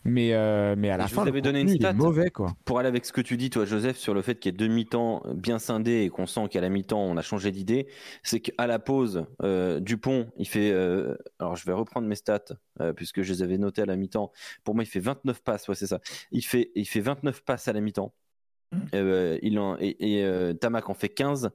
[0.05, 1.93] Mais, euh, mais à la je fin, vous le donné contenu, stat.
[1.93, 2.55] mauvais, quoi.
[2.65, 4.57] Pour aller avec ce que tu dis, toi, Joseph, sur le fait qu'il y ait
[4.57, 7.87] deux mi-temps bien scindés et qu'on sent qu'à la mi-temps, on a changé d'idée,
[8.23, 10.71] c'est qu'à la pause, euh, Dupont, il fait.
[10.73, 12.45] euh, alors, je vais reprendre mes stats,
[12.97, 14.33] puisque je les avais notées à la mi-temps.
[14.65, 16.01] Pour moi, il fait 29 passes, ouais, c'est ça.
[16.33, 18.15] Il fait, il fait 29 passes à la mi-temps.
[18.95, 21.51] Euh, il en, et et, Tamac en fait 15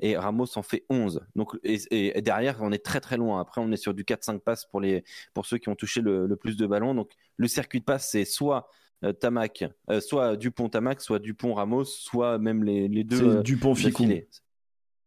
[0.00, 1.20] et Ramos en fait 11.
[1.36, 3.40] Donc, et, derrière, on est très très loin.
[3.40, 6.26] Après, on est sur du 4-5 passes pour, les, pour ceux qui ont touché le,
[6.26, 6.94] le plus de ballons.
[6.94, 8.68] Donc, le circuit de passe, c'est soit
[9.04, 13.16] euh, Tamac, euh, soit Dupont Tamac, soit Dupont Ramos, soit même les, les deux.
[13.16, 14.06] C'est euh, Dupont Ficou.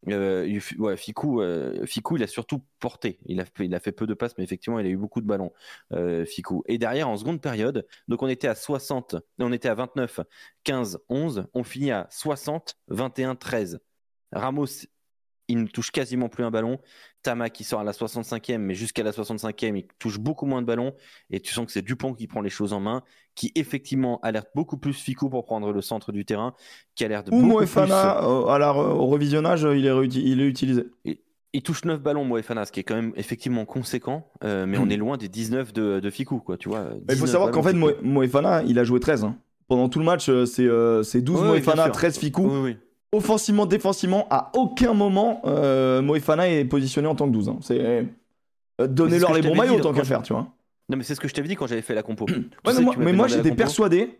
[0.10, 3.20] Euh, ouais, Ficou, euh, Ficou, il a surtout porté.
[3.26, 5.22] Il a, fait, il a fait peu de passes, mais effectivement, il a eu beaucoup
[5.22, 5.52] de ballons,
[6.26, 6.64] Ficou.
[6.68, 10.22] Et derrière, en seconde période, donc on était à 60, on était à 29,
[10.64, 11.48] 15, 11.
[11.54, 13.80] On finit à 60, 21, 13.
[14.32, 14.66] Ramos,
[15.50, 16.80] il ne touche quasiment plus un ballon.
[17.24, 20.68] Tama qui sort à la 65e, mais jusqu'à la 65e, il touche beaucoup moins de
[20.68, 20.94] ballons.
[21.30, 23.02] Et tu sens que c'est Dupont qui prend les choses en main,
[23.36, 26.54] qui effectivement alerte beaucoup plus Ficou pour prendre le centre du terrain,
[26.96, 30.22] qui alerte Ou beaucoup Moefana, euh, à la re- au revisionnage, euh, il est, réuti-
[30.24, 30.84] il est utilisé.
[31.54, 34.90] Il touche 9 ballons, Moefana, ce qui est quand même effectivement conséquent, euh, mais on
[34.90, 36.82] est loin des 19 de, de Ficou, quoi, tu vois.
[36.82, 37.00] Hmm.
[37.10, 37.74] Il faut 19 savoir qu'en fait,
[38.04, 39.24] Moefana, il a joué 13.
[39.24, 39.38] hein.
[39.70, 41.92] Pendant tout le match, c'est euh, c'est 12 Ouais, ouais, Moefana, bien sûr.
[41.94, 42.44] 13 Ficou.
[42.50, 42.78] Oui, oui.
[43.14, 47.50] Offensivement, défensivement, à aucun moment, euh, Moefana est positionné en tant que 12.
[47.50, 47.58] hein.
[47.62, 47.80] C'est
[48.82, 50.48] euh, donnez-leur les bons maillots dit tant quand qu'à faire, tu vois.
[50.90, 52.26] Non, mais c'est ce que je t'avais dit quand j'avais fait la compo.
[52.30, 54.20] Ouais, mais moi, mais j'étais persuadé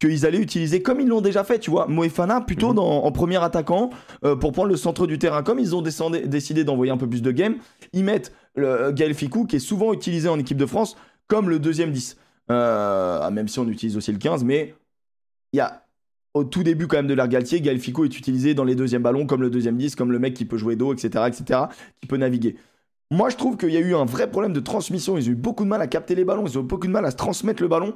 [0.00, 2.74] qu'ils allaient utiliser, comme ils l'ont déjà fait, tu vois, Moefana plutôt Mhm.
[2.74, 3.90] dans- en premier attaquant
[4.24, 5.42] euh, pour prendre le centre du terrain.
[5.44, 7.56] Comme ils ont descendé- décidé d'envoyer un peu plus de game,
[7.92, 10.96] ils mettent le, Gaël Ficou, qui est souvent utilisé en équipe de France,
[11.28, 12.16] comme le deuxième 10.
[12.50, 14.74] Euh, ah, même si on utilise aussi le 15, mais
[15.52, 15.83] il y a
[16.34, 19.24] au tout début quand même de l'ère Galtier, Gaël est utilisé dans les deuxièmes ballons
[19.26, 21.60] comme le deuxième 10, comme le mec qui peut jouer dos, etc., etc.,
[22.00, 22.56] qui peut naviguer.
[23.10, 25.16] Moi, je trouve qu'il y a eu un vrai problème de transmission.
[25.16, 26.46] Ils ont eu beaucoup de mal à capter les ballons.
[26.46, 27.94] Ils ont eu beaucoup de mal à se transmettre le ballon.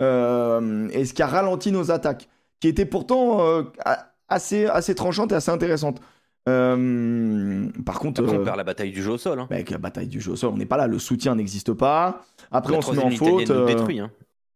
[0.00, 2.28] Euh, et ce qui a ralenti nos attaques,
[2.60, 3.62] qui étaient pourtant euh,
[4.28, 6.00] assez, assez tranchantes et assez intéressantes.
[6.48, 9.38] Euh, par contre, Après, on perd la bataille du jeu au sol.
[9.38, 9.46] Hein.
[9.50, 10.86] avec la bataille du jeu au sol, on n'est pas là.
[10.86, 12.24] Le soutien n'existe pas.
[12.50, 13.50] Après, la on se met en faute.
[13.50, 14.00] nous détruit.
[14.00, 14.10] Hein.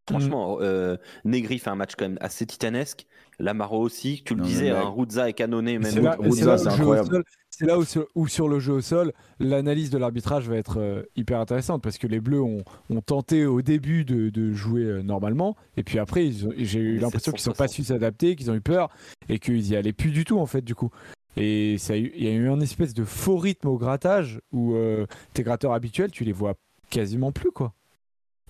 [0.08, 3.06] Franchement, euh, Negri fait un match quand même assez titanesque.
[3.38, 5.82] Lamaro aussi, tu le Non, disais, un Ruzza et Cannone même.
[5.84, 7.08] C'est là, Ruzza, c'est là où c'est le jeu au incroyable.
[7.10, 10.56] sol- c'est là où, sur- où sur le jeu au sol, l'analyse de l'arbitrage va
[10.56, 14.52] être euh, hyper intéressante parce que les Bleus ont, ont tenté au début de, de
[14.52, 17.56] jouer euh, normalement et puis après j'ai eu l'impression qu'ils n'ont 760.
[17.56, 18.88] pas su s'adapter, qu'ils ont eu peur
[19.28, 20.90] et qu'ils y allaient plus du tout en fait du coup.
[21.36, 25.42] Et il y a eu un espèce de faux rythme au grattage où euh, tes
[25.42, 26.54] gratteurs habituels tu les vois
[26.90, 27.74] quasiment plus quoi,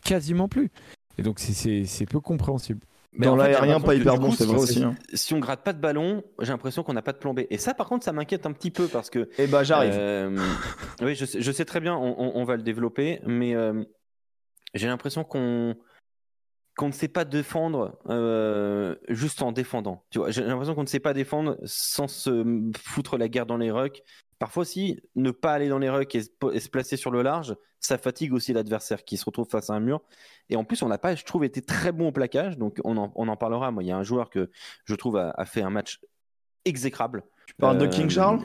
[0.05, 0.71] quasiment plus.
[1.19, 2.81] Et donc c'est- peu compréhensible.
[3.15, 4.83] Mais dans l'aérien, pas hyper bon, c'est si- vrai aussi.
[4.83, 4.95] hein.
[5.13, 7.47] Si on gratte pas de ballon, j'ai l'impression qu'on n'a pas de plombée.
[7.51, 9.29] Et ça, par contre, ça m'inquiète un petit peu parce que.
[9.37, 9.93] Et bah, j'arrive.
[9.95, 10.39] euh,
[11.03, 13.85] oui, je sais, je sais très bien, on, on- on va le développer, mais euh,
[14.75, 15.77] j'ai l'impression qu'on
[16.75, 20.05] qu'on ne sait pas défendre euh, juste en défendant.
[20.09, 22.43] Tu vois, j'ai l'impression qu'on ne sait pas défendre sans se
[22.79, 24.03] foutre la guerre dans les rucks.
[24.39, 27.99] Parfois aussi, ne pas aller dans les rucks et se placer sur le large, ça
[27.99, 30.01] fatigue aussi l'adversaire qui se retrouve face à un mur.
[30.51, 32.59] Et en plus, on n'a pas, je trouve, été très bon au plaquage.
[32.59, 33.71] Donc, on en, on en parlera.
[33.71, 34.51] Moi, il y a un joueur que
[34.85, 36.01] je trouve a, a fait un match
[36.65, 37.23] exécrable.
[37.47, 38.41] Tu parles de Euh, King Charles?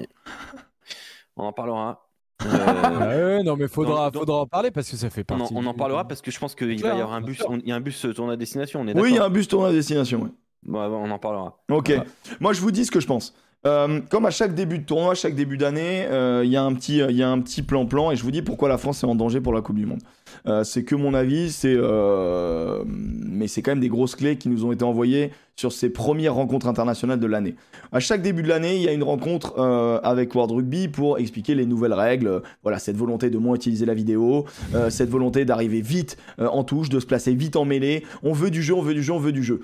[1.36, 2.04] On en parlera.
[2.44, 5.26] Euh, Ah ouais, non mais faudra, donc- donc- faudra en parler parce que ça fait
[5.32, 5.54] on, en, partie.
[5.58, 7.38] on en parlera parce que je pense qu'il va y avoir un bus.
[7.38, 7.50] sûr.
[7.50, 8.82] on- Il y a un bus tourne à destination.
[8.82, 10.22] On est Oui, il y a un bus tourné à destination.
[10.22, 10.30] ouais.
[10.64, 11.60] Bon, on en parlera.
[11.70, 11.88] Ok.
[11.90, 12.06] Voilà.
[12.40, 13.34] Moi, je vous dis ce que je pense.
[13.66, 16.74] Euh, comme à chaque début de tournoi, chaque début d'année, euh, il y a un
[16.74, 19.08] petit, il y a un petit plan-plan et je vous dis pourquoi la France est
[19.08, 20.02] en danger pour la Coupe du Monde.
[20.48, 24.50] Euh, c'est que mon avis, c'est, euh, mais c'est quand même des grosses clés qui
[24.50, 27.56] nous ont été envoyées sur ces premières rencontres internationales de l'année.
[27.92, 31.18] À chaque début de l'année, il y a une rencontre euh, avec World Rugby pour
[31.18, 32.44] expliquer les nouvelles règles.
[32.62, 34.46] Voilà, cette volonté de moins utiliser la vidéo,
[34.76, 38.06] euh, cette volonté d'arriver vite euh, en touche, de se placer vite en mêlée.
[38.22, 39.62] On veut du jeu, on veut du jeu, on veut du jeu.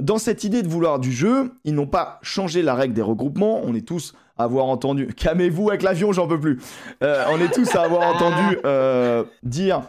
[0.00, 3.60] Dans cette idée de vouloir du jeu, ils n'ont pas changé la règle des regroupements.
[3.64, 5.06] On est tous à avoir entendu.
[5.16, 6.60] Calmez-vous avec l'avion, j'en peux plus.
[7.02, 9.82] Euh, on est tous à avoir entendu euh, dire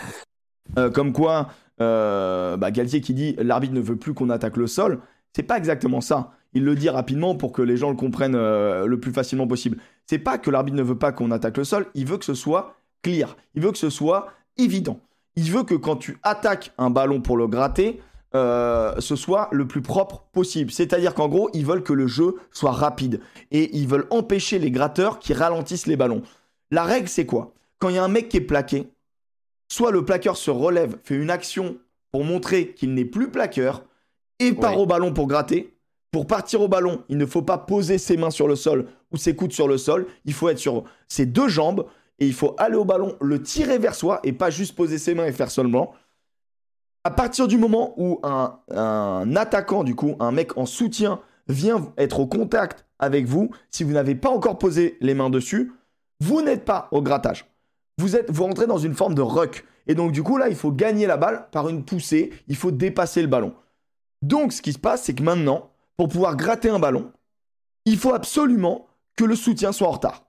[0.77, 1.49] euh, comme quoi
[1.79, 4.99] bah, Galtier qui dit l'arbitre ne veut plus qu'on attaque le sol.
[5.35, 6.31] C'est pas exactement ça.
[6.53, 9.77] Il le dit rapidement pour que les gens le comprennent le plus facilement possible.
[10.05, 11.87] C'est pas que l'arbitre ne veut pas qu'on attaque le sol.
[11.95, 13.35] Il veut que ce soit clear.
[13.55, 14.27] Il veut que ce soit
[14.57, 14.99] évident.
[15.35, 17.99] Il veut que quand tu attaques un ballon pour le gratter,
[18.35, 20.71] euh, ce soit le plus propre possible.
[20.71, 23.19] C'est-à-dire qu'en gros, ils veulent que le jeu soit rapide
[23.51, 26.23] et ils veulent empêcher les gratteurs qui ralentissent les ballons.
[26.71, 27.53] La règle, c'est quoi?
[27.77, 28.87] Quand il y a un mec qui est plaqué,
[29.67, 31.77] soit le plaqueur se relève, fait une action
[32.11, 33.83] pour montrer qu'il n'est plus plaqueur
[34.39, 35.73] et part au ballon pour gratter.
[36.11, 39.17] Pour partir au ballon, il ne faut pas poser ses mains sur le sol ou
[39.17, 40.05] ses coudes sur le sol.
[40.25, 41.85] Il faut être sur ses deux jambes
[42.19, 45.15] et il faut aller au ballon, le tirer vers soi et pas juste poser ses
[45.15, 45.93] mains et faire seulement.
[47.05, 52.21] À partir du moment où un, attaquant, du coup, un mec en soutien, vient être
[52.21, 55.73] au contact avec vous, si vous n'avez pas encore posé les mains dessus,
[56.21, 57.45] vous n'êtes pas au grattage.
[57.97, 59.65] Vous, êtes, vous rentrez dans une forme de ruck.
[59.87, 62.31] Et donc, du coup, là, il faut gagner la balle par une poussée.
[62.47, 63.53] Il faut dépasser le ballon.
[64.21, 67.11] Donc, ce qui se passe, c'est que maintenant, pour pouvoir gratter un ballon,
[67.85, 68.87] il faut absolument
[69.17, 70.25] que le soutien soit en retard.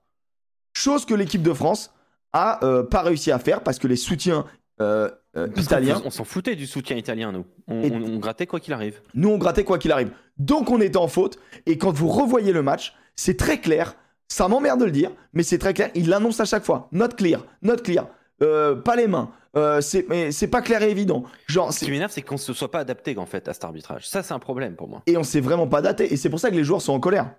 [0.73, 1.93] Chose que l'équipe de France
[2.33, 4.45] a euh, pas réussi à faire parce que les soutiens
[4.81, 7.45] euh, euh, fais- On s'en foutait du soutien italien, nous.
[7.67, 9.01] On, Et- on- on grattait quoi qu'il arrive.
[9.13, 10.11] nous on grattait quoi qu'il arrive.
[10.37, 11.37] Donc on était en faute.
[11.65, 13.95] Et quand vous revoyez le match, c'est très clair.
[14.27, 15.91] Ça m'emmerde de le dire, mais c'est très clair.
[15.95, 16.89] Il l'annonce à chaque fois.
[16.91, 18.07] Not clear, not clear.
[18.43, 19.31] Euh, pas les mains.
[19.55, 21.23] Euh, c'est, mais c'est pas clair et évident.
[21.47, 23.63] Genre, Ce qui m'énerve, c'est qu'on ne se soit pas adapté en fait à cet
[23.63, 24.05] arbitrage.
[24.09, 25.01] Ça, c'est un problème pour moi.
[25.07, 26.11] et on s'est vraiment pas daté.
[26.11, 27.33] Et c'est pour ça que les joueurs sont en colère.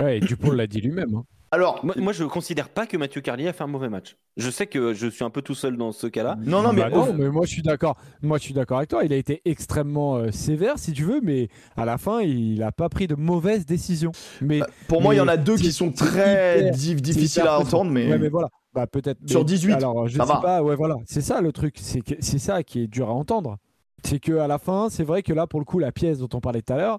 [0.00, 1.14] Ouais, et Dupont l'a dit lui-même.
[1.14, 1.24] hein.
[1.54, 4.16] Alors, Moi, moi, je ne considère pas que Mathieu Carlier a fait un mauvais match.
[4.38, 6.38] Je sais que je suis un peu tout seul dans ce cas-là.
[6.46, 7.98] non, non, mais Bah non, mais moi je suis d'accord.
[8.22, 9.04] Moi je suis d'accord avec toi.
[9.04, 12.72] Il a été extrêmement euh, sévère, si tu veux, mais à la fin, il n'a
[12.72, 14.12] pas pris de mauvaises décisions.
[14.40, 18.08] Mais pour moi, il y en a deux qui sont très difficiles à entendre, mais,
[18.08, 18.48] Ouais, mais voilà.
[18.72, 19.18] Bah peut-être.
[19.26, 20.40] Sur mais- 18, Alors je ça sais va.
[20.40, 20.62] pas.
[20.62, 20.96] Ouais, voilà.
[21.04, 21.74] C'est ça le truc.
[21.78, 23.58] C'est que c'est ça qui est dur à entendre.
[24.02, 26.30] C'est que à la fin, c'est vrai que là, pour le coup, la pièce dont
[26.32, 26.98] on parlait tout à l'heure,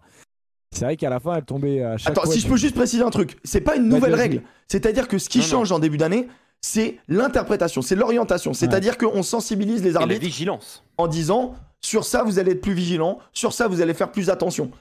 [0.74, 2.34] c'est vrai qu'à la fin, elle tombait à chaque Attends, fois.
[2.34, 4.41] si je peux juste préciser un truc, c'est pas une nouvelle règle.
[4.67, 5.49] C'est-à-dire que ce qui Non, non.
[5.51, 6.28] change en début d'année,
[6.61, 8.53] c'est l'interprétation, c'est l'orientation.
[8.53, 10.84] C'est-à-dire qu'on sensibilise les Et la arbitres vigilance.
[10.97, 14.30] en disant sur ça vous allez être plus vigilant, sur ça vous allez faire plus
[14.30, 14.71] attention.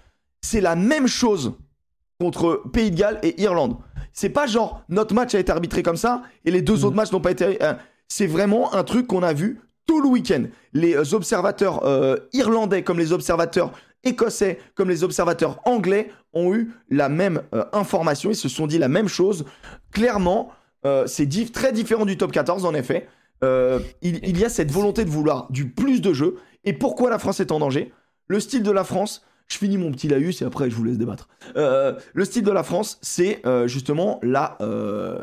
[0.40, 1.55] C'est la même chose
[2.20, 3.76] contre Pays de Galles et Irlande.
[4.12, 6.84] C'est pas genre notre match a été arbitré comme ça et les deux Mhm.
[6.84, 7.62] autres matchs n'ont pas été.
[7.62, 7.74] euh,
[8.09, 10.45] c'est vraiment un truc qu'on a vu tout le week-end.
[10.74, 13.72] Les observateurs euh, irlandais comme les observateurs
[14.05, 18.31] écossais comme les observateurs anglais ont eu la même euh, information.
[18.31, 19.45] Ils se sont dit la même chose.
[19.93, 20.51] Clairement,
[20.87, 23.09] euh, c'est très différent du top 14 en effet.
[23.45, 26.37] Euh, il, y a cette volonté de vouloir du plus de jeu.
[26.65, 27.93] Et pourquoi la France est en danger?
[28.29, 30.97] Le style de la France, je finis mon petit laïus et après je vous laisse
[30.97, 31.29] débattre.
[31.57, 34.57] Le style de la France, c'est justement la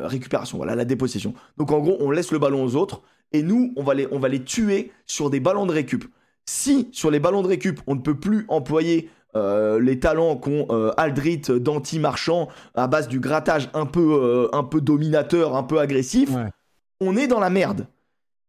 [0.02, 1.32] récupération, voilà, la dépossession.
[1.56, 3.00] Donc en gros, on laisse le ballon aux autres
[3.32, 6.04] et nous, on va les, on va les tuer sur des ballons de récup.
[6.46, 10.66] Si sur les ballons de récup, on ne peut plus employer euh, les talents qu'ont
[10.70, 15.62] euh, Aldrit, Danti, Marchand à base du grattage un peu, euh, un peu dominateur, un
[15.62, 16.48] peu agressif, Ouais.
[17.00, 17.86] on est dans la merde.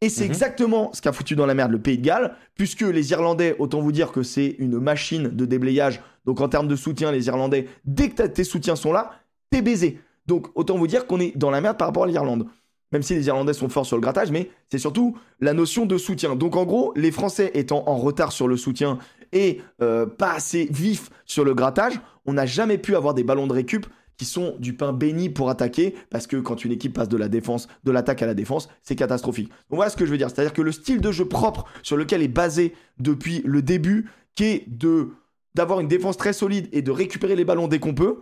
[0.03, 0.31] Et c'est Mhm.
[0.31, 3.81] exactement ce qu'a foutu dans la merde le Pays de Galles, puisque les Irlandais, autant
[3.81, 6.01] vous dire que c'est une machine de déblayage.
[6.25, 9.11] Donc en termes de soutien, les Irlandais, dès que tes soutiens sont là,
[9.51, 9.99] t'es baisé.
[10.25, 12.47] Donc autant vous dire qu'on est dans la merde par rapport à l'Irlande.
[12.91, 15.97] Même si les Irlandais sont forts sur le grattage, mais c'est surtout la notion de
[15.97, 16.35] soutien.
[16.35, 18.99] Donc en gros, les Français étant en retard sur le soutien
[19.31, 23.47] et euh, pas assez vifs sur le grattage, on n'a jamais pu avoir des ballons
[23.47, 23.85] de récup
[24.17, 27.27] qui sont du pain béni pour attaquer, parce que quand une équipe passe de la
[27.27, 29.47] défense, de l'attaque à la défense, c'est catastrophique.
[29.47, 31.97] Donc voilà ce que je veux dire, c'est-à-dire que le style de jeu propre sur
[31.97, 35.09] lequel est basé depuis le début, qui est de
[35.55, 38.21] d'avoir une défense très solide et de récupérer les ballons dès qu'on peut,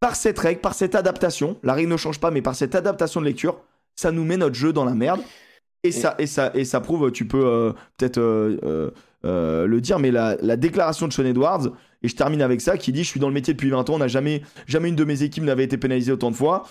[0.00, 3.20] par cette règle, par cette adaptation, la règle ne change pas, mais par cette adaptation
[3.20, 3.60] de lecture,
[3.96, 5.20] ça nous met notre jeu dans la merde.
[5.82, 8.90] Et, ça, et, ça, et ça prouve, tu peux euh, peut-être euh,
[9.26, 11.66] euh, le dire, mais la, la déclaration de Sean Edwards,
[12.02, 13.94] et je termine avec ça, qui dit Je suis dans le métier depuis 20 ans,
[13.94, 16.66] on n'a jamais, jamais une de mes équipes n'avait été pénalisée autant de fois.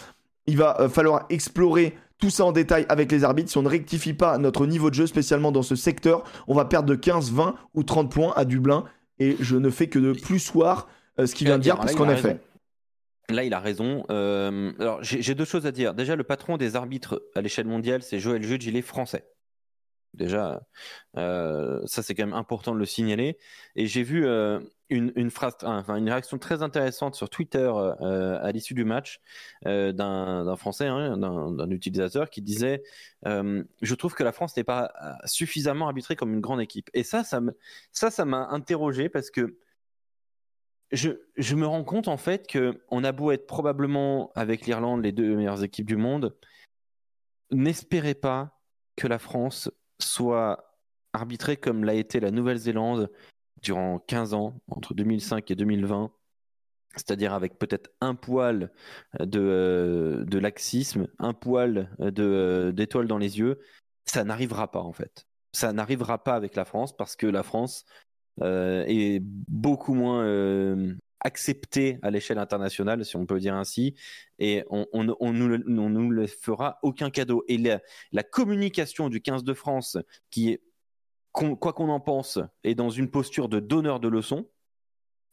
[0.48, 3.52] Il va falloir explorer tout ça en détail avec les arbitres.
[3.52, 6.66] Si on ne rectifie pas notre niveau de jeu, spécialement dans ce secteur, on va
[6.66, 8.84] perdre de 15, 20 ou 30 points à Dublin.
[9.20, 10.88] Et je ne fais que de plus soir
[11.24, 12.40] ce qu'il vient de dire, parce qu'en effet.
[13.30, 14.04] Là, il a raison.
[14.10, 15.94] Euh, alors, j'ai deux choses à dire.
[15.94, 19.26] Déjà, le patron des arbitres à l'échelle mondiale, c'est Joël Judge, il est français.
[20.14, 20.62] Déjà,
[21.18, 23.40] euh, ça c'est quand même important de le signaler.
[23.76, 24.60] Et j'ai vu euh,
[24.90, 29.22] une, phrase, enfin une réaction très intéressante sur Twitter à l'issue du match
[29.64, 32.84] d'un Français, hein, d'un utilisateur qui disait
[33.26, 34.92] Je trouve que la France n'est pas
[35.26, 36.92] suffisamment arbitrée comme une grande équipe.
[36.94, 37.54] Et ça, ça m'a
[37.92, 39.58] ça, ça interrogé parce que
[40.92, 45.12] je, me rends compte en fait que on a beau être probablement avec l'Irlande les
[45.12, 46.36] deux meilleures équipes du monde,
[47.52, 48.60] n'espérez pas
[48.96, 50.78] que la France soit
[51.14, 53.12] arbitrée comme l'a été la Nouvelle-Zélande
[53.62, 56.12] durant 15 ans, entre 2005 et 2020,
[56.96, 58.72] c'est-à-dire avec peut-être un poil
[59.20, 63.62] de, euh, de laxisme, un poil de, d'étoiles dans les yeux,
[64.06, 65.26] ça n'arrivera pas en fait.
[65.54, 70.96] Ça n'arrivera pas avec la France parce que la France euh, est beaucoup moins euh,
[71.24, 73.96] accepté à l'échelle internationale, si on peut dire ainsi,
[74.40, 77.44] et on, on, nous, nous le fera aucun cadeau.
[77.48, 79.98] Et la, communication du 15 de France,
[80.30, 80.62] qui est,
[81.32, 84.48] quoi qu'on en pense, est dans une posture de donneur de leçons,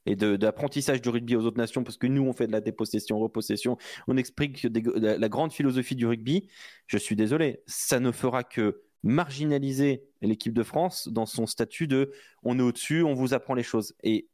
[0.06, 3.18] et d'apprentissage du rugby aux autres nations, parce que nous, on fait de la dépossession,
[3.18, 3.76] repossession,
[4.08, 6.48] on explique la, grande philosophie du rugby.
[6.86, 12.12] Je suis désolé, ça ne fera que marginaliser l'équipe de France dans son statut de
[12.42, 13.94] on est au-dessus, on vous apprend les choses.
[14.02, 14.28] Et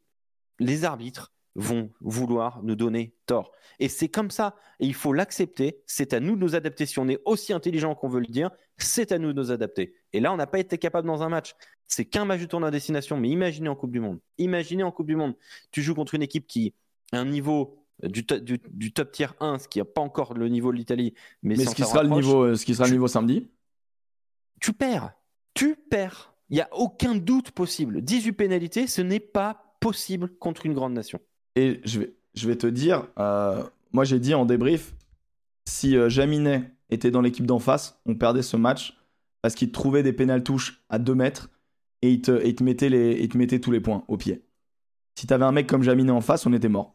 [0.59, 3.51] les arbitres vont vouloir nous donner tort.
[3.79, 6.85] Et c'est comme ça, et il faut l'accepter, c'est à nous de nous adapter.
[6.85, 9.95] Si on est aussi intelligent qu'on veut le dire, c'est à nous de nous adapter.
[10.13, 11.55] Et là, on n'a pas été capable dans un match.
[11.87, 14.21] C'est qu'un match de tournoi à destination, mais imaginez en Coupe du Monde.
[14.37, 15.35] Imaginez en Coupe du Monde,
[15.71, 16.75] tu joues contre une équipe qui
[17.13, 20.73] a un niveau du, du, top tier 1, ce qui n'a pas encore le niveau
[20.73, 21.15] de l'Italie.
[21.43, 23.49] Mais, ce, qui sera le niveau, ce qui sera le niveau samedi
[24.61, 25.13] tu perds.
[25.55, 26.35] Tu perds.
[26.51, 28.03] Il n'y a aucun doute possible.
[28.03, 31.21] 18 pénalités, ce n'est pas possible contre une grande nation.
[31.57, 33.63] Et je vais, te dire, euh,
[33.93, 34.95] moi j'ai dit en débrief,
[35.65, 38.97] si euh, Jaminet était dans l'équipe d'en face, on perdait ce match
[39.43, 41.51] parce qu'il trouvait des pénales touches à 2 mètres
[42.03, 44.45] et il te, mettait tous les points au pied.
[45.19, 46.95] Si tu avais un mec comme Jaminet en face, on était mort.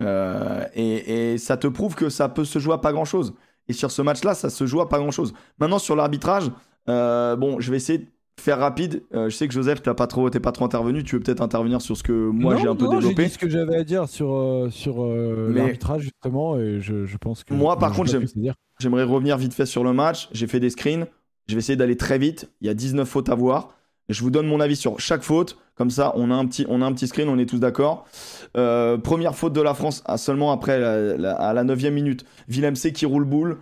[0.00, 3.34] Euh, et, et, ça te prouve que ça peut se jouer à pas grand chose.
[3.66, 5.34] Et sur ce match-là, ça se joue à pas grand chose.
[5.58, 6.50] Maintenant, sur l'arbitrage,
[6.88, 8.06] euh, bon, je vais essayer de
[8.40, 9.02] faire rapide.
[9.14, 11.04] Euh, je sais que Joseph, t'es pas trop, pas trop intervenu.
[11.04, 13.22] Tu veux peut-être intervenir sur ce que moi j'ai un peu développé.
[13.22, 17.16] J'ai dit ce que j'avais à dire sur euh, sur l'arbitrage justement, et je, je,
[17.16, 17.54] pense que.
[17.54, 18.10] Moi, par contre,
[18.78, 20.28] j'aimerais revenir vite fait sur le match.
[20.32, 21.06] J'ai fait des screens.
[21.48, 22.50] Je vais essayer d'aller très vite.
[22.60, 23.70] Il y a 19 fautes à voir.
[24.08, 25.58] Je vous donne mon avis sur chaque faute.
[25.74, 28.06] Comme ça, on a un petit, on a un petit screen, on est tous d'accord.
[28.52, 32.24] première faute de la France, à seulement après la, à la 9 minute.
[32.48, 33.58] Willem C qui roule boule.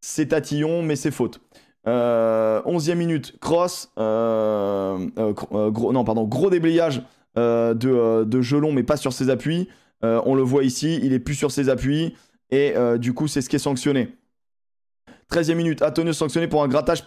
[0.00, 1.40] C'est tatillon, mais c'est faute.
[1.86, 7.02] Euh, 11e minute, cross, euh, euh, euh, non, pardon, gros déblayage
[7.36, 9.68] de, de Gelon, mais pas sur ses appuis.
[10.02, 12.14] on le voit ici, il est plus sur ses appuis,
[12.50, 14.16] et du coup, c'est ce qui est sanctionné.
[15.30, 17.04] 13e minute, Antonio sanctionné pour un grattage,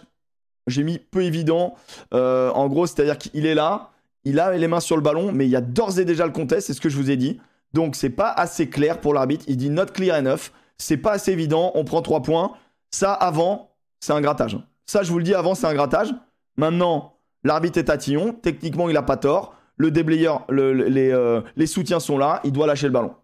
[0.66, 1.74] j'ai mis peu évident.
[2.12, 3.90] en gros, c'est-à-dire qu'il est là,
[4.24, 6.32] il a les mains sur le ballon, mais il y a d'ores et déjà le
[6.32, 7.38] contest, c'est ce que je vous ai dit.
[7.74, 9.44] Donc, c'est pas assez clair pour l'arbitre.
[9.48, 10.52] Il dit not clear enough.
[10.78, 11.72] C'est pas assez évident.
[11.74, 12.52] On prend 3 points.
[12.90, 13.73] Ça, avant,
[14.04, 14.58] c'est un grattage.
[14.84, 16.14] Ça, je vous le dis avant, c'est un grattage.
[16.58, 18.34] Maintenant, l'arbitre est tatillon.
[18.34, 19.54] Techniquement, il n'a pas tort.
[19.78, 22.40] Le déblayeur, les, euh, les, soutiens sont là.
[22.44, 23.14] Il doit lâcher le ballon.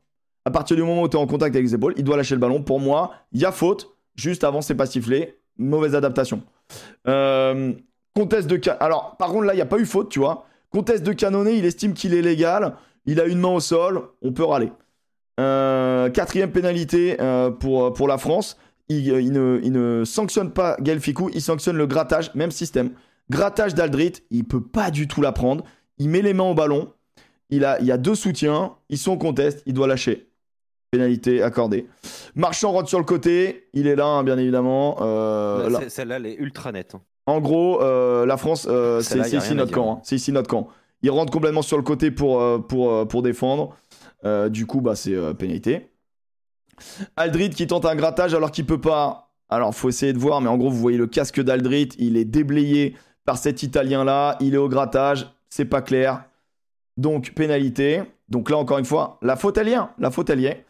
[0.47, 2.41] À partir du moment où tu es en contact avec les il doit lâcher le
[2.41, 2.63] ballon.
[2.63, 3.95] Pour moi, il y a faute.
[4.17, 5.39] Juste avant, c'est pas sifflé.
[5.59, 6.43] Mauvaise adaptation.
[7.07, 7.75] Euh,
[8.17, 8.83] de.
[8.83, 10.47] Alors, par contre, là, il n'y a pas eu faute, tu vois.
[10.71, 12.75] Conteste de canonné, il estime qu'il est légal.
[13.05, 14.01] Il a une main au sol.
[14.23, 14.73] On peut râler.
[15.39, 17.19] Euh, quatrième pénalité
[17.61, 18.57] pour, pour la France.
[18.91, 22.91] Euh, il, ne, sanctionne pas Gaël Ficou, il sanctionne le grattage, même système.
[23.31, 25.65] Grattage d'Aldrit, il peut pas du tout la prendre.
[25.99, 26.93] Il met les mains au ballon.
[27.51, 28.75] Il, a, il y a deux soutiens.
[28.89, 29.63] Ils sont en contest.
[29.67, 30.29] Il doit lâcher.
[30.91, 31.87] Pénalité accordée.
[32.35, 33.69] Marchand rentre sur le côté.
[33.73, 34.97] Il est là, hein, bien évidemment.
[35.01, 36.97] Euh, celle-là, elle est ultra nette.
[36.97, 37.03] Hein.
[37.27, 38.69] En gros, euh, la France,
[39.03, 39.93] c'est ici notre camp.
[39.93, 40.01] Hein.
[40.03, 40.67] C'est ici notre camp.
[41.03, 43.77] Il rentre complètement sur le côté pour, pour, pour défendre.
[44.49, 45.91] du coup, bah, c'est pénalité.
[47.17, 49.31] Aldrit qui tente un grattage alors qu'il peut pas.
[49.49, 52.25] Alors, faut essayer de voir, mais en gros, vous voyez le casque d'Aldrit, il est
[52.25, 52.95] déblayé
[53.25, 56.25] par cet Italien-là, il est au grattage, c'est pas clair.
[56.97, 58.03] Donc, pénalité.
[58.29, 60.65] Donc là, encore une fois, la faute elle la faute elle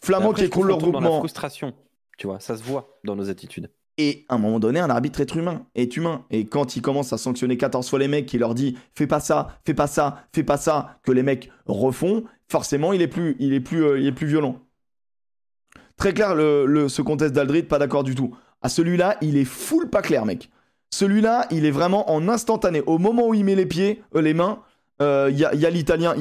[0.00, 1.00] Flamand qui écroule le regroupement.
[1.00, 1.72] Dans la frustration,
[2.18, 3.70] tu vois, ça se voit dans nos attitudes.
[3.96, 6.24] Et à un moment donné, un arbitre est humain, est humain.
[6.30, 9.18] Et quand il commence à sanctionner 14 fois les mecs, qui leur dit fais pas
[9.18, 13.36] ça, fais pas ça, fais pas ça, que les mecs refont, forcément il est plus,
[13.40, 14.60] il est plus, euh, il est plus violent.
[15.98, 18.34] Très clair, le, ce contest d'Aldrit, pas d'accord du tout.
[18.62, 20.48] À celui-là, il est full pas clair, mec.
[20.90, 22.82] Celui-là, il est vraiment en instantané.
[22.86, 24.60] Au moment où il met les pieds, euh, les mains,
[25.02, 26.14] euh, il y a, y a l'italien,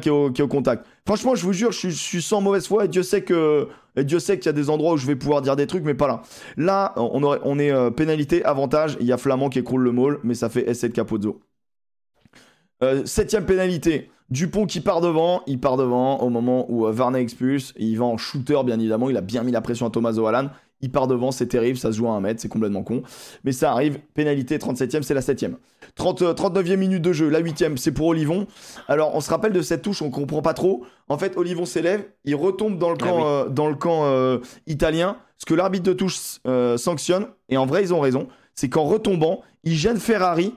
[0.00, 0.84] qui, est au- contact.
[1.06, 4.52] Franchement, je vous jure, je suis, sans mauvaise foi et Dieu sait qu'il y a
[4.52, 6.22] des endroits où je vais pouvoir dire des trucs, mais pas là.
[6.56, 8.96] Là, on, aurait- on est euh, pénalité, avantage.
[9.00, 11.40] Il y a Flamand qui écroule le maul, mais ça fait essai de Capozzo.
[12.82, 14.10] Euh, septième pénalité.
[14.30, 18.04] Dupont qui part devant, il part devant au moment où euh, Varney expulse, il va
[18.04, 20.50] en shooter bien évidemment, il a bien mis la pression à Tommaso Allan,
[20.80, 23.02] il part devant, c'est terrible, ça se joue à un mètre, c'est complètement con,
[23.44, 25.54] mais ça arrive, pénalité 37ème, c'est la 7ème.
[25.94, 28.46] 30, euh, 39e minute de jeu, la 8ème, c'est pour Olivon.
[28.86, 30.84] Alors on se rappelle de cette touche, on comprend pas trop.
[31.08, 33.22] En fait, Olivon s'élève, il retombe dans le Ah camp, oui.
[33.24, 37.64] euh, dans le camp euh, italien, ce que l'arbitre de touche euh, sanctionne, et en
[37.66, 40.54] vrai ils ont raison, c'est qu'en retombant, il gêne Ferrari,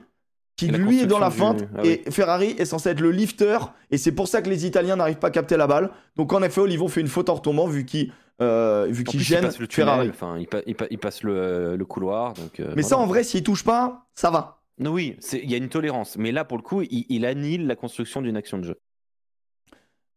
[0.56, 3.10] qui Et lui est dans la feinte, du- ah et Ferrari est censé être le
[3.10, 3.58] lifter,
[3.90, 5.90] et c'est pour ça que les Italiens n'arrivent pas à capter la balle.
[6.16, 9.24] Donc en effet, Olivon fait une faute en retombant vu qu'il euh, vu qu'il il
[9.24, 10.08] gêne passe le tunnel, Ferrari.
[10.10, 12.32] enfin, il, pa- il pa- il passe le, le couloir.
[12.34, 14.62] Donc, euh, Mais ça, en vrai, s'il touche pas, ça va.
[14.78, 16.16] Non, oui, il y a une tolérance.
[16.16, 18.74] Mais là, pour le coup, il, il annihile la construction d'une action de jeu.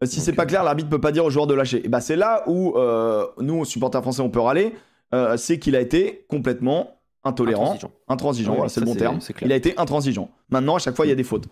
[0.04, 1.86] Euh, Si c'est pas clair, l'arbitre peut pas dire aux joueurs de lâcher.
[1.86, 2.74] Et bah, c'est là où
[3.40, 4.74] nous, supporters français, on peut râler.
[5.38, 6.95] c'est qu'il a été complètement
[7.26, 7.74] intolérant.
[7.74, 7.92] Intransigeant.
[8.08, 9.20] Intransigeant, Ouais, voilà, c'est le bon terme.
[9.42, 10.30] Il a été intransigeant.
[10.50, 11.46] Maintenant, à chaque fois, il y a des fautes.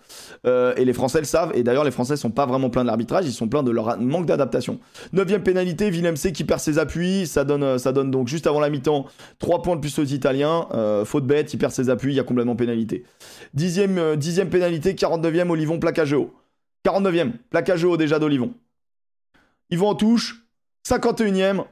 [0.45, 1.51] Euh, et les Français le savent.
[1.55, 3.99] Et d'ailleurs, les Français sont pas vraiment pleins de l'arbitrage, ils sont pleins de leur
[3.99, 4.79] manque d'adaptation.
[5.11, 7.25] Neuvième pénalité, Willem C qui perd ses appuis.
[7.25, 9.07] Ça donne, euh, ça donne donc juste avant la mi-temps
[9.39, 10.67] 3 points de plus aux Italiens.
[10.73, 13.03] Euh, faute bête, il perd ses appuis, il y a complètement pénalité.
[13.55, 16.31] Dixième, euh, dixième pénalité, 49e, Olivon, plaquage haut.
[16.85, 18.53] 49e, plaquage haut déjà d'Olivon.
[19.71, 20.45] Ils vont en touche.
[20.87, 21.63] 51e,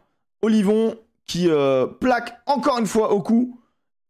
[0.42, 0.96] Olivon
[1.28, 1.48] qui
[2.00, 3.61] plaque encore une fois au cou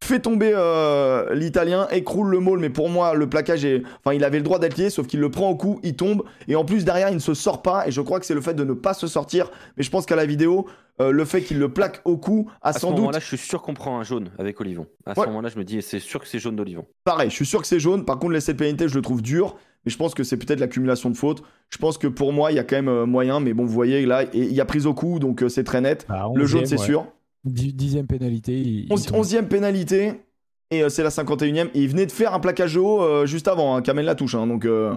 [0.04, 3.84] fait tomber euh, l'italien, écroule le maul, mais pour moi, le plaquage est.
[4.04, 6.24] Enfin, il avait le droit d'être lié, sauf qu'il le prend au cou, il tombe,
[6.48, 8.42] et en plus, derrière, il ne se sort pas, et je crois que c'est le
[8.42, 10.66] fait de ne pas se sortir, mais je pense qu'à la vidéo,
[11.00, 12.98] euh, le fait qu'il le plaque au cou a À ce sans doute.
[13.00, 14.88] moment-là, je suis sûr qu'on prend un jaune avec Olivon.
[15.06, 15.28] À ce Ouais.
[15.28, 16.86] moment-là, je me dis, c'est sûr que c'est jaune d'Olivon.
[17.04, 19.22] Pareil, je suis sûr que c'est jaune, par contre, l'essai de pénalité, je le trouve
[19.22, 19.56] dur,
[19.86, 21.42] mais je pense que c'est peut-être l'accumulation de fautes.
[21.70, 23.72] Je pense que pour moi, il y a quand même euh, moyen, mais bon, vous
[23.74, 26.06] voyez, là, il y a prise au cou, donc euh, c'est très net.
[26.10, 26.86] Bah, Le jaune, 11e, c'est ouais.
[26.86, 27.06] sûr.
[27.44, 28.60] Di- Dixième pénalité.
[28.60, 29.14] il- il.
[29.14, 30.22] Onzième pénalité,
[30.70, 31.70] et euh, c'est la 51e.
[31.74, 34.36] Et il venait de faire un plaquage haut euh, juste avant, hein, Kamel la touche,
[34.36, 34.92] hein, donc, euh,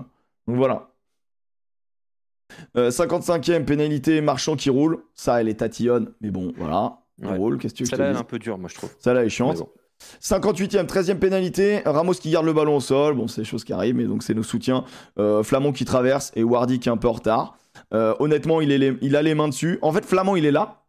[0.46, 0.90] donc voilà.
[2.76, 4.98] Euh, 55e pénalité, Marchand qui roule.
[5.14, 6.98] Ça, elle est tatillonne, mais bon, voilà.
[7.20, 7.36] Il Ouais.
[7.36, 8.90] roule, qu'est-ce que tu Celle-là, elle est un peu dure, moi, je trouve.
[8.98, 9.58] Celle-là est Mais chiante.
[9.58, 9.68] bon.
[10.20, 13.14] 58e, 13e pénalité, Ramos qui garde le ballon au sol.
[13.14, 14.84] Bon, c'est des choses qui arrivent, mais donc c'est nos soutiens.
[15.18, 17.56] Euh, Flamand qui traverse et Wardy qui est un peu en retard.
[17.94, 19.78] Euh, honnêtement, il, est les- il a les mains dessus.
[19.82, 20.83] En fait, Flamand, il est là,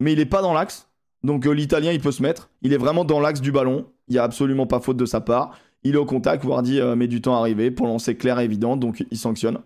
[0.00, 0.88] mais il est pas dans l'axe.
[1.22, 2.50] Donc euh, l'Italien, il peut se mettre.
[2.62, 3.86] Il est vraiment dans l'axe du ballon.
[4.08, 5.58] Il y a absolument pas faute de sa part.
[5.82, 6.44] Il est au contact.
[6.44, 9.58] Wardy euh, met du temps à arriver pour lancer clair et évident, donc il sanctionne.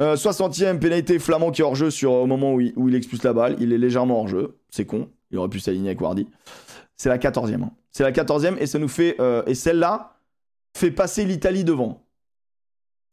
[0.00, 2.94] Euh, 60e pénalité, Flamand qui est hors jeu sur, au moment où il, où il
[2.94, 3.56] expulse la balle.
[3.58, 4.56] Il est légèrement hors jeu.
[4.70, 5.08] C'est con.
[5.30, 6.26] Il aurait pu s'aligner avec Wardy.
[6.96, 7.62] C'est la 14e.
[7.62, 7.70] hein.
[7.90, 9.16] C'est la 14e et ça nous fait.
[9.20, 10.14] euh, et celle-là
[10.76, 12.02] fait passer l'Italie devant.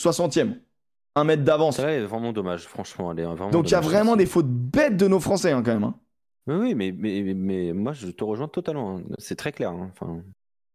[0.02, 0.56] 60e.
[1.16, 1.78] Un mètre d'avance.
[1.78, 3.12] Celle-là est vraiment dommage, franchement.
[3.12, 5.64] Elle est vraiment Donc il y a vraiment des fautes bêtes de nos Français hein,
[5.64, 5.84] quand même.
[5.86, 5.96] hein.
[6.48, 8.98] Oui, oui, mais, mais, mais moi, je te rejoins totalement.
[8.98, 9.04] hein.
[9.18, 9.72] C'est très clair.
[9.72, 9.90] hein.
[9.94, 10.22] Enfin,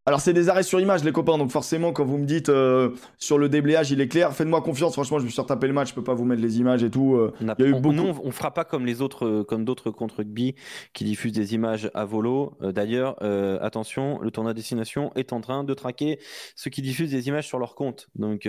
[0.06, 2.90] Alors c'est des arrêts sur image les copains, donc forcément quand vous me dites euh,
[3.18, 5.90] sur le déblayage il est clair, faites-moi confiance, franchement je me suis retapé le match,
[5.90, 7.14] je peux pas vous mettre les images et tout.
[7.14, 7.32] euh.
[7.40, 9.44] on a- Il y a eu on- beaucoup- on, fera pas comme les autres, euh,
[9.44, 10.56] comme d'autres contre rugby
[10.94, 12.56] qui diffusent des images à volo.
[12.62, 13.22] Euh, D'ailleurs,
[13.62, 16.18] attention, le tournoi destination est en train de traquer
[16.56, 18.08] ceux qui diffusent des images sur leur compte.
[18.16, 18.48] Donc,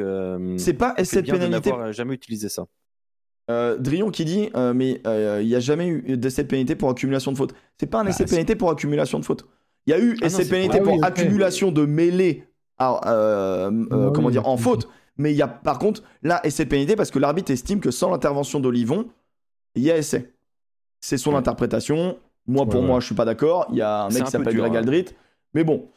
[0.58, 1.72] C'est pas c'est cette pénalité.
[1.92, 2.64] jamais utilisé ça.
[3.52, 6.76] Euh, Drion qui dit euh, mais euh, il y a jamais eu d'essai de pénalité
[6.76, 7.54] pour accumulation de fautes.
[7.80, 9.46] C'est pas un essai de c'est- pénalité pour accumulation de fautes.
[9.88, 12.46] Il y a eu Ah essai pénalité pour Ah oui, accumulation de mêlées
[12.78, 14.88] à, euh, euh, Ah comment oui, dire en faute.
[15.18, 17.92] Mais il y a par contre là essai de pénalité parce que l'arbitre estime que
[17.92, 19.08] sans l'intervention d'Olivon,
[19.76, 20.32] il y a essai.
[21.02, 21.38] C'est son Ouais.
[21.38, 22.18] interprétation.
[22.48, 23.02] Moi pour Ouais, moi ouais.
[23.02, 23.68] je suis pas d'accord.
[23.72, 24.80] Il y a un mec qui s'appelle Greg hein.
[24.80, 25.06] Aldrit.
[25.54, 25.88] Mais bon.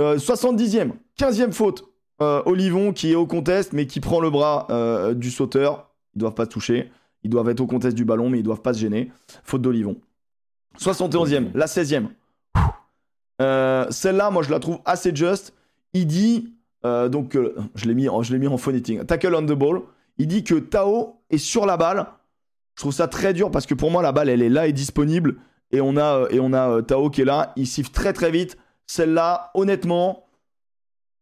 [0.00, 1.84] Euh, 70e, 15e faute.
[2.20, 5.87] Euh, Olivon qui est au contest mais qui prend le bras euh, du sauteur.
[6.18, 6.90] Ils doivent pas se toucher.
[7.22, 9.12] Ils doivent être au contest du ballon mais ils doivent pas se gêner.
[9.44, 9.96] Faute d'Olivon.
[10.76, 12.08] 71e, la 16e.
[13.40, 15.54] Euh, Celle-là, moi je la trouve assez juste.
[15.94, 16.52] Il dit,
[16.84, 18.56] euh, donc euh, je l'ai mis, en- mis en
[19.06, 19.82] tackle on the ball.
[20.18, 22.06] Il dit que Tao est sur la balle.
[22.74, 24.72] Je trouve ça très dur parce que pour moi la balle elle est là et
[24.72, 25.36] disponible
[25.70, 27.52] et on a et on a Tao qui est là.
[27.54, 28.56] Il siffle très très vite.
[28.86, 30.24] Celle-là, honnêtement,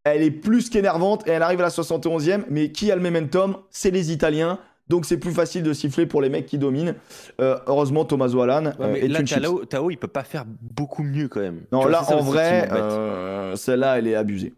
[0.05, 2.45] elle est plus qu'énervante et elle arrive à la 71e.
[2.49, 3.57] Mais qui a le momentum?
[3.71, 4.59] C'est les Italiens.
[4.89, 6.95] Donc c'est plus facile de siffler pour les mecs qui dominent.
[7.41, 9.27] Euh, heureusement, Tommaso Allan Ouais, euh, mais est là, une.
[9.27, 11.63] Tao, Tao, il peut pas faire beaucoup mieux quand même.
[11.73, 14.55] Non, Tu là, en vrai, euh, celle-là, elle est abusée.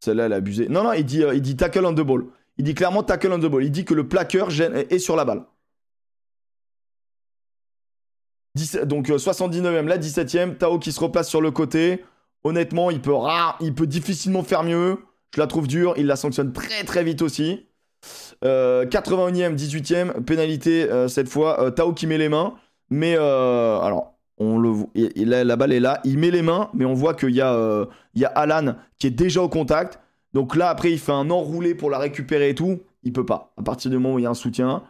[0.00, 0.68] Celle-là, elle est abusée.
[0.68, 2.24] Non, non, il dit, euh, il dit tackle on the ball.
[2.56, 3.62] Il dit clairement tackle on the ball.
[3.64, 5.42] Il dit que le plaqueur gêne- est sur la balle.
[8.56, 10.56] 17 donc euh, 79e, la 17e.
[10.56, 12.04] Tao qui se replace sur le côté.
[12.44, 14.98] Honnêtement, il peut, rare, il peut difficilement faire mieux.
[15.34, 15.94] Je la trouve dure.
[15.96, 17.66] Il la sanctionne très très vite aussi.
[18.42, 21.72] 81e, 18e, pénalité cette fois.
[21.72, 22.54] Tao qui met les mains.
[22.90, 26.00] Mais alors, on le, la, balle est là.
[26.04, 29.06] Il met les mains, mais on voit qu'il y, a, il y a Alan qui
[29.06, 30.00] est déjà au contact.
[30.32, 32.80] Donc là, après, il fait un enroulé pour la récupérer et tout.
[33.02, 33.52] Il peut pas.
[33.56, 34.82] À partir du moment où il y a un soutien,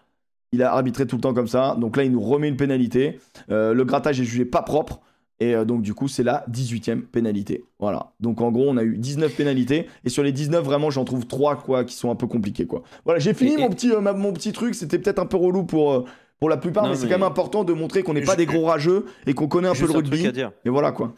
[0.53, 1.77] il a arbitré tout le temps comme ça.
[1.79, 3.21] Donc là, il nous remet une pénalité.
[3.49, 5.01] le grattage est jugé pas propre.
[5.40, 7.65] Et euh, donc, du coup, c'est la 18e pénalité.
[7.78, 8.12] Voilà.
[8.20, 9.86] Donc, en gros, on a eu 19 pénalités.
[10.05, 12.66] Et sur les 19, vraiment, j'en trouve 3 quoi, qui sont un peu compliquées.
[12.66, 12.82] Quoi.
[13.05, 14.74] Voilà, j'ai fini mon, Petit, euh, mon petit truc.
[14.74, 16.05] C'était peut-être un peu relou pour, euh,
[16.40, 18.65] pour la plupart, mais, c'est quand même important de montrer qu'on n'est pas des gros
[18.65, 20.27] rageux et qu'on connaît un peu le rugby.
[20.65, 21.15] Et voilà quoi.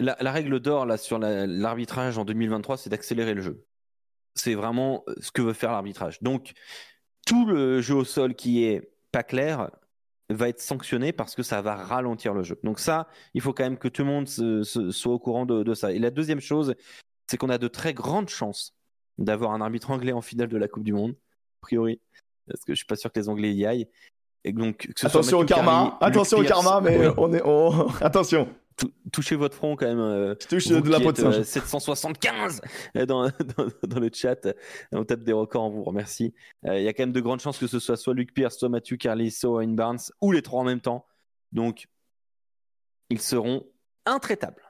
[0.00, 3.64] La, règle d'or là sur l'arbitrage en 2023, c'est d'accélérer le jeu.
[4.34, 6.22] C'est vraiment ce que veut faire l'arbitrage.
[6.22, 6.52] Donc,
[7.26, 9.70] tout le jeu au sol qui est pas clair,
[10.30, 12.58] va être sanctionné parce que ça va ralentir le jeu.
[12.62, 15.92] Donc ça, il faut quand même que tout le monde soit au courant de, ça.
[15.92, 16.74] Et la deuxième chose,
[17.26, 18.74] c'est qu'on a de très grandes chances
[19.16, 22.00] d'avoir un arbitre anglais en finale de la Coupe du Monde, a priori,
[22.46, 23.88] parce que je suis pas sûr que les Anglais y aillent.
[24.44, 27.42] Et donc, attention au karma, attention au karma, mais on est,
[28.02, 28.48] attention
[29.12, 30.00] touchez votre front quand même.
[30.00, 32.60] Euh, touche de la peau de 775
[32.96, 33.30] euh, dans,
[33.86, 34.48] dans, le chat.
[34.92, 36.34] On tape des records, on vous remercie.
[36.66, 38.58] Euh, il y a quand même de grandes chances que ce soit soit Luc Pierce,
[38.58, 41.06] soit Matthew Carly, soit Wayne Barnes, ou les trois en même temps.
[41.52, 41.88] Donc,
[43.10, 43.64] ils seront
[44.06, 44.62] intraitables.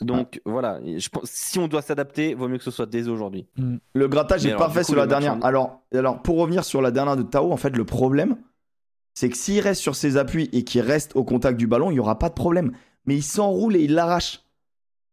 [0.00, 3.46] Donc voilà, je pense, si on doit s'adapter, vaut mieux que ce soit dès aujourd'hui.
[3.56, 3.76] Mm.
[3.94, 5.38] Le grattage est parfait sur la dernière.
[5.42, 8.36] Alors, alors, pour revenir sur la dernière de Tao, en fait, le problème,
[9.14, 11.94] c'est que s'il reste sur ses appuis et qu'il reste au contact du ballon, il
[11.94, 12.72] n'y aura pas de problème
[13.06, 14.44] mais il s'enroule et il l'arrache.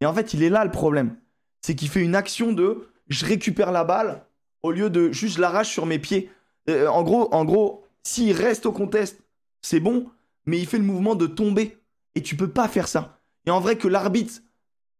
[0.00, 1.16] Et en fait, il est là le problème.
[1.60, 4.24] C'est qu'il fait une action de je récupère la balle
[4.62, 6.30] au lieu de juste l'arrache sur mes pieds.
[6.68, 9.20] Euh, en gros, en gros, s'il reste au contest,
[9.62, 10.06] c'est bon,
[10.46, 11.78] mais il fait le mouvement de tomber.
[12.14, 13.20] Et tu peux pas faire ça.
[13.46, 14.40] Et en vrai, que l'arbitre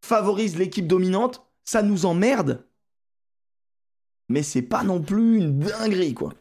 [0.01, 2.65] favorise l'équipe dominante, ça nous emmerde.
[4.29, 6.33] Mais c'est pas non plus une dinguerie, quoi.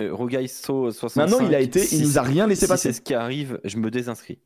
[0.00, 1.16] Euh, 65.
[1.16, 2.88] Maintenant, il a été, il nous a rien laissé passer.
[2.88, 4.40] C'est ce qui arrive, je me désinscris.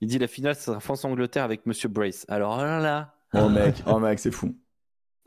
[0.00, 2.26] Il dit la finale, sera France-Angleterre avec Monsieur Brace.
[2.28, 3.14] Alors oh là là.
[3.34, 4.54] Oh mec, oh mec, c'est fou.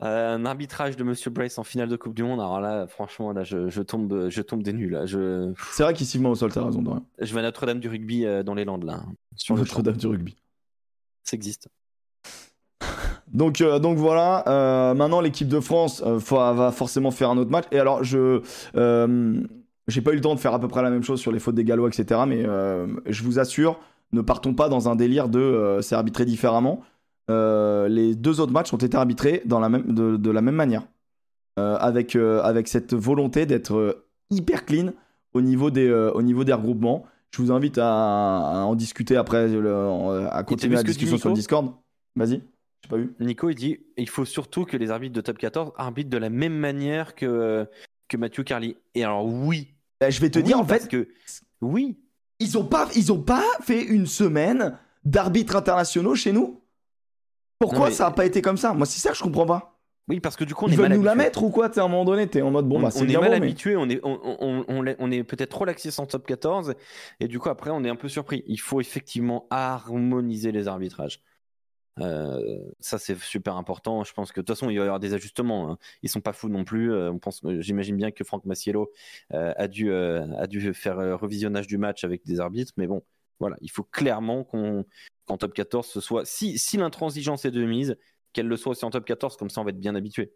[0.02, 2.40] Euh, un arbitrage de Monsieur Brace en finale de Coupe du Monde.
[2.40, 4.92] Alors là, franchement, là, je, tombe, je tombe des nuls.
[4.92, 5.06] Là.
[5.06, 5.52] Je...
[5.72, 6.82] C'est vrai qu'il au sol, t'as raison.
[7.18, 9.02] Je vais à Notre-Dame du rugby euh, dans les Landes là.
[9.36, 10.36] Sur Notre-Dame du rugby.
[11.24, 11.68] Ça existe.
[13.32, 14.42] Donc, euh, donc voilà.
[14.96, 17.66] maintenant, l'équipe de France va forcément faire un autre match.
[17.70, 18.42] Et alors, je
[19.86, 21.38] j'ai pas eu le temps de faire à peu près la même chose sur les
[21.38, 22.22] fautes des Gallois, etc.
[22.26, 22.44] Mais
[23.06, 23.78] je vous assure
[24.12, 26.82] ne partons pas dans un délire de euh, c'est arbitré différemment.
[27.30, 30.86] Euh, les deux autres matchs ont été arbitrés dans la même, de, la même manière.
[31.58, 34.92] Euh, avec, avec cette volonté d'être hyper clean
[35.34, 37.06] au niveau, des, au niveau des regroupements.
[37.30, 39.44] Je vous invite à, en discuter après,
[40.30, 41.72] à continuer la discussion sur le Discord.
[42.16, 42.42] Vas-y.
[42.88, 43.14] Pas vu.
[43.20, 46.30] Nico, il dit il faut surtout que les arbitres de top 14 arbitrent de la
[46.30, 47.68] même manière que,
[48.08, 48.76] que Mathieu Carly.
[48.94, 49.74] Et alors, oui.
[50.00, 50.88] Bah, je vais te dire, en fait.
[50.88, 51.08] que
[51.60, 51.98] Oui,
[52.40, 56.62] ils ont pas, ils ont pas fait une semaine d'arbitres internationaux chez nous?
[57.58, 58.72] Pourquoi ça a pas été comme ça?
[58.72, 59.78] Moi, c'est ça que je comprends pas.
[60.08, 61.66] Oui, parce que du coup, on Ils est veulent nous la mettre ou quoi?
[61.66, 63.76] À un moment donné, t'es en mode bon, on, bah c'est On est mal habitué,
[63.76, 66.74] on est, on, on est peut-être trop laxiste en top 14,
[67.20, 68.42] et du coup, après, on est un peu surpris.
[68.48, 71.22] Il faut effectivement harmoniser les arbitrages.
[71.98, 74.04] Euh, ça c'est super important.
[74.04, 75.72] Je pense que de toute façon il va y avoir des ajustements.
[75.72, 75.78] Hein.
[76.02, 76.92] Ils sont pas fous non plus.
[76.92, 78.90] Euh, on pense, j'imagine bien que Franck Massiello
[79.32, 83.02] euh, a dû a dû faire revisionnage du match avec des arbitres, mais bon,
[83.38, 84.84] voilà, il faut clairement qu'on
[85.26, 87.96] qu'en top 14 ce soit si si l'intransigeance est de mise,
[88.32, 90.32] qu'elle le soit aussi en top 14, comme ça on va être bien habitué.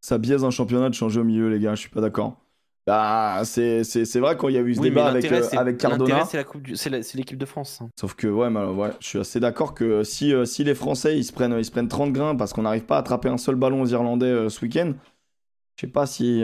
[0.00, 1.74] Ça biaise un championnat de changer au milieu, les gars.
[1.74, 2.40] Je suis pas d'accord.
[2.88, 6.24] Bah, c'est vrai quand il y a eu ce débat avec, euh, avec Cardona.
[6.24, 7.80] C'est l'équipe de France.
[7.82, 7.90] Hein.
[8.00, 11.24] Sauf que, ouais, ouais, je suis assez d'accord que si, euh, si les Français ils
[11.24, 13.56] se, prennent, ils se prennent 30 grains parce qu'on n'arrive pas à attraper un seul
[13.56, 14.94] ballon aux Irlandais euh, ce week-end,
[15.76, 16.42] je sais pas si,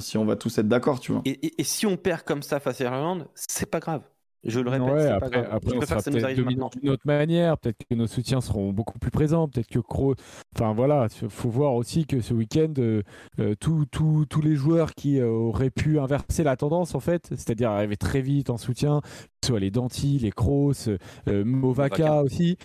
[0.00, 1.22] si on va tous être d'accord, tu vois.
[1.24, 4.02] Et, et, si on perd comme ça face à l'Irlande, c'est pas grave.
[4.46, 7.58] Je le répète, après, après on sera peut-être d'une autre manière.
[7.58, 9.48] Peut-être que nos soutiens seront beaucoup plus présents.
[9.48, 10.14] Peut-être que Cro.
[10.54, 13.02] Enfin voilà, il faut voir aussi que ce week-end, euh,
[13.40, 17.96] euh, tous les joueurs qui euh, auraient pu inverser la tendance, en fait, c'est-à-dire arriver
[17.96, 19.00] très vite en soutien,
[19.44, 20.90] soit les Danti, les Kroos,
[21.26, 22.56] Movaka aussi.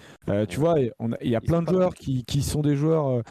[0.50, 3.24] tu vois, il y a plein de joueurs qui, qui, sont des joueurs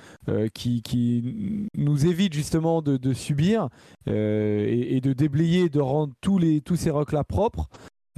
[0.55, 3.68] qui, qui, nous évitent justement de, de subir
[4.06, 7.68] et, et, de déblayer, de rendre tous, les, tous ces rocs-là propres.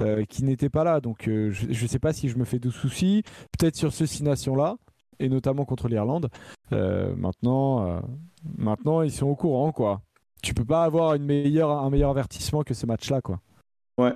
[0.00, 1.00] Euh, qui n'était pas là.
[1.00, 3.22] Donc euh, je ne sais pas si je me fais de soucis.
[3.56, 4.76] Peut-être sur ce six nations-là,
[5.18, 6.28] et notamment contre l'Irlande.
[6.72, 8.00] Euh, maintenant,
[8.56, 10.00] maintenant, ils sont au courant, quoi.
[10.42, 13.40] Tu peux pas avoir un meilleur avertissement que ce match-là, quoi.
[13.98, 14.12] Ouais.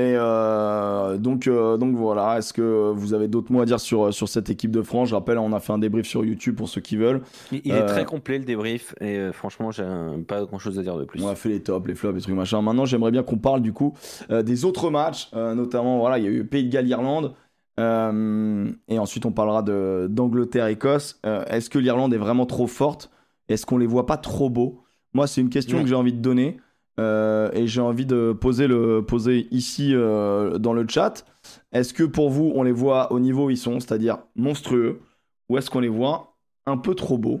[0.00, 4.14] Et euh, donc, euh, donc voilà, est-ce que vous avez d'autres mots à dire sur,
[4.14, 5.10] sur cette équipe de France?
[5.10, 7.20] Je rappelle, on a fait un débrief sur YouTube pour ceux qui veulent.
[7.52, 9.84] Il, il est très complet le débrief et franchement, j'ai
[10.26, 11.22] pas grand chose à dire de plus.
[11.22, 12.62] On a fait les tops, les flops, les trucs machin.
[12.62, 13.92] Maintenant, j'aimerais bien qu'on parle du coup
[14.30, 17.34] des autres matchs, notamment voilà, il y a eu Pays de Galles, Irlande.
[17.78, 21.20] et ensuite, on parlera d'Angleterre-Écosse.
[21.24, 23.10] Est-ce que l'Irlande est vraiment trop forte?
[23.50, 24.82] Est-ce qu'on les voit pas trop beaux?
[25.12, 26.56] Moi, c'est une question que j'ai envie de donner.
[27.00, 31.24] Euh, et j'ai envie de poser, le, poser ici euh, dans le chat.
[31.72, 35.00] Est-ce que pour vous, on les voit au niveau où ils sont, c'est-à-dire monstrueux,
[35.48, 36.36] ou est-ce qu'on les voit
[36.66, 37.40] un peu trop beaux?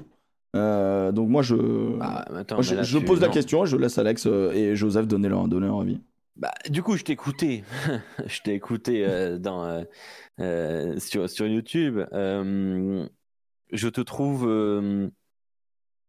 [0.56, 1.54] Euh, donc moi je,
[1.96, 2.24] bah,
[2.58, 6.00] je, pose la question, je laisse Alex et Joseph donner leur, donner leur avis.
[6.34, 7.62] Bah, du coup, je t'ai écouté,
[8.26, 9.06] je t'ai écouté
[9.38, 9.84] dans,
[10.98, 12.00] sur, sur YouTube.
[12.12, 15.10] je te trouve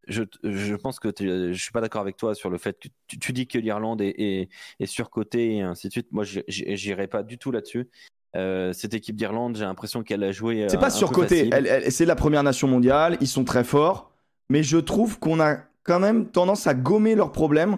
[0.07, 3.47] je, pense que je suis pas d'accord avec toi sur le fait que tu, dis
[3.47, 4.49] que l'Irlande est,
[4.79, 6.07] est, surcotée et ainsi de suite.
[6.11, 7.89] Moi, j'irai pas du tout là-dessus.
[8.35, 10.67] Euh, cette équipe d'Irlande, j'ai l'impression qu'elle a joué.
[10.69, 11.49] C'est pas surcoté.
[11.89, 13.17] C'est la première nation mondiale.
[13.21, 14.11] Ils sont très forts,
[14.49, 17.77] mais je trouve qu'on a quand même tendance à gommer leurs problèmes.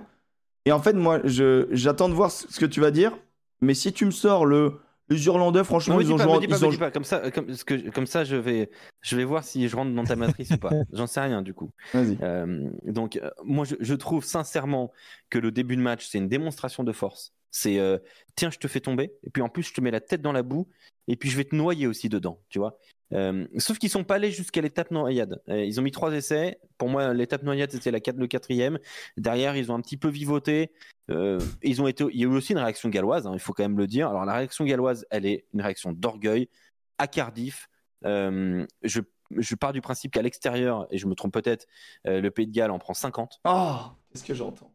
[0.66, 3.18] Et en fait, moi, j'attends de voir ce que tu vas dire.
[3.62, 4.80] Mais si tu me sors le
[5.14, 6.92] les Irlandais, franchement, ils ont joué.
[6.92, 8.70] Comme ça, comme, que, comme, ça, je vais,
[9.02, 10.72] je vais voir si je rentre dans ta matrice ou pas.
[10.94, 11.72] J'en sais rien du coup.
[11.96, 14.92] Euh, donc, euh, moi, je, je, trouve sincèrement
[15.30, 17.34] que le début de match, c'est une démonstration de force.
[17.54, 18.00] C'est euh,
[18.36, 20.32] tiens, je te fais tomber, et puis en plus, je te mets la tête dans
[20.32, 20.68] la boue,
[21.08, 22.80] et puis je vais te noyer aussi dedans, tu vois.
[23.14, 25.40] Euh, sauf qu'ils sont pas allés jusqu'à l'étape noyade.
[25.48, 26.60] Euh, ils ont mis trois essais.
[26.80, 28.80] Pour moi, l'étape noyade c'était la 4, le quatrième.
[29.18, 30.72] Derrière, ils ont un petit peu vivoté.
[31.10, 32.04] Ils ont été.
[32.12, 33.28] Il y a eu aussi une réaction galloise.
[33.28, 34.10] Hein, il faut quand même le dire.
[34.10, 36.50] Alors la réaction galloise, elle est une réaction d'orgueil.
[36.98, 37.70] À Cardiff,
[38.04, 39.02] je,
[39.38, 41.68] je, pars du principe qu'à l'extérieur, et je me trompe peut-être,
[42.06, 43.42] le Pays de Galles en prend 50.
[43.46, 43.78] Oh,
[44.12, 44.73] qu'est-ce que j'entends?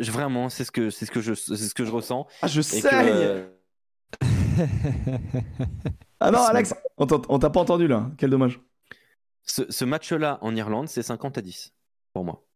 [0.00, 2.26] Vraiment, c'est ce que c'est ce que je c'est ce que je ressens.
[2.42, 2.86] Ah, je sais.
[6.20, 8.10] ah non, Alex, on t'a pas entendu là.
[8.18, 8.60] Quel dommage.
[9.46, 11.74] Ce, match-là en Irlande, c'est 50 à 10
[12.14, 12.46] pour moi.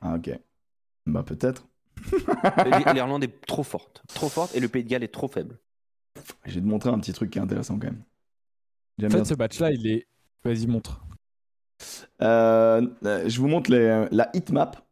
[0.00, 0.30] Ah, ok.
[1.06, 1.66] Bah, peut-être.
[2.94, 4.02] L'Irlande est trop forte.
[4.14, 5.58] Trop forte et le Pays de Galles est trop faible.
[6.46, 8.04] J'ai de montrer un petit truc qui est intéressant quand même.
[9.02, 10.06] En fait, ce match-là, il est.
[10.44, 11.04] Vas-y, montre.
[12.22, 14.86] Euh, euh, je vous montre les, la hitmap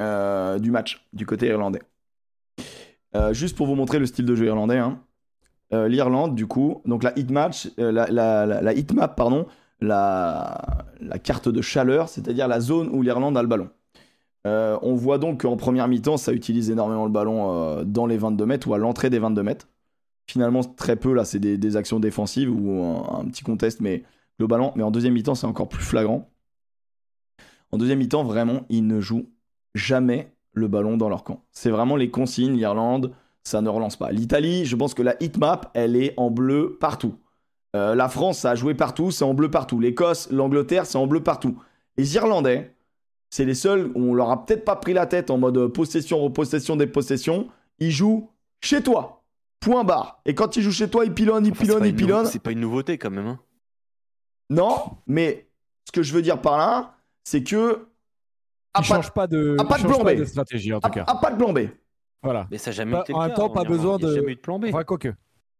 [0.00, 1.82] euh, du match du côté irlandais.
[3.14, 4.78] Euh, juste pour vous montrer le style de jeu irlandais.
[4.78, 5.00] Hein.
[5.74, 7.52] Euh, L'Irlande, du coup, donc la hit la,
[8.94, 9.46] map, pardon,
[9.80, 10.84] la,
[11.22, 13.68] carte de chaleur, c'est-à-dire la zone où l'Irlande a le ballon.
[14.44, 18.68] on voit donc qu'en première mi-temps, ça utilise énormément le ballon dans les 22 mètres
[18.68, 19.68] ou à l'entrée des 22 mètres.
[20.26, 24.04] Finalement, très peu, là, c'est des, actions défensives ou un, petit contest, mais
[24.38, 24.72] globalement.
[24.76, 26.30] Mais en deuxième mi-temps, c'est encore plus flagrant.
[27.70, 29.28] En deuxième mi-temps, vraiment, ils ne jouent
[29.74, 31.42] jamais le ballon dans leur camp.
[31.52, 34.10] C'est vraiment les consignes, l'Irlande, ça ne relance pas.
[34.10, 37.14] L'Italie, je pense que la hitmap, elle est en bleu partout.
[37.76, 39.78] Euh, la France, ça a joué partout, c'est en bleu partout.
[39.80, 41.56] L'Écosse, l'Angleterre, c'est en bleu partout.
[41.96, 42.74] Les Irlandais,
[43.30, 46.18] c'est les seuls où on leur a peut-être pas pris la tête en mode possession,
[46.20, 47.48] repossession, dépossession.
[47.78, 48.28] Ils jouent
[48.60, 49.22] chez toi.
[49.60, 50.20] Point barre.
[50.24, 52.26] Et quand ils jouent chez toi, ils pilonnent, ils pilonnent, ils pilonnent.
[52.26, 53.26] C'est pas une nouveauté quand même.
[53.26, 53.38] Hein.
[54.48, 55.46] Non, mais
[55.84, 57.86] ce que je veux dire par là, c'est que
[58.78, 59.78] il change pas de, pas
[60.14, 61.04] de, stratégie en tout cas.
[61.06, 61.60] A, pas de plan B.
[62.22, 62.46] Voilà.
[62.50, 64.14] Mais ça n'a jamais été En même temps, pas besoin de.
[64.14, 64.66] Jamais eu de plan B.
[64.68, 65.12] Enfin, quoique.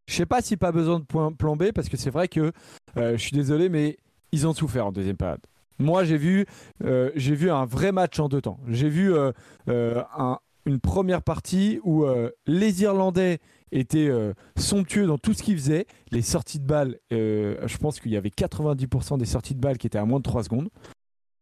[0.07, 2.53] Je sais pas si pas besoin de plan B parce que c'est vrai que
[2.97, 3.97] euh, je suis désolé, mais
[4.33, 5.41] ils ont souffert en deuxième période.
[5.79, 6.47] Moi, j'ai vu,
[6.85, 8.59] euh, j'ai vu un vrai match en deux temps.
[8.69, 9.33] J'ai vu euh,
[9.69, 12.05] un, une première partie où
[12.47, 13.39] les Irlandais
[13.73, 14.11] étaient
[14.57, 15.87] somptueux dans tout ce qu'ils faisaient.
[16.11, 19.87] Les sorties de balles, je pense qu'il y avait 90% des sorties de balles qui
[19.87, 20.69] étaient à moins de 3 secondes.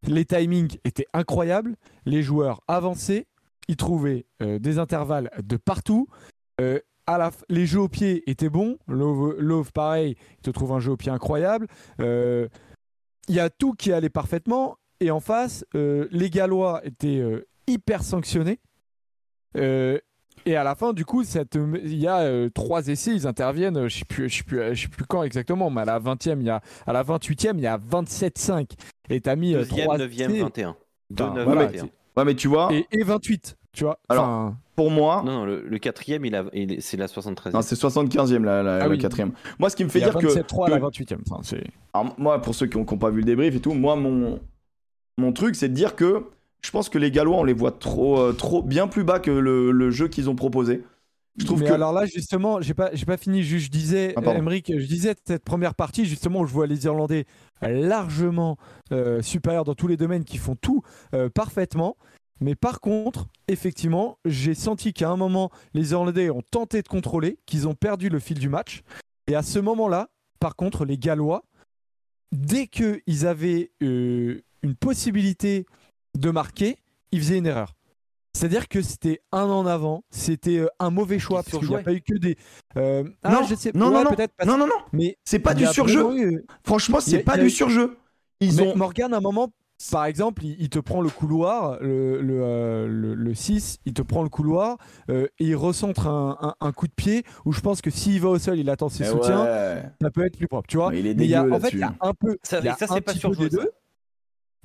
[0.06, 1.76] Les timings étaient incroyables.
[2.06, 3.26] Les joueurs avançaient.
[3.68, 6.08] Ils trouvaient euh, des intervalles de partout.
[6.60, 6.80] Euh,
[7.48, 8.78] les jeux au pied étaient bons.
[8.86, 11.66] Love, pareil, il te trouve un jeu au pied incroyable.
[12.00, 12.48] Euh,
[13.28, 14.76] il y a tout qui allait parfaitement.
[15.00, 17.22] Et en face, les Gallois étaient
[17.66, 18.58] hyper sanctionnés.
[20.46, 23.88] Et à la fin, du coup, il y a trois essais, ils interviennent, je ne
[23.88, 27.02] sais, plus, sais plus quand exactement, mais à la 20e, il y a, à la
[27.02, 28.72] 28e, il y a 27-5.
[29.10, 30.76] Et t'as mis 3 9e, 21.
[31.10, 31.82] 2, 9, ouais, 21.
[31.82, 32.68] Mais, ouais, mais tu vois.
[32.72, 33.98] Et, et 28, tu vois.
[34.08, 35.22] Alors, pour moi.
[35.24, 37.52] Non, non le, le, quatrième, il a, il, c'est la 73e.
[37.52, 39.32] Non, c'est 75e, la, la, ah, le quatrième.
[39.58, 40.26] Moi, ce qui me fait dire que.
[40.26, 41.18] 27-3 à la 28e.
[41.28, 41.56] Enfin,
[41.92, 44.40] Alors, moi, pour ceux qui n'ont pas vu le débrief et tout, moi, mon,
[45.16, 46.24] mon truc, c'est de dire que
[46.62, 49.30] je pense que les Gallois, on les voit trop, euh, trop bien plus bas que
[49.30, 50.82] le, le jeu qu'ils ont proposé.
[51.38, 51.72] Je trouve mais que...
[51.72, 53.44] alors là, justement, j'ai pas, j'ai pas fini.
[53.44, 57.26] Je, disais, ah, je disais cette première partie, justement, où je vois les Irlandais
[57.62, 58.58] largement
[58.92, 60.82] euh, supérieurs dans tous les domaines, qui font tout
[61.14, 61.96] euh, parfaitement.
[62.40, 67.38] Mais par contre, effectivement, j'ai senti qu'à un moment, les Irlandais ont tenté de contrôler,
[67.46, 68.82] qu'ils ont perdu le fil du match.
[69.28, 70.10] Et à ce moment-là,
[70.40, 71.44] par contre, les Gallois,
[72.32, 75.66] dès qu'ils avaient euh, une possibilité
[76.18, 76.76] de marquer,
[77.12, 77.74] ils faisaient une erreur.
[78.34, 81.82] C'est-à-dire que c'était un en avant, c'était euh, un mauvais choix parce qu'il n'y a
[81.82, 82.36] pas eu que des.
[82.76, 85.38] euh, Non, je sais, non, ouais, non, non, peut-être pas- non, non, non, Mais c'est
[85.38, 86.02] pas il du surjeu.
[86.02, 87.96] vraiment eu- Franchement, Il c'est pas il a du eu- surjeu.
[88.40, 88.76] Ils Mais ont.
[88.76, 89.48] Morgan, à un moment,
[89.90, 93.94] par exemple, il, il te prend le couloir, le, le, euh, le- le 6, il
[93.94, 94.76] te prend le couloir
[95.10, 98.20] euh, et il recentre un, un- un coup de pied où je pense que s'il
[98.20, 99.82] va au sol, il attend ses Eh soutiens, ouais.
[100.00, 100.90] ça peut être plus propre, tu vois.
[100.90, 102.36] Mais il est Mais il y a, en fait, il y a un peu.
[102.42, 103.62] Ça, il c'est pas petit peu surjoué, des ça.
[103.62, 103.70] deux.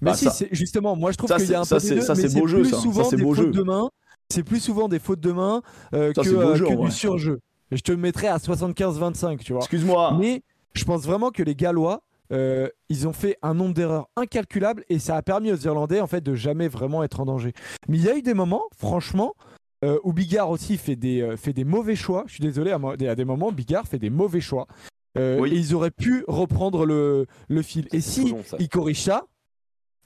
[0.04, 2.02] Mais Bah, si, ça- c'est- justement, moi je trouve qu'il y a un peu c'est-
[2.02, 2.78] ça, mais c'est beau jeu, ça.
[3.10, 3.52] C'est beau fautes jeu.
[3.52, 3.90] de main.
[4.30, 5.62] C'est plus souvent des fautes de main
[5.94, 7.40] euh, Ça, que, euh, jeu, que du surjeu.
[7.72, 9.62] Je te mettrais à 75-25, tu vois.
[9.62, 10.16] Excuse-moi.
[10.20, 10.44] Mais
[10.74, 12.02] je pense vraiment que les Gallois,
[12.32, 16.08] euh, ils ont fait un nombre d'erreurs incalculable et ça a permis aux Irlandais en
[16.08, 17.54] fait de jamais vraiment être en danger.
[17.88, 19.34] Mais il y a eu des moments, franchement,
[19.86, 22.24] euh, où Bigard aussi fait des, fait des mauvais choix.
[22.28, 24.68] Je suis désolé, à, à des moments, Bigard fait des mauvais choix.
[25.16, 25.52] Oui.
[25.52, 27.88] Et ils auraient pu reprendre le, le fil.
[27.92, 29.26] Et si long, ils corrigent ça,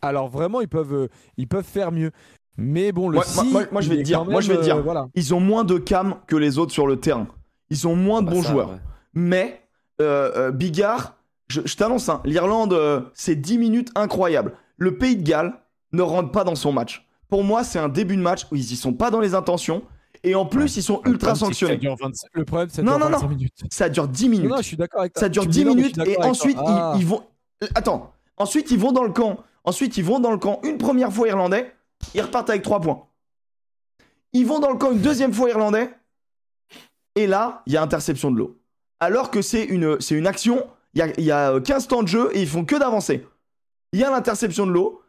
[0.02, 1.08] alors vraiment ils peuvent, euh,
[1.38, 2.12] ils peuvent faire mieux.
[2.58, 4.58] Mais bon, le Moi- moi- si, moi- moi, je vais te dire, moi, je vais
[4.58, 4.78] te dire.
[4.78, 5.08] euh, voilà.
[5.14, 7.28] Ils ont moins de cam que les autres sur le terrain.
[7.70, 8.70] Ils ont moins de Bah, bons ça, joueurs.
[8.72, 8.80] ouais.
[9.14, 9.62] Mais
[10.02, 11.18] euh, euh, Bigard,
[11.50, 14.54] je, je t'annonce, hein, l'Irlande, euh, c'est 10 minutes incroyables.
[14.78, 15.54] Le Pays de Galles
[15.92, 17.08] ne rentre pas dans son match.
[17.30, 19.84] Pour moi, c'est un début de match où ils y sont pas dans les intentions.
[20.24, 21.78] Et en plus, ils sont Le ultra problème, c'est que ça sanctionnés.
[21.78, 23.28] dure 25 Le problème, c'est Non, que ça non, dure non.
[23.28, 23.54] 25 minutes.
[23.70, 24.50] Ça dure 10 minutes.
[24.50, 25.20] Non, non, je suis d'accord avec toi.
[25.20, 26.94] Ça dure Tu me 10 dis non, mais je minutes et ensuite ils, Ah.
[26.98, 27.22] ils vont.
[27.76, 28.14] Attends.
[28.38, 29.38] Ensuite ils vont dans le camp.
[29.68, 31.76] Ensuite ils vont dans le camp une première fois irlandais.
[32.14, 33.06] Ils repartent avec 3 points.
[34.32, 35.90] Ils vont dans le camp une deuxième fois irlandais.
[37.16, 38.58] Et là, il y a interception de l'eau.
[39.02, 40.66] Alors que c'est une, c'est une action.
[40.94, 43.28] Il y a, y a 15 temps de jeu et ils font que d'avancer.
[43.92, 45.02] Il y a l'interception de l'eau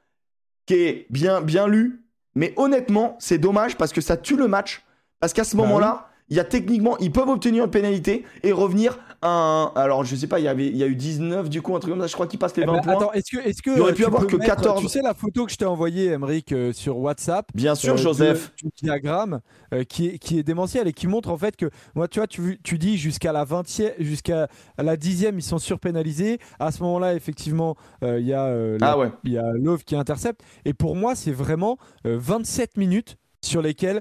[0.67, 2.03] qui est bien, bien lue.
[2.35, 4.85] Mais honnêtement, c'est dommage parce que ça tue le match.
[5.21, 8.51] Parce qu'à ce Bah moment-là, il y a techniquement, ils peuvent obtenir une pénalité et
[8.51, 9.73] revenir un.
[9.74, 11.81] Alors, je sais pas, il y, avait, il y a eu 19 du coup, un
[11.81, 12.07] truc comme ça.
[12.07, 12.93] Je crois qu'ils passent les Eh 20 ben, points.
[12.97, 14.81] attends, est-ce que, est-ce que Il aurait pu tu avoir que mettre- 14.
[14.82, 17.97] Tu sais la photo que je t'ai envoyée, Emric, euh, sur WhatsApp Bien sûr, euh,
[17.97, 18.53] Joseph.
[18.62, 19.40] du diagramme
[19.74, 22.27] euh, qui, est, qui est démentiel et qui montre en fait que moi tu vois
[22.27, 27.15] tu, tu dis jusqu'à la 20e jusqu'à la 10e ils sont surpénalisés à ce moment-là
[27.15, 29.11] effectivement il y a la- Ah ouais.
[29.24, 31.77] il y a Love qui intercepte et pour moi c'est vraiment
[32.07, 34.01] euh, 27 minutes sur lesquelles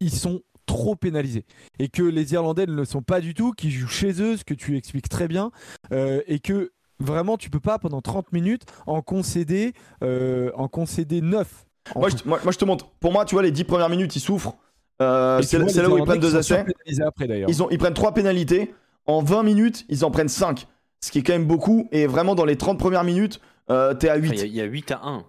[0.00, 1.44] ils sont trop pénalisés
[1.80, 4.44] et que les Irlandais ne le sont pas du tout qui jouent chez eux ce
[4.44, 5.50] que tu expliques très bien
[5.92, 6.70] euh, et que
[7.00, 9.72] vraiment tu peux pas pendant 30 minutes en concéder
[10.04, 11.64] euh, en concéder 9
[11.94, 12.90] en Moi je, moi, moi, je te montre.
[13.00, 14.56] Pour moi, tu vois, les 10 premières minutes, ils souffrent.
[15.00, 16.64] Euh, c'est là où ils prennent deux essais.
[17.06, 17.26] après.
[17.48, 18.74] Ils, ont, ils prennent 3 pénalités.
[19.06, 20.66] En 20 minutes, ils en prennent 5.
[21.00, 21.88] Ce qui est quand même beaucoup.
[21.92, 23.40] Et vraiment, dans les 30 premières minutes,
[23.70, 24.28] euh, t'es à 8.
[24.28, 25.24] Enfin, Il y, a- il y a 8 à 1.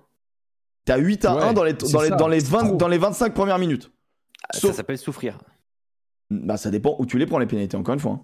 [0.84, 2.76] T'es à 8 à Ouais, 1 dans les, dans, les, dans, les c'est 20, trop.
[2.76, 3.90] dans les 25 premières minutes.
[4.44, 5.38] Ah, Sauf- Ça s'appelle souffrir.
[6.30, 8.12] Bah, ça dépend où tu les prends, les pénalités, encore une fois.
[8.12, 8.22] hein.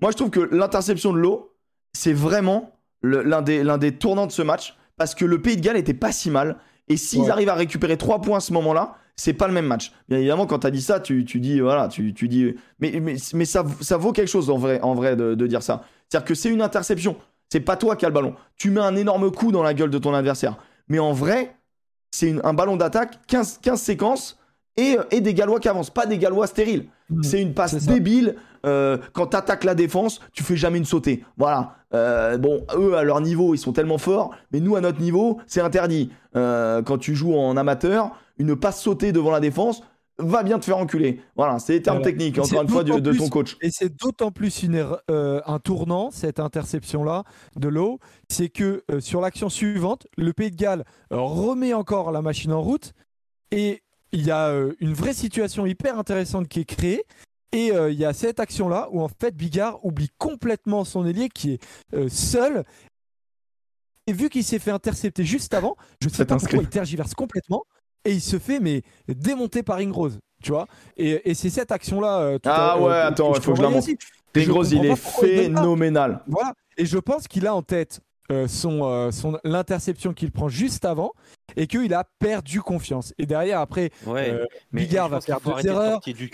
[0.00, 1.54] Moi, je trouve que l'interception de l'eau,
[1.92, 4.76] c'est vraiment l'un des, l'un des tournants de ce match.
[4.96, 6.58] Parce que le Pays de Galles était pas si mal.
[6.88, 7.30] Et s'ils Ouais.
[7.30, 9.92] arrivent à récupérer 3 points à ce moment-là, c'est pas le même match.
[10.08, 12.54] Bien évidemment, quand t'as dit ça, tu, tu dis, voilà, tu, tu dis.
[12.80, 15.62] Mais, mais, mais ça, ça vaut quelque chose en vrai, en vrai de, de dire
[15.62, 15.84] ça.
[16.08, 17.16] C'est-à-dire que c'est une interception.
[17.50, 18.34] C'est pas toi qui as le ballon.
[18.56, 20.56] Tu mets un énorme coup dans la gueule de ton adversaire.
[20.88, 21.54] Mais en vrai,
[22.10, 24.38] c'est un ballon d'attaque, 15, 15 séquences
[24.76, 26.86] et, et des Gallois qui avancent, pas des Gallois stériles.
[27.10, 27.22] Mhm.
[27.22, 28.36] C'est une passe débile.
[28.64, 31.24] Euh, quand t'attaques la défense, tu fais jamais une sautée.
[31.36, 31.76] Voilà.
[31.94, 35.40] Euh, bon, eux, à leur niveau, ils sont tellement forts, mais nous, à notre niveau,
[35.46, 36.10] c'est interdit.
[36.36, 39.82] Euh, quand tu joues en amateur, une passe sautée devant la défense
[40.18, 41.20] va bien te faire enculer.
[41.36, 42.10] Voilà, c'est les termes Voilà.
[42.12, 43.56] techniques, encore une fois, de, ton coach.
[43.60, 47.24] Et c'est d'autant plus une euh, un tournant, cette interception-là
[47.56, 52.12] de Lowe, c'est que euh, sur l'action suivante, le Pays de Galles euh, remet encore
[52.12, 52.92] la machine en route
[53.50, 53.82] et
[54.12, 57.04] il y a euh, une vraie situation hyper intéressante qui est créée.
[57.54, 61.28] Et euh, il y a cette action-là où en fait Bigard oublie complètement son ailier
[61.28, 61.60] qui est
[61.94, 62.64] euh, seul.
[64.06, 66.52] Et vu qu'il s'est fait intercepter juste avant, je sais C'est pas inscrit.
[66.56, 67.64] pourquoi il tergiverse complètement
[68.04, 70.66] et il se fait mais démonter par Ingrose, tu vois.
[70.96, 72.20] Et, et c'est cette action-là.
[72.20, 73.86] euh, Ah à- ouais, attends, il faut que je la montre.
[73.88, 76.22] il est il phénoménal.
[76.26, 76.54] Voilà.
[76.78, 78.00] Et je pense qu'il a en tête
[78.30, 81.12] euh, son, euh, son l'interception qu'il prend juste avant
[81.56, 83.12] et qu'il a perdu confiance.
[83.18, 84.30] Et derrière, après, Ouais.
[84.30, 86.00] euh, mais Bigard je va faire deux de erreurs.
[86.00, 86.30] cul.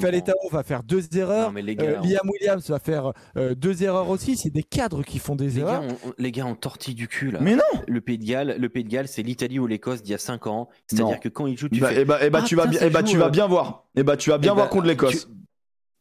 [0.00, 1.52] Faletao va faire deux erreurs.
[1.52, 4.36] Non, Euh, on- Liam Williams va faire euh, deux erreurs aussi.
[4.36, 5.82] C'est des cadres qui font des les erreurs.
[5.82, 7.38] on- les gars, on tortille du cul là.
[7.40, 10.12] Mais non Le Pays de Galles, le Pays de Galles, c'est l'Italie ou l'Écosse d'il
[10.12, 10.68] y a 5 ans.
[10.86, 12.02] C'est-à-dire que quand ils jouent, tu bah, fais.
[12.02, 13.84] eh bah, eh bah, Ah, tu, vas, ça eh bah, joue, tu vas bien voir.
[13.96, 15.26] Eh bah, tu vas bien voir bah, contre l'Écosse.
[15.26, 15.32] tu-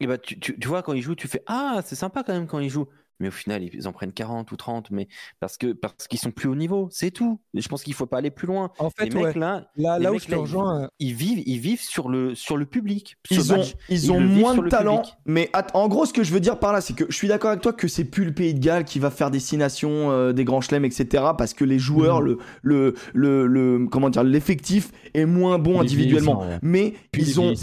[0.02, 2.34] eh bah, tu, tu- tu vois, quand ils jouent, tu fais Ah, c'est sympa quand
[2.34, 2.88] même quand ils jouent.
[3.20, 5.08] Mais au final, ils en prennent 40 ou 30, mais
[5.40, 7.40] parce que parce qu'ils sont plus au niveau, c'est tout.
[7.54, 8.72] Et je pense qu'il faut pas aller plus loin.
[8.80, 11.60] En fait, les mecs là, là, où mecs, je te là, rejoins, ils vivent, ils
[11.60, 13.16] vivent sur le sur le public.
[13.30, 15.16] Ce Ils ont, match, ils ils ont moins de le talent, public.
[15.26, 17.52] mais en gros, ce que je veux dire par là, c'est que je suis d'accord
[17.52, 20.44] avec toi que c'est plus le pays de Galles qui va faire destination euh, des
[20.44, 21.24] grands chelems, etc.
[21.38, 22.26] Parce que les joueurs, Mhm.
[22.26, 26.46] le, le, le, le- comment dire, l'effectif est moins bon individuellement.
[26.62, 27.54] Mais ils ont,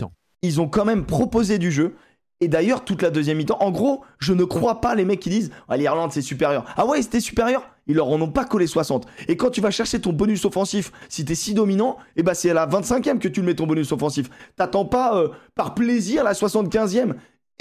[0.43, 1.95] ils ont quand même proposé du jeu.
[2.43, 5.31] Et d'ailleurs, toute la deuxième mi-temps, en gros, je ne crois pas les mecs qui
[5.31, 6.65] disent ah, l'Irlande c'est supérieur.
[6.77, 9.07] Ah ouais, c'était supérieur Ils leur en ont pas collé 60.
[9.29, 12.51] Et quand tu vas chercher ton bonus offensif, si t'es si dominant, et bah c'est
[12.51, 14.29] à la 25e que tu le mets ton bonus offensif.
[14.57, 17.15] T'attends pas euh, par plaisir la 75e.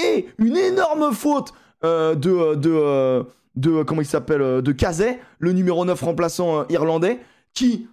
[0.03, 1.53] Et une énorme faute
[1.83, 3.23] euh, de, euh,
[3.55, 7.19] de, comment il s'appelle, de Kazay, le numéro 9 remplaçant irlandais,
[7.53, 7.87] qui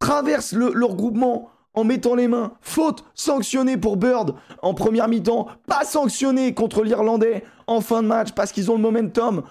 [0.00, 2.52] traverse le regroupement en mettant les mains.
[2.60, 8.32] Faute sanctionnée pour Bird en première mi-temps, pas sanctionnée contre l'Irlandais en fin de match
[8.32, 9.42] parce qu'ils ont le momentum.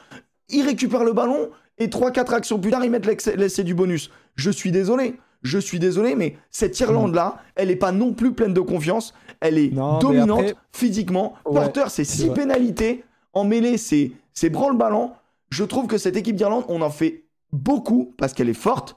[0.49, 4.11] Ils récupèrent le ballon et 3-4 actions plus tard, ils mettent l'essai du bonus.
[4.35, 5.15] Je suis désolé.
[5.43, 9.15] Je suis désolé, mais cette Irlande-là, elle n'est pas non plus pleine de confiance.
[9.39, 11.33] Elle est Non, dominante après- physiquement.
[11.47, 12.35] Ouais, Porteur, c'est c'est 6 vrai.
[12.41, 13.03] pénalités.
[13.33, 15.13] En mêlée, c'est branle-ballon.
[15.49, 18.95] Je trouve que cette équipe d'Irlande, on en fait beaucoup parce qu'elle est forte.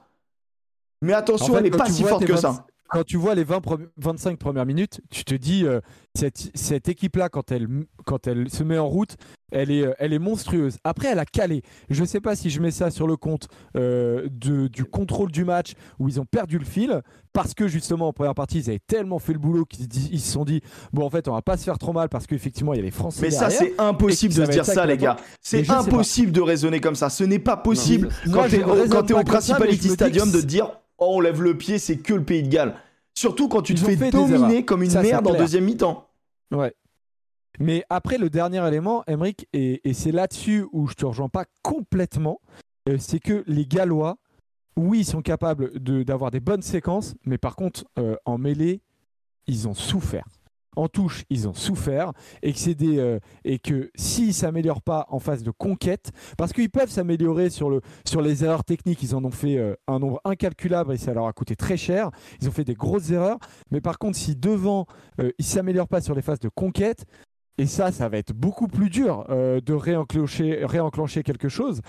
[1.00, 2.66] Mais attention, En fait, elle n'est pas si vois forte que 20 ça.
[2.90, 5.80] Quand tu vois les 20 premi- 25 premières minutes, tu te dis, euh,
[6.14, 7.66] cette, cette équipe-là, quand elle,
[8.04, 9.16] quand elle se met en route,
[9.50, 10.76] elle est, euh, elle est monstrueuse.
[10.84, 11.62] Après, elle a calé.
[11.88, 15.32] Je ne sais pas si je mets ça sur le compte euh, de, du contrôle
[15.32, 17.00] du match où ils ont perdu le fil,
[17.32, 20.32] parce que justement, en première partie, ils avaient tellement fait le boulot qu'ils ils se
[20.32, 20.60] sont dit,
[20.92, 22.84] bon, en fait, on va pas se faire trop mal parce qu'effectivement, il y a
[22.84, 23.22] les Français.
[23.22, 25.16] Mais ça, c'est impossible de se dire ça les gars.
[25.40, 27.08] C'est impossible de raisonner comme ça.
[27.10, 30.40] Ce n'est pas possible Non, quand je t'es au, quand pas au Principality Stadium de
[30.40, 30.68] te dire
[30.98, 32.76] oh, on lève le pied, c'est que le pays de Galles.
[33.14, 36.08] Surtout quand tu te Ils fais dominer comme une Ça, merde en deuxième mi-temps.
[36.50, 36.74] Ouais.
[37.60, 41.44] Mais après, le dernier élément, Emric, et, et c'est là-dessus où je te rejoins pas
[41.62, 42.40] complètement,
[42.88, 44.16] euh, c'est que les Gallois,
[44.76, 48.80] oui, ils sont capables de- d'avoir des bonnes séquences, mais par contre, euh, en mêlée,
[49.46, 50.26] ils ont souffert.
[50.76, 56.10] En touche, ils ont souffert et que euh, s'ils s'améliorent pas en phase de conquête,
[56.36, 59.74] parce qu'ils peuvent s'améliorer sur le sur les erreurs techniques, ils en ont fait euh,
[59.86, 62.10] un nombre incalculable et ça leur a coûté très cher.
[62.40, 63.38] Ils ont fait des grosses erreurs,
[63.70, 64.86] mais par contre, si devant
[65.20, 67.04] euh, ils s'améliorent pas sur les phases de conquête,
[67.56, 71.82] et ça, ça va être beaucoup plus dur de réenclencher, quelque chose.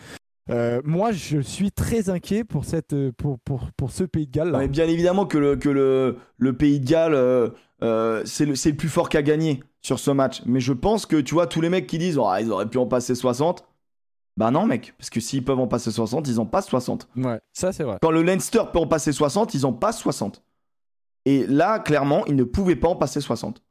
[0.48, 4.52] Moi, je suis très inquiet pour, cette, pour, pour, ce pays de Galles.
[4.52, 4.68] là.
[4.68, 7.52] Bien évidemment que le, pays de Galles,
[7.86, 10.41] euh, c'est le, plus fort qu'à gagner sur ce match.
[10.45, 12.78] Mais je pense que, tu vois, tous les mecs qui disent, Ah, ils auraient pu
[12.78, 13.66] en passer 60.
[14.38, 17.07] Bah non, mec, parce que s'ils peuvent en passer 60, ils en passent 60.
[17.16, 17.98] Ouais, ça c'est vrai.
[18.02, 20.44] Quand le Leinster peut en passer 60, ils en passent 60.
[21.26, 23.64] Et là, clairement, ils ne pouvaient pas en passer 60.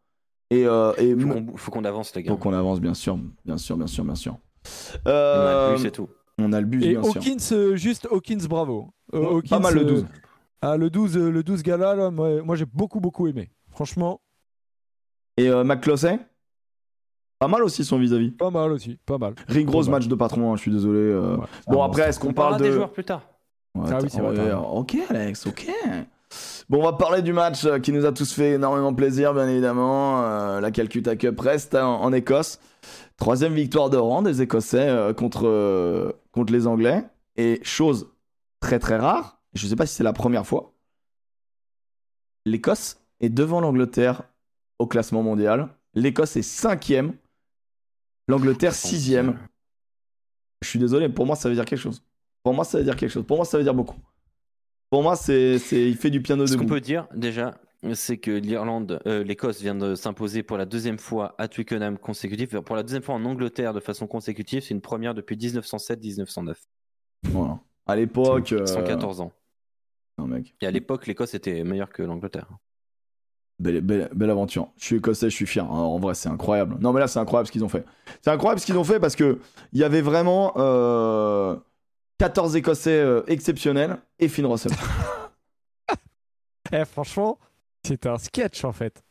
[0.50, 2.32] Et, euh, et Faut qu'on- faut qu'on avance, les gars.
[2.32, 4.38] faut qu'on avance, bien sûr, bien sûr, bien sûr, bien sûr.
[5.04, 6.08] On a Euh, le but, c'est tout.
[6.38, 7.16] on a le bus, Et bien sûr.
[7.20, 8.88] Hawkins, euh, juste Hawkins, bravo.
[9.12, 10.06] Euh, Hawkins, pas mal le euh, 12.
[10.62, 13.50] ah, le 12, euh, le 12 gala, là, moi, moi, j'ai beaucoup, beaucoup aimé.
[13.74, 14.20] Franchement,
[15.36, 15.64] Et euh,
[17.40, 18.30] Pas mal aussi son vis-à-vis.
[18.30, 19.34] pas mal aussi, pas mal.
[19.90, 20.00] Mal.
[20.00, 21.00] match de patron, hein, je suis désolé.
[21.00, 21.36] euh.
[21.36, 21.46] Ouais.
[21.66, 22.64] Bon, Ah, après, est-ce qu'on On parle de.
[22.64, 23.22] des joueurs plus tard.
[23.74, 25.68] Ouais, Ah oui, c'est vrai, ok, Alex, ok.
[26.68, 29.48] Bon, on va parler du match euh, qui nous a tous fait énormément plaisir, bien
[29.48, 30.22] évidemment.
[30.22, 32.60] Euh, la Calcutta Cup reste en, en Écosse.
[33.16, 37.04] Troisième victoire de rang des Écossais euh, contre, euh, contre les Anglais.
[37.36, 38.08] Et chose
[38.60, 40.72] très très rare, je ne sais pas si c'est la première fois,
[42.46, 44.22] l'Écosse est devant l'Angleterre
[44.78, 45.68] au classement mondial.
[45.94, 47.14] L'Écosse est cinquième,
[48.28, 49.38] l'Angleterre sixième.
[50.62, 52.02] Je suis désolé, pour moi ça veut dire quelque chose.
[52.42, 53.26] Pour moi ça veut dire quelque chose.
[53.26, 53.98] Pour moi ça veut dire beaucoup.
[54.90, 55.88] Pour moi c'est, c'est...
[55.88, 57.60] il fait du piano Ce qu'on peut dire déjà,
[57.92, 62.58] c'est que l'Irlande, euh, l'Écosse vient de s'imposer pour la deuxième fois à Twickenham consécutif,
[62.60, 64.62] pour la deuxième fois en Angleterre de façon consécutive.
[64.62, 66.54] C'est une première depuis 1907-1909.
[67.24, 67.60] Voilà.
[67.86, 68.52] À l'époque...
[68.52, 69.32] euh, 114 ans.
[70.18, 70.54] non, mec.
[70.60, 72.48] Et à l'époque, l'Écosse était meilleure que l'Angleterre.
[73.60, 74.68] Belle, belle, belle aventure.
[74.78, 75.70] Je suis écossais, je suis fier.
[75.70, 76.76] En en vrai, c'est incroyable.
[76.80, 77.84] Non, mais là, c'est incroyable ce qu'ils ont fait.
[78.20, 79.38] C'est incroyable ce qu'ils ont fait parce que
[79.72, 81.56] il y avait vraiment euh,
[82.18, 84.72] 14 Écossais euh, exceptionnels et Finn Russell.
[86.72, 87.38] Eh, franchement,
[87.86, 89.04] c'est un sketch en fait.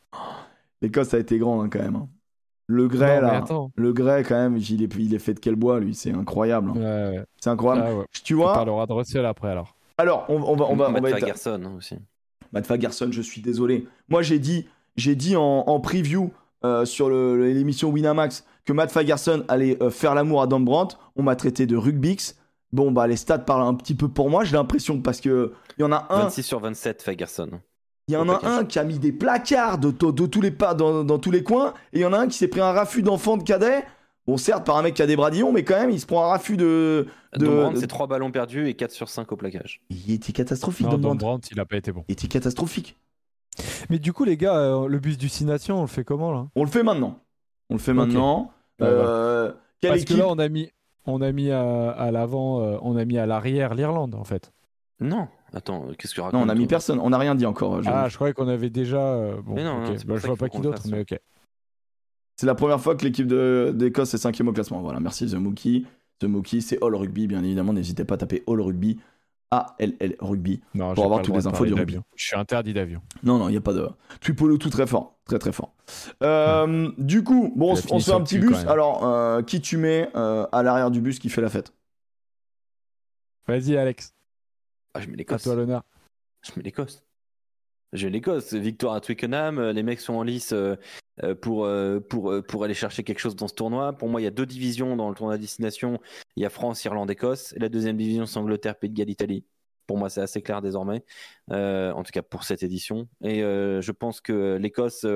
[0.82, 1.96] L'Écosse a été grande hein, quand même.
[1.96, 2.08] hein.
[2.66, 3.44] Le grès, Non, mais là.
[3.76, 5.94] Le grès, quand même, il est, il est fait de quel bois, lui?
[5.94, 6.70] C'est incroyable.
[6.70, 6.74] hein.
[7.12, 7.24] Ouais, ouais.
[7.38, 7.86] C'est incroyable.
[7.90, 8.04] Ah ouais.
[8.24, 9.76] Tu On vois parlera de Russell après alors.
[9.98, 11.96] Alors, on, on va, on va, on va être- Fagerson hein, aussi.
[12.54, 13.86] Matt Fagerson, je suis désolé.
[14.08, 14.66] Moi, j'ai dit,
[14.96, 16.30] j'ai dit en, en preview
[16.64, 20.96] euh, sur l'émission Winamax que Matt Fagerson allait euh, faire l'amour à Dan Brandt.
[21.16, 22.36] On m'a traité de rugbix.
[22.72, 25.82] Bon, bah, les stats parlent un petit peu pour moi, j'ai l'impression, parce que il
[25.82, 27.50] y en a un, 26 sur 27, Fagerson.
[28.08, 30.50] il y en a un qui a mis des placards de, de- de tous les
[30.50, 32.60] pas dans, dans tous les coins, et il y en a un qui s'est pris
[32.60, 33.84] un raffut d'enfant de cadet.
[34.26, 36.24] Bon, certes, par un mec qui a des bradillons, mais quand même, il se prend
[36.24, 37.06] un raffut de.
[37.36, 39.82] de- Dom c'est 3 ballons perdus et 4 sur 5 au plaquage.
[39.90, 41.48] Il était catastrophique, Non, Dom Brandt.
[41.52, 42.04] Il a pas été bon.
[42.08, 42.96] Il était catastrophique.
[43.90, 46.32] Mais du coup, les gars, euh, le bus du Six Nations, on le fait comment
[46.32, 46.46] là?
[46.56, 47.20] On le fait maintenant.
[47.70, 48.50] On le fait maintenant.
[48.80, 50.70] Ouais, Euh, Quelle Parce équipe que là, on a mis,
[51.06, 54.52] on a mis à, à l'avant, euh, on a mis à l'arrière l'Irlande en fait.
[55.00, 56.98] Non, attends, qu'est-ce que Non, raconte on a mis personne.
[56.98, 57.82] On n'a rien dit encore.
[57.82, 58.98] je- Ah, je croyais qu'on avait déjà.
[59.00, 59.88] euh, bon, Mais non, ok.
[59.90, 61.18] non, Bah, je vois pas qui d'autre, mais ok.
[62.36, 64.80] C'est la première fois que l'équipe d'Écosse est cinquième au classement.
[64.80, 65.86] Voilà, merci The Mookie.
[66.18, 67.72] The Mookie, c'est All Rugby, bien évidemment.
[67.72, 68.98] N'hésitez pas à taper All Rugby.
[69.50, 70.60] A-L-L Rugby.
[70.74, 72.00] Non, Pour avoir toutes les infos du rugby.
[72.16, 73.00] Je suis interdit d'avion.
[73.22, 73.88] Non, non, il n'y a pas de.
[74.20, 75.16] Twipolo tout très fort.
[75.26, 75.72] Très, très fort.
[76.24, 78.56] Euh, Du coup, bon, on, se- fini on se fait un petit bus.
[78.66, 81.72] Alors, euh, qui tu mets euh, à l'arrière du bus qui fait la fête?
[83.46, 84.12] Vas-y, Alex,
[84.94, 85.42] Ah, je mets à l'Écosse.
[85.42, 85.84] toi l'honneur.
[86.42, 87.03] Je mets l'Écosse.
[88.02, 88.52] Mets l'Écosse.
[88.52, 89.58] Victoire à Twickenham.
[89.58, 90.76] euh, Les mecs sont en lice euh,
[91.22, 93.92] euh, pour, aller chercher quelque chose dans ce tournoi.
[93.92, 96.00] Pour moi, il y a deux divisions dans le tournoi à destination.
[96.36, 97.54] Il y a France, Irlande, Écosse.
[97.56, 99.44] La deuxième division, c'est Angleterre, Pays de Galles, Italie.
[99.86, 101.04] Pour moi, c'est assez clair désormais.
[101.50, 103.08] En tout cas, pour cette édition.
[103.22, 105.06] Et je pense que l'Écosse,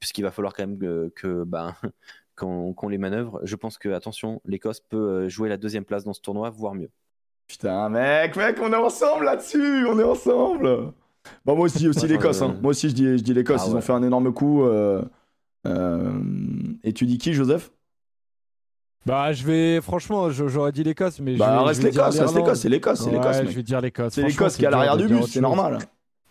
[0.00, 1.74] puisqu'il va falloir quand même que, ben,
[2.36, 6.20] qu'on les manœuvre, je pense que, attention, l'Écosse peut jouer la deuxième place dans ce
[6.20, 6.90] tournoi, voire mieux.
[7.46, 9.86] Putain, mec, mec, on est ensemble là-dessus.
[9.88, 10.92] On est ensemble.
[11.44, 12.42] Bon, moi aussi, aussi Moi, l'Écosse.
[12.42, 12.56] hein.
[12.60, 13.62] Moi aussi, je dis, je dis l'Écosse.
[13.64, 14.64] Ah Ils ont fait un énorme coup.
[14.64, 15.02] euh,
[15.66, 16.12] euh,
[16.82, 17.70] Et tu dis qui, Joseph?
[19.06, 19.80] Bah, je vais.
[19.82, 21.34] Franchement, j'aurais dit l'Écosse, mais.
[21.34, 22.60] je Bah, vais- reste je dire l'Écosse, reste l'Écosse.
[22.60, 24.12] C'est l'Écosse, c'est Ouais, l'Écosse, je vais dire l'Écosse.
[24.14, 25.78] C'est l'Écosse qui est à l'arrière du bus, c'est normal.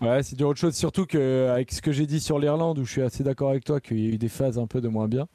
[0.02, 2.84] Ouais, c'est dire autre chose, surtout que avec ce que j'ai dit sur l'Irlande, où
[2.84, 4.88] je suis assez d'accord avec toi qu'il y a eu des phases un peu de
[4.90, 5.28] moins bien.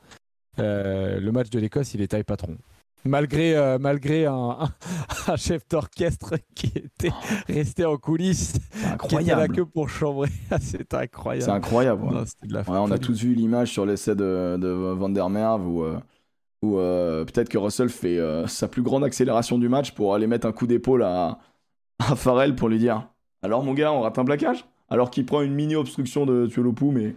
[0.58, 2.56] euh, le match de l'Écosse, il est taille patron.
[3.04, 4.74] Malgré, euh, malgré un, un-
[5.32, 7.12] un chef d'orchestre qui était
[7.48, 9.54] resté en coulisses, C'est qui était là incroyable.
[9.56, 10.28] que pour chambrer.
[10.92, 11.42] Incroyable.
[11.42, 12.04] C'est incroyable.
[12.04, 12.12] ouais.
[12.12, 15.08] Non, c'était de la Ouais, on a tous vu l'image sur l'essai de, de Van
[15.08, 15.98] der Merwe où, euh,
[16.62, 20.26] où euh, peut-être que Russell fait euh, sa plus grande accélération du match pour aller
[20.26, 21.38] mettre un coup d'épaule à,
[22.00, 23.08] à Farrell pour lui dire
[23.42, 24.64] Alors mon gars, on rate un plaquage?
[24.90, 27.14] Alors qu'il prend une mini obstruction de Tuelopu, mais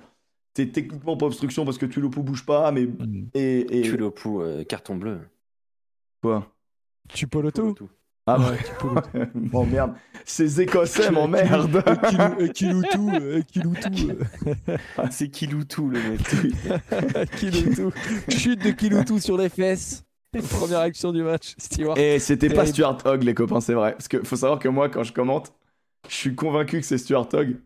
[0.56, 2.86] c'est techniquement pas obstruction parce que Tuelopu bouge pas, mais.
[2.86, 3.28] Mm.
[3.34, 3.66] Et,
[3.98, 5.20] euh, carton bleu.
[6.22, 6.48] Quoi?
[7.10, 7.89] Tu tout
[8.26, 9.39] Ah Ouais, ouais, le tout.
[9.52, 9.93] m'emmerde.
[10.26, 11.84] Ces Écossais m'emmerdent
[12.53, 13.89] Kiloutou, euh, Kiloutou,
[15.10, 16.22] C'est Kiloutou le mec.
[16.93, 17.91] euh, Kiloutou.
[18.30, 20.03] Chute de Kiloutou sur les fesses.
[20.49, 21.98] Première action du match, Stewart.
[21.98, 22.65] Et c'était pas.
[22.65, 23.91] Stuart Hogg, les copains, c'est vrai.
[23.93, 25.52] Parce que faut savoir que moi, quand je commente,
[26.07, 27.57] je suis convaincu que c'est Stuart Hogg.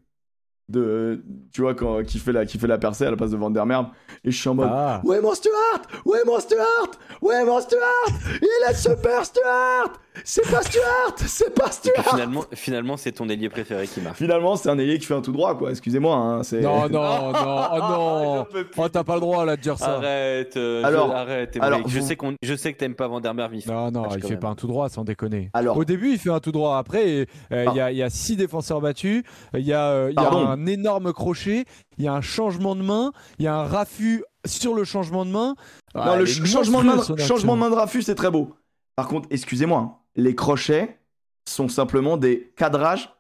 [0.68, 3.38] De, tu vois, quand, qui, fait la, qui fait la percée à la place de
[3.38, 3.86] Van der Merwe.
[4.24, 5.82] Et je suis en mode Ah, Ouais, mon Stuart!
[6.06, 6.92] Ouais, mon Stuart!
[7.22, 8.08] Ouais, mon Stuart!
[8.42, 9.94] Il est super Stuart
[10.24, 14.18] C'est pas Stuart C'est pas Stuart finalement, finalement c'est ton ailier préféré qui marche.
[14.18, 15.72] Finalement, c'est un ailier qui fait un tout droit, quoi.
[15.72, 16.16] Excusez-moi.
[16.16, 18.46] Hein, non, non, non, oh non.
[18.50, 18.66] Plus.
[18.78, 19.96] Oh, t'as pas le droit là de dire ça.
[19.96, 21.58] Arrête, euh, Alors- je, arrête.
[21.62, 23.52] alors, je sais qu'on, je sais que t'aimes pas Van der Merwe.
[23.52, 24.40] mais il fait- Non, non, match il fait même.
[24.40, 25.50] pas un tout droit, sans déconner.
[25.54, 26.78] Alors- Au début, il fait un tout droit.
[26.78, 29.24] Après, euh, il y, a, il y a six défenseurs battus.
[29.54, 31.66] Il y a, euh, il y a un énorme crochet.
[31.98, 33.12] Il y a un changement de main.
[33.40, 35.56] Il y a un raffut sur le changement de main.
[35.96, 38.54] Non, Ah, le ch- changement, de main, changement de main de Raffus, c'est très beau.
[38.98, 41.00] Par contre, excusez-moi, hein, les crochets
[41.48, 43.14] sont simplement des cadrages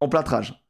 [0.00, 0.62] en plâtrage.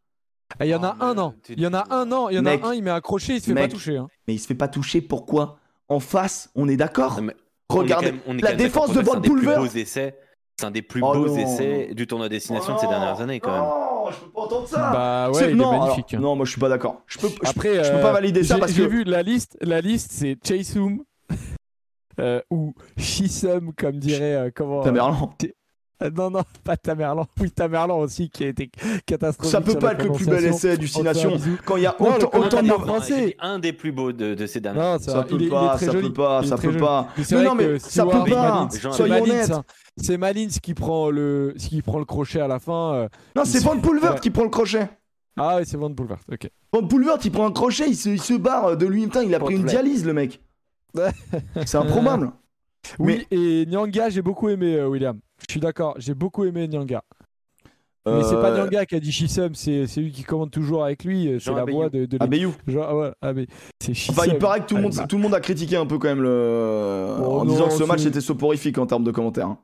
[0.60, 1.34] Ah, Il y en a Oh, un an.
[1.48, 2.28] Il y en a un an.
[2.28, 2.62] Il y en Mec.
[2.64, 3.70] a un, il met un crochet, il se fait Mec.
[3.70, 3.96] pas toucher.
[3.96, 4.06] hein.
[4.28, 5.58] Mais il se fait pas toucher, pourquoi?
[5.88, 7.20] En face, on est d'accord?
[7.68, 9.54] Regardez, quand même- on est la défense de Van dire que C'est un des Pulver.
[9.54, 10.18] plus beaux essais.
[10.58, 11.36] C'est un des plus Oh beaux non.
[11.36, 13.60] essais du tournoi destination de ces Oh dernières années quand même.
[13.60, 16.14] Non, je peux pas entendre ça Bah C'est- ouais, il non, est magnifique.
[16.14, 16.18] hein.
[16.20, 17.02] non, moi je suis pas d'accord.
[17.06, 18.88] Je peux, je, Après, je peux euh, pas valider ça j'ai- parce j'ai que.
[18.88, 19.58] vu la liste.
[19.60, 21.02] La liste, c'est Chaseum
[22.20, 24.82] euh, ou Shisum, comme dirait euh, comment.
[24.82, 25.30] Tamerlan.
[26.02, 27.26] euh, non, non, pas Tamerlan.
[27.40, 28.70] Oui, Tamerlan aussi qui a été
[29.06, 29.50] catastrophique.
[29.52, 31.32] Ça peut pas être le plus bel essai du Six On te fait un Nations
[31.36, 31.58] bisou.
[31.64, 32.68] quand il y a Non, autant, autant de.
[32.68, 33.36] Non, français.
[33.40, 35.04] un des plus beaux de, de ces dernières Non, années.
[35.04, 36.78] ça, Ça peut il pas, ça peut pas, Il ça peut joli.
[36.78, 37.08] pas.
[37.16, 38.18] Mais Mais non, mais ça peut pas.
[38.26, 39.52] Malins, Jean- c'est Soyons honnêtes.
[39.98, 42.94] C'est Malins qui prend le, qui prend le crochet à la fin.
[42.94, 43.08] euh.
[43.34, 44.20] Non, c'est Van Pulvert Ouais.
[44.20, 44.88] qui prend le crochet.
[45.38, 46.20] Ah oui, c'est Van Boulevard.
[46.32, 46.48] Ok.
[46.72, 49.02] Van Pulvert, il prend un crochet, il se, il se barre de lui.
[49.04, 50.40] Putain, il a pris une dialyse, le mec.
[51.66, 52.30] C'est improbable.
[52.98, 55.18] Oui, et Nyanga, j'ai beaucoup aimé euh, William.
[55.48, 57.02] Je suis d'accord, j'ai beaucoup aimé Nyanga.
[58.06, 60.84] Mais c'est pas Euh, Nyanga qui a dit Shisum, c'est c'est lui qui commande toujours
[60.84, 61.26] avec lui.
[61.26, 62.54] euh, C'est la voix de, de Abayou.
[62.68, 63.46] Genre, ah ouais,
[63.82, 64.14] Shisum.
[64.16, 66.06] Enfin, il paraît que tout le, monde, tout le monde a critiqué un peu quand
[66.08, 67.16] même le.
[67.20, 69.48] Oh en non, disant que ce match était soporifique en termes de commentaires.
[69.48, 69.58] hein.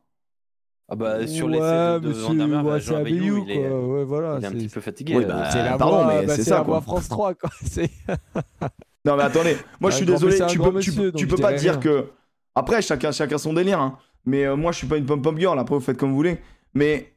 [0.88, 3.86] Ah bah sur ouais, l'essai de, der c'est- ouais, Abayou, il est, quoi.
[3.86, 4.36] Ouais, voilà.
[4.40, 5.16] il est un petit peu fatigué.
[5.16, 6.80] Oui, euh, bah, C'est la bah, c'est c'est ça, la quoi.
[6.80, 7.50] voix France 3, quoi.
[9.05, 12.07] Non, mais attendez, moi je suis grand- désolé, tu peux, monsieur, tu pas dire que.
[12.55, 13.99] Après, chacun, chacun son délire, hein.
[14.24, 16.39] Mais euh, moi je suis pas une pom-pom girl, après vous faites comme vous voulez.
[16.74, 17.12] Mais.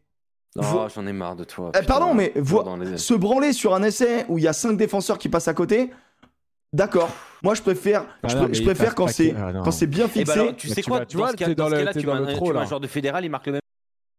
[0.57, 1.72] Oh, j'en ai marre de toi.
[1.76, 1.94] Eh, putain.
[1.94, 4.78] pardon, mais vo- Dans les- se branler sur un essai où il y a 5
[4.78, 5.91] défenseurs qui passent à côté,
[6.74, 7.10] D'accord.
[7.41, 9.88] Moi, je préfère, Ah je, non, pr- je mais préfère quand c'est ah quand c'est
[9.88, 10.26] bien Et fixé.
[10.26, 11.94] bah alors, tu Bah, sais tu quoi vois- tu vois, dans dans ce le- cas-là,
[11.94, 13.62] tu un- un joueur de fédéral, il marque le même.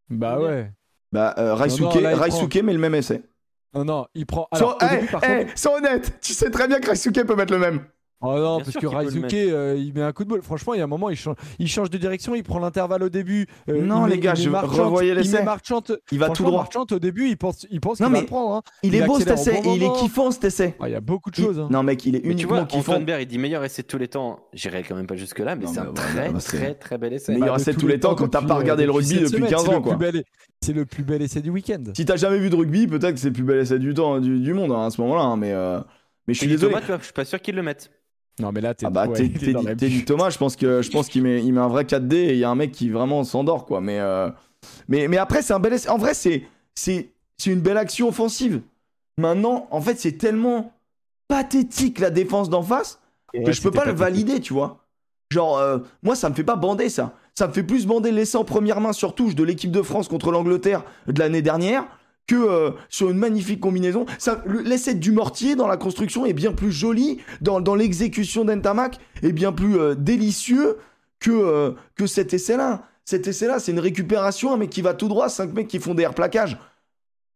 [0.09, 0.71] Bah ouais.
[1.11, 3.21] Bah, euh, Raisuke, Raisuke met le même essai.
[3.73, 4.47] Non, non, il prend.
[4.51, 5.51] Alors, Sans- au début, par contre.
[5.55, 6.19] c'est honnête.
[6.21, 7.81] Tu sais très bien que Raisuke peut mettre le même.
[8.19, 9.35] Oh non, Bien parce que Raizuke, mettre.
[9.37, 10.41] euh, il met un coup de bol.
[10.41, 13.03] Franchement, il y a un moment, il change, il change de direction, il prend l'intervalle
[13.03, 13.45] au début.
[13.69, 15.37] euh, Non, il les met- gars, il je revoyais Il l'essai.
[15.37, 15.83] met Marchand.
[16.11, 16.61] Il va tout droit.
[16.63, 18.55] Marchand, au début, il pense, il pense Non, qu'il va mais le prendre.
[18.55, 18.61] hein.
[18.81, 20.75] Il est Il beau cet essai bon et il est kiffant cet essai.
[20.79, 21.59] Ah, Il y a beaucoup de Il- choses.
[21.59, 21.67] hein.
[21.69, 22.93] Non, mec, il est Mais tu uniquement vois, kiffant.
[22.93, 24.39] Antoine Baird, il dit meilleur essai de tous les temps.
[24.51, 27.33] J'irai quand même pas jusque-là, mais c'est un très, très, très bel essai.
[27.33, 29.49] Meilleur Bah, essai de tous les temps quand t'as pas regardé le rugby depuis semaine,
[29.51, 29.95] 15 c'est le ans, quoi.
[30.63, 31.83] C'est le plus bel essai du week-end.
[31.95, 34.19] Si t'as jamais vu de rugby, peut-être que c'est le plus bel essai du temps
[34.19, 35.21] du, du monde hein, à ce moment-là.
[35.23, 35.79] hein, mais, euh,
[36.27, 36.73] mais je suis désolé.
[36.73, 37.91] Thomas, tu vois, je suis pas sûr qu'il le mette.
[38.39, 40.05] Non, mais là, t'es Ah bah, ouais, t'es- dit.
[40.05, 42.39] Thomas, je pense que je pense qu'il met, il met un vrai 4D et il
[42.39, 43.81] y a un mec qui vraiment s'endort quoi.
[43.81, 44.29] Mais, euh,
[44.87, 45.89] mais mais après c'est un bel essai.
[45.89, 46.43] En vrai c'est
[46.75, 48.61] c'est c'est une belle action offensive.
[49.17, 50.71] Maintenant en fait c'est tellement
[51.27, 52.99] pathétique la défense d'en face
[53.33, 54.85] que Ouais, je peux pas le valider tu vois.
[55.31, 57.15] Genre euh, moi ça me fait pas bander ça.
[57.37, 60.07] Ça me fait plus bander l'essai en première main sur touche de l'équipe de France
[60.07, 61.85] contre l'Angleterre de l'année dernière
[62.25, 64.07] que euh, sur une magnifique combinaison.
[64.65, 69.33] L'essai du mortier dans la construction est bien plus joli, dans, dans l'exécution d'Entamac est
[69.33, 70.77] bien plus euh, délicieux
[71.19, 72.81] que, euh, que cet essai-là.
[73.05, 75.93] Cet essai-là, c'est une récupération, un mec qui va tout droit, cinq mecs qui font
[75.93, 76.57] des plaquages.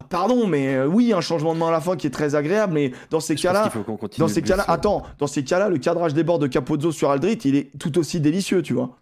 [0.10, 2.92] Pardon, mais oui, un changement de main à la fin qui est très agréable, mais
[3.12, 3.72] dans ces cas-là,
[4.18, 7.38] dans ces cas-là, attends, dans ces cas-là, le cadrage des bords de Capozzo sur Aldrit,
[7.46, 8.98] il est tout aussi délicieux, tu vois.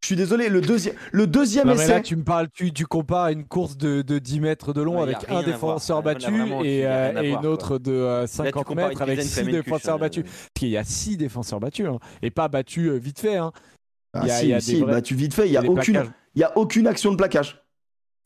[0.00, 1.92] Je suis désolé, le deuxième, le deuxième Non, mais essai.
[1.94, 4.80] là, tu me parles, tu, tu compares à une course de, de 10 mètres de
[4.80, 6.32] long avec un défenseur battu
[6.64, 9.14] et, euh, à et voir, une autre de euh, Là, tu 50 compares mètres avec
[9.16, 10.24] Guylaine 6 Flamencuche, défenseurs hein, battus.
[10.24, 13.36] euh, Parce qu'il y a 6 défenseurs battus, hein, et pas battus euh, vite fait.
[13.38, 13.50] Hein.
[14.14, 15.52] Ah, il y a- si, il y a si, des vrais- tu vite fait, il
[15.52, 16.12] y a Les aucune, plaquages.
[16.36, 17.60] il y a aucune action de plaquage.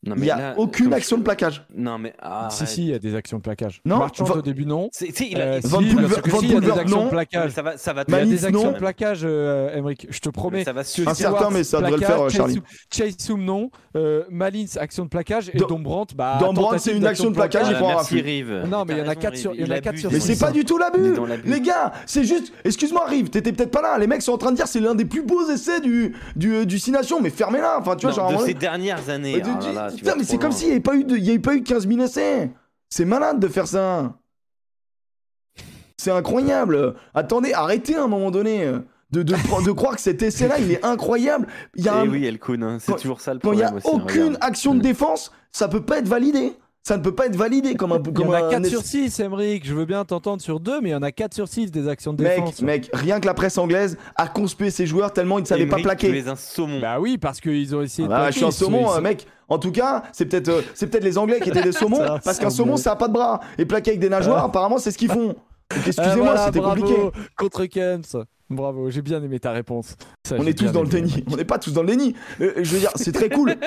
[0.05, 1.65] Non, Il mais y a là, aucune action je- de plaquage.
[1.73, 2.13] Non, mais.
[2.21, 2.73] ah, Si, arrête.
[2.73, 3.79] si, il y a des actions de plaquage.
[3.85, 4.89] Non, Marchand va- au début, non.
[4.91, 6.97] C'est- il a- Euh, Van si, Van si, il y a des actions non.
[6.97, 7.51] de mais plaquage.
[7.51, 8.71] ça va, ça va Il y a Manif, des actions non.
[8.73, 10.07] de plaquage, euh, Emmerich.
[10.09, 10.65] Je te promets.
[10.65, 11.09] Ça va suffire.
[11.09, 12.61] Un certain, mais ça devrait le faire, plaquage, Charlie.
[12.93, 13.69] Chase Soum, non.
[13.95, 15.51] Euh, Malins, action de plaquage.
[15.53, 16.37] Et Dom- Dombrandt, bah.
[16.39, 18.21] Dombrandt, tentative c'est une action de plaquage, il merci raffut.
[18.21, 18.63] Rive.
[18.69, 20.11] Non, mais il y en a T'as raison, quatre sur- en.
[20.11, 21.13] Mais c'est pas du tout l'abus.
[21.45, 22.51] Les gars, c'est juste...
[22.65, 23.97] Excuse-moi, Rive, t'étais peut-être pas là.
[23.97, 26.13] Les mecs sont en train de dire c'est l'un des plus beaux essais du,
[26.77, 27.79] Six Nations, mais fermez-la.
[27.79, 28.33] Enfin, tu vois, genre...
[28.33, 29.41] de ces dernières années.
[29.93, 31.39] Tu putain, vas mais c'est comme s'il n'y avait, pas eu de- il y avait
[31.39, 32.51] pas eu 15 000 essais.
[32.89, 34.13] C'est malade de faire ça.
[35.97, 36.95] C'est incroyable.
[37.13, 38.79] Attendez, arrêtez à un moment donné euh,
[39.11, 41.47] de, de, de croire que cet essai-là, il est incroyable.
[41.75, 43.81] Il y a Eh un- oui, hein, c'est toujours ça le Quand il n'y problème
[43.83, 43.95] a aussi.
[43.95, 44.37] hein, aucune regarde.
[44.43, 46.53] action de défense, ça peut pas être validé.
[46.85, 48.63] Ça ne peut pas être validé comme un Il y comme en a un 4
[48.65, 49.65] essai- sur 6, Emmerich.
[49.65, 51.87] Je veux bien t'entendre sur 2, mais il y en a 4 sur 6 des
[51.87, 52.61] actions de Mec, défense.
[52.61, 55.79] mec, rien que la presse anglaise a conspué ses joueurs tellement ils ne savaient pas
[55.79, 56.17] Émeric, Tu plaquer.
[56.19, 56.81] es un saumon.
[56.81, 59.01] Bah oui, parce qu'ils ont essayé de Ah, plaquer, je suis un saumon, euh, sont-
[59.01, 59.25] mec.
[59.47, 62.37] En tout cas, c'est peut-être euh, c'est peut-être les Anglais qui étaient des saumons, parce
[62.37, 62.75] qu'un saumon.
[62.75, 63.39] ça a pas de bras.
[63.57, 64.47] Et plaquer avec des nageoires, Ah.
[64.47, 65.27] apparemment, c'est ce qu'ils font.
[65.37, 65.37] Donc,
[65.71, 66.95] Ah, excusez-moi, voilà, c'était compliqué.
[67.37, 68.25] Contre Kems.
[68.55, 69.95] Bravo, j'ai bien aimé ta réponse.
[70.27, 71.23] Ça, On est tous dans le déni.
[71.31, 72.15] On n'est pas tous dans le déni.
[72.41, 73.55] Euh, je veux dire, c'est très cool.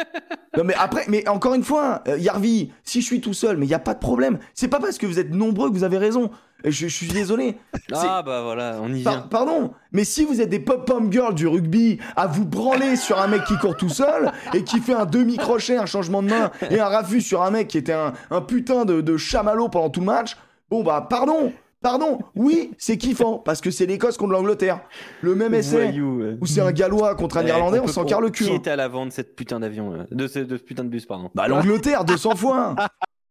[0.57, 3.67] Non, mais après, mais encore une fois, euh, Yarvi, si je suis tout seul, mais
[3.67, 4.39] il n'y a pas de problème.
[4.55, 6.31] C'est pas parce que vous êtes nombreux que vous avez raison.
[6.65, 7.59] Et Je, je suis désolé.
[7.93, 9.23] Ah bah voilà, on y Par- vient.
[9.29, 13.27] pardon, mais si vous êtes des pop-pom girls du rugby à vous branler sur un
[13.27, 16.81] mec qui court tout seul et qui fait un demi-crochet, un changement de main et
[16.81, 20.01] un raffut sur un mec qui était un, un putain de, de chamallow pendant tout
[20.01, 20.39] le match,
[20.71, 24.81] bon bah pardon, pardon, oui, c'est kiffant parce que c'est l'Écosse contre l'Angleterre.
[25.23, 26.36] Le même essai Voyou, ouais.
[26.40, 28.44] où c'est un Gallois contre un Eh, Irlandais, on s'en carre le cul.
[28.44, 28.55] Qui hein.
[28.55, 31.07] était à l'avant de cette putain d'avion, là de, ce, de ce putain de bus,
[31.07, 32.74] pardon Bah l'Angleterre 200 fois.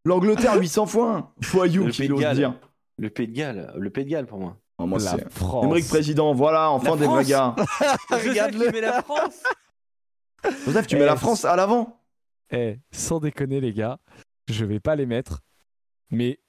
[0.06, 1.34] L'Angleterre 800 fois.
[1.52, 2.36] Voyou Le qui Pays de ose Galles.
[2.38, 2.54] dire.
[2.98, 4.58] Le Pays de Galles, le Pays de Galles pour moi.
[4.78, 5.64] Oh, moi, La c'est- France.
[5.66, 7.28] Émeric président, voilà, enfin La des vrais France.
[7.28, 7.56] gars.
[8.12, 8.72] Regarde-le.
[8.72, 9.42] mais la France
[10.66, 12.02] Joseph, tu Eh, mets la France à l'avant.
[12.52, 13.98] Eh, sans déconner, les gars,
[14.48, 15.42] je vais pas les mettre,
[16.12, 16.40] mais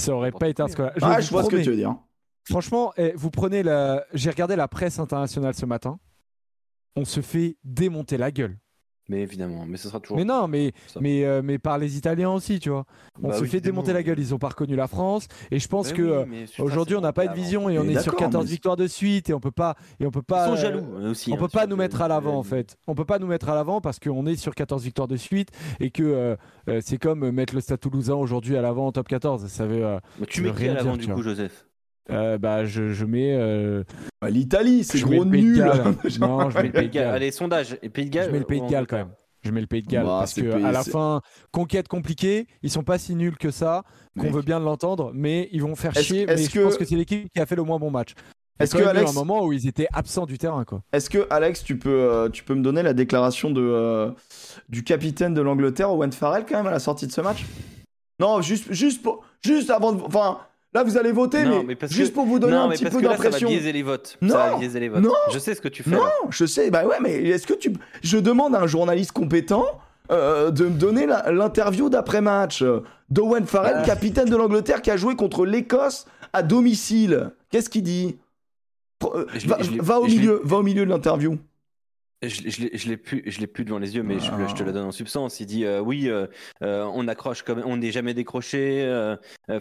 [0.00, 0.90] ça aurait pas été un score.
[1.00, 1.96] Ah, vous je vois ce que tu veux dire.
[2.44, 4.04] Franchement, eh, vous prenez la.
[4.14, 5.98] J'ai regardé la presse internationale ce matin.
[6.96, 8.58] On se fait démonter la gueule.
[9.08, 10.18] Mais évidemment, mais ce sera toujours.
[10.18, 11.00] Mais non, mais, ça.
[11.00, 12.84] mais, euh, mais par les Italiens aussi, tu vois.
[13.22, 14.18] On Bah se oui, fait démonter la gueule.
[14.18, 15.28] Ils ont pas reconnu la France.
[15.50, 17.70] Et je pense Mais que oui, euh, mais je- aujourd'hui, on n'a pas de vision
[17.70, 19.76] et on est sur d'accord, 14 mais- victoires de suite et on peut pas.
[19.98, 21.32] Et on peut Ils pas sont euh, jaloux aussi.
[21.32, 22.76] On hein, peut pas nous mettre à l'avant en fait.
[22.86, 25.48] On peut pas nous mettre à l'avant parce qu'on est sur 14 victoires de suite
[25.80, 26.36] et que euh,
[26.68, 29.46] euh, c'est comme mettre le Stade Toulousain aujourd'hui à l'avant en top 14.
[29.46, 29.86] Ça veut,
[30.20, 31.22] Mais Tu mets rien à l'avant du coup.
[31.22, 31.64] Joseph?
[32.10, 33.34] Euh, bah je, je mets.
[33.34, 33.84] euh,
[34.20, 35.62] Bah, L'Italie, c'est gros nul.
[36.20, 37.14] Non, je mets le Pays de Galles.
[37.14, 37.76] Allez, sondage.
[37.82, 38.26] Et Pays de Galles.
[38.26, 39.12] Je mets le Pays de Galles quand même.
[39.42, 41.20] Je mets le Pays de Galles Bah, parce que pays- à la fin,
[41.52, 42.46] conquête compliquée.
[42.62, 43.84] Ils sont pas si nuls que ça
[44.18, 46.26] qu'on veut bien l'entendre, mais ils vont faire chier.
[46.26, 48.14] Mais je que- pense que c'est l'équipe qui a fait le moins bon match.
[48.16, 50.82] Il y a Est-ce que Alex, un moment où ils étaient absents du terrain quoi.
[50.92, 54.10] est-ce que Alex, tu peux, euh, tu peux me donner la déclaration de euh,
[54.68, 57.44] du capitaine de l'Angleterre, Owen Farrell, quand même à la sortie de ce match?
[58.18, 60.38] Non, juste, juste, pour- juste avant, de, enfin,
[60.74, 62.68] Là, vous allez voter, Non, mais, mais parce juste que- pour vous donner non, un
[62.68, 63.48] mais petit parce peu que là, ça va d'impression.
[63.48, 64.18] biaiser les votes.
[64.20, 65.02] Non, ça va biaiser les votes.
[65.02, 65.90] non, je sais ce que tu fais.
[65.90, 66.12] Non, là.
[66.28, 66.70] je sais.
[66.70, 67.72] Bah ouais, mais est-ce que tu.
[68.02, 69.64] Je demande à un journaliste compétent
[70.10, 72.62] euh, de me donner l'interview d'après-match
[73.10, 73.82] d'Owen Farrell, Ah.
[73.84, 77.30] capitaine de l'Angleterre, qui a joué contre l'Écosse à domicile.
[77.50, 78.18] Qu'est-ce qu'il dit
[78.98, 79.26] Pro- euh,
[79.80, 81.38] va, au milieu, va au milieu de l'interview.
[82.22, 84.46] Je, je l'ai- je l'ai plus, je l'ai plus devant les yeux, mais je, Ah.
[84.48, 85.38] je te la donne en substance.
[85.40, 86.26] Il dit euh, oui, euh,
[86.62, 88.84] euh, on accroche comme on n'est jamais décroché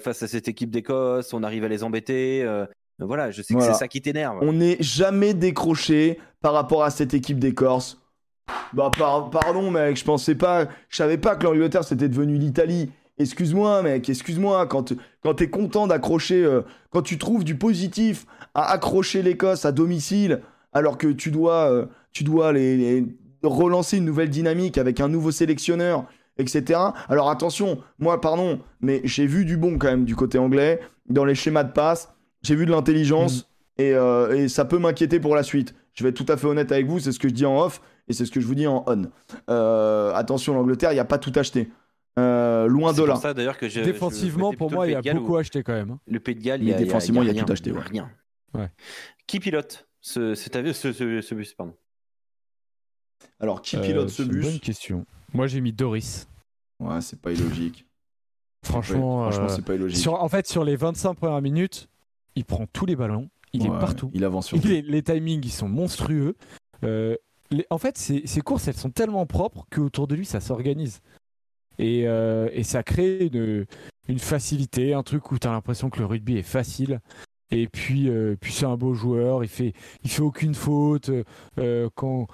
[0.01, 2.45] face à cette équipe d'Écosse, on arrive à les embêter.
[2.99, 3.67] voilà, je sais Voilà.
[3.67, 4.39] que c'est ça qui t'énerve.
[4.41, 8.01] On n'est jamais décroché par rapport à cette équipe des Corses.
[8.73, 12.89] Bah par- pardon mec, je pensais pas, je savais pas que l'Angleterre c'était devenu l'Italie.
[13.19, 16.47] Excuse-moi mec, excuse-moi quand quand t'es content d'accrocher,
[16.89, 18.25] quand tu trouves du positif
[18.55, 20.41] à accrocher l'Écosse à domicile,
[20.73, 21.88] alors que tu dois
[22.18, 23.06] tu dois les, les-
[23.44, 26.06] relancer une nouvelle dynamique avec un nouveau sélectionneur,
[26.39, 26.80] etc.
[27.10, 31.23] Alors attention, moi pardon, mais j'ai vu du bon quand même du côté anglais dans
[31.26, 32.11] les schémas de passe,
[32.41, 35.76] j'ai vu de l'intelligence et, euh, et ça peut m'inquiéter pour la suite.
[35.94, 37.60] Je vais être tout à fait honnête avec vous, c'est ce que je dis en
[37.61, 39.03] off et c'est ce que je vous dis en on.
[39.49, 41.69] Euh, attention, l'Angleterre, il n'y a pas tout acheté.
[42.19, 43.19] Euh, loin C'est de pour là.
[43.22, 45.91] ça d'ailleurs que je, Défensivement, je pour moi, il y a beaucoup acheté quand même.
[45.91, 45.99] hein.
[46.07, 47.81] Le Pays de Galles, il y a, défensivement, il y a rien, tout acheté, ouais.
[47.91, 48.10] Rien.
[48.56, 48.69] Ouais.
[49.27, 51.76] Qui pilote ce, cet avion, ce, ce, ce bus, pardon
[53.39, 55.06] Alors, qui Euh, pilote ce c'est une bus Bonne question.
[55.34, 56.27] Moi, j'ai mis Doris.
[56.80, 57.85] Ouais, c'est pas illogique.
[58.65, 59.99] Franchement, Ouais, franchement euh, c'est pas illogique.
[59.99, 61.88] sur, en fait, sur les 25 premières minutes,
[62.35, 64.11] il prend tous les ballons, il Ouais, est partout.
[64.14, 66.35] Il avance sur Il est- les timings, ils sont monstrueux.
[66.84, 67.15] Euh,
[67.52, 71.02] les- en fait, ces, ces courses, elles sont tellement propres qu'autour de lui, ça s'organise.
[71.80, 73.65] Et, euh, et ça crée une,
[74.07, 76.99] une facilité, un truc où tu as l'impression que le rugby est facile.
[77.52, 79.73] Et puis, euh, puis c'est un beau joueur, il fait,
[80.03, 81.10] il fait aucune faute.
[81.60, 82.27] euh, quand,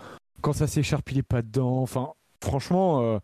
[0.44, 1.82] quand ça s'écharpe, il est pas dedans.
[1.82, 2.12] Enfin,
[2.44, 3.20] franchement, euh,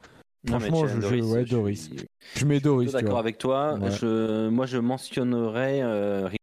[0.45, 1.83] Non, Franchement, je- je- ouais, je Doris.
[1.89, 1.97] suis
[2.35, 2.93] je mets Doris.
[2.93, 3.73] d'accord avec toi.
[3.77, 3.91] Ouais.
[3.91, 6.35] Je, moi, je mentionnerais euh, que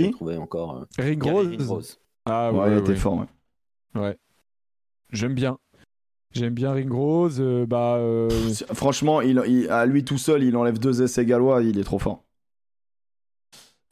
[0.00, 0.78] Qui j'ai trouvé encore.
[0.78, 1.48] euh, Ring Rose.
[1.48, 2.00] Ringrose.
[2.24, 3.18] Ah Ouais, ouais, il ouais, était fort.
[3.94, 4.00] ouais.
[4.00, 4.16] Ouais.
[5.12, 5.58] J'aime bien.
[6.32, 7.36] J'aime bien Ring Rose.
[7.40, 8.30] euh, bah, euh,
[8.72, 11.98] Franchement, il, il- à lui tout seul, il enlève deux essais gallois, il est trop
[11.98, 12.24] fort.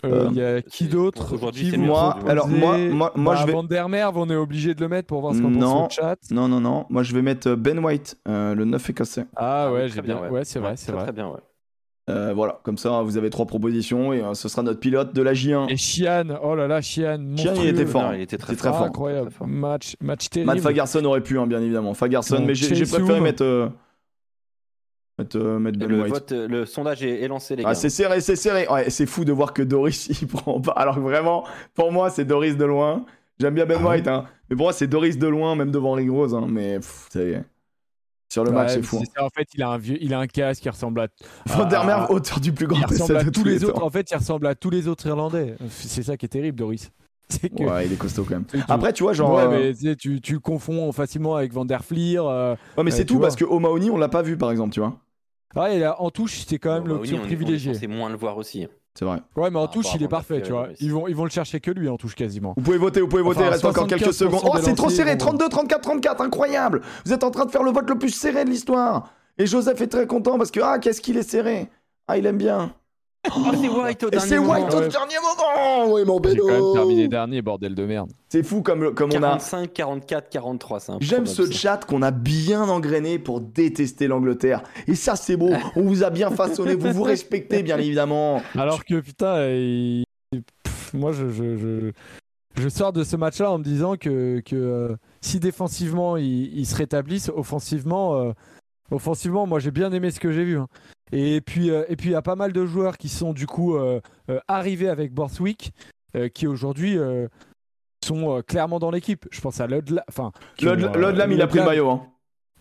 [0.05, 1.77] Euh, Euh, il y a qui c'est- d'autre aujourd'hui, Qui.
[1.79, 3.53] Moi, alors moi, moi, moi Bah, je vais.
[3.53, 5.87] Van der on est obligé de le mettre pour voir ce qu'on pense Non.
[5.87, 6.17] au chat.
[6.31, 6.87] Non, non, non.
[6.89, 9.27] Moi, je vais mettre Ben White, euh, le 9 écossais.
[9.37, 10.17] Ah, Ah ouais, très j'ai bien.
[10.21, 11.03] bien, Ouais, c'est vrai, c'est très, vrai.
[11.05, 11.41] Très bien, ouais.
[12.11, 15.21] Euh, voilà, comme ça, vous avez trois propositions et euh, ce sera notre pilote de
[15.21, 15.69] la J1.
[15.69, 18.03] Et Chian, oh là là, Chian, Chian, il était fort.
[18.05, 18.79] Non, il était très, C'était très fort.
[18.79, 18.87] fort.
[18.87, 19.29] Incroyable.
[19.29, 19.47] Très fort.
[19.47, 20.53] Match, match terrible.
[20.55, 21.93] Matt Fagerson aurait pu, hein, bien évidemment.
[21.93, 23.69] Fagerson, Bon, mais j'ai préféré mettre, euh,
[25.19, 26.13] mettre, euh, mettre Ben Le, White.
[26.13, 27.71] vote, le sondage est, est lancé, les gars.
[27.71, 28.67] Ah, c'est serré, c'est serré.
[28.69, 30.73] Ouais, c'est fou de voir que Doris, il prend pas.
[30.73, 33.05] Alors que vraiment, pour moi, c'est Doris de loin.
[33.41, 34.25] J'aime bien Ben Ah White, hein.
[34.51, 36.35] mais pour moi, c'est Doris de loin, même devant Ring Rose.
[36.35, 36.47] Hein.
[36.51, 37.45] Mais pff, c'est-
[38.31, 38.99] sur le match, c'est fou.
[39.01, 39.05] hein.
[39.17, 41.09] ça, En fait, il a un vieux, il a un casque qui ressemble à.
[41.47, 43.83] Van der Merwe, auteur du plus grand Il ressemble à tous tous les les autres.
[43.83, 45.55] En fait, il ressemble à tous les autres Irlandais.
[45.71, 46.91] C'est ça qui est terrible, Doris.
[47.31, 47.63] C'est que.
[47.63, 48.45] Ouais, il est costaud quand même.
[48.69, 49.35] Après, tu vois, genre.
[49.35, 52.19] ouais, euh, mais tu, sais, tu, confonds facilement avec Van der Fleer.
[52.23, 53.23] euh, ouais, mais euh, c'est tout vois.
[53.29, 54.99] parce que O'Mahony, on l'a pas vu, par exemple, tu vois.
[55.57, 57.71] Ah, et là, en touche, c'était quand même Bah, l'option privilégiée.
[57.71, 58.67] On est censé moins le voir aussi.
[58.95, 59.21] C'est vrai.
[59.37, 60.69] Ouais, mais en Ah, touche, il est parfait, tu vois.
[60.81, 62.55] Ils vont, ils vont le chercher que lui en touche quasiment.
[62.57, 64.41] Vous pouvez voter, vous pouvez voter, Enfin, il reste encore quelques 75% secondes.
[64.45, 65.19] Oh, c'est trop serré, bon.
[65.19, 66.83] 32, 34, 34, incroyable.
[67.05, 69.13] Vous êtes en train de faire le vote le plus serré de l'histoire.
[69.39, 71.69] Et Joseph est très content parce que, ah, qu'est-ce qu'il est serré.
[72.09, 72.73] Ah, il aime bien.
[73.37, 74.53] Oh, c'est White au Et dernier c'est moment.
[74.53, 74.89] White au ouais.
[74.89, 75.93] dernier moment.
[75.93, 78.11] Oui, mon J'ai quand même terminé dernier, bordel de merde.
[78.29, 79.21] C'est fou comme, comme on a.
[79.39, 84.63] 45, 44, 43, c'est un J'aime ce chat qu'on a bien engrainé pour détester l'Angleterre.
[84.87, 85.51] Et ça, c'est beau.
[85.77, 86.75] On vous a bien façonné.
[86.75, 88.41] Vous vous respectez, bien évidemment.
[88.57, 90.05] Alors que putain, il-
[90.65, 91.93] pff, moi je, je, je,
[92.57, 96.67] je sors de ce match-là en me disant que, que euh, si défensivement ils il
[96.67, 98.33] se rétablissent, offensivement, euh,
[98.91, 100.59] offensivement, moi j'ai bien aimé ce que j'ai vu.
[100.59, 100.69] hein.
[101.13, 103.47] Et puis euh, et puis il y a pas mal de joueurs qui sont du
[103.47, 105.73] coup euh, euh, arrivés avec Borthwick,
[106.35, 106.99] qui aujourd'hui
[108.05, 109.27] sont clairement dans l'équipe.
[109.31, 110.33] Je pense à Lodlam, enfin
[110.63, 111.91] euh, Lodlam, il a pris le maillot.
[111.91, 112.03] hein.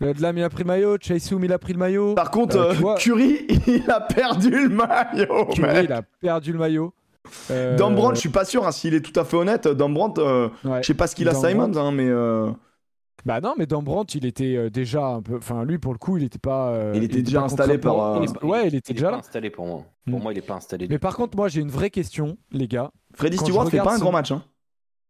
[0.00, 2.14] Lodlam, il a pris le maillot, Chaseum il a pris le maillot.
[2.14, 5.46] Par contre, vois- Curry, il a perdu le maillot.
[5.46, 5.84] Curry, mec.
[5.86, 6.92] il a perdu le maillot.
[7.50, 9.66] Euh, Dan Brandt, je suis pas sûr, hein, s'il est tout à fait honnête.
[9.66, 10.82] Dan Brandt, euh, ouais.
[10.82, 12.08] je sais pas ce qu'il a Dan Simons, hein, mais
[13.24, 15.36] Bah non, mais Dan Brandt, il était euh, déjà un peu.
[15.38, 16.70] Enfin, lui, pour le coup, il était pas.
[16.70, 19.12] euh, Il était déjà installé par, euh, Il est pas- Ouais, il était déjà pas
[19.12, 19.18] là.
[19.18, 19.84] installé pour moi.
[20.08, 20.22] Pour Mm.
[20.22, 20.86] moi, il est pas installé.
[20.86, 22.92] du Mais par contre, moi, j'ai une vraie question, les gars.
[23.14, 24.30] Freddy Quand Stewart fait pas un son- grand match.
[24.30, 24.44] hein.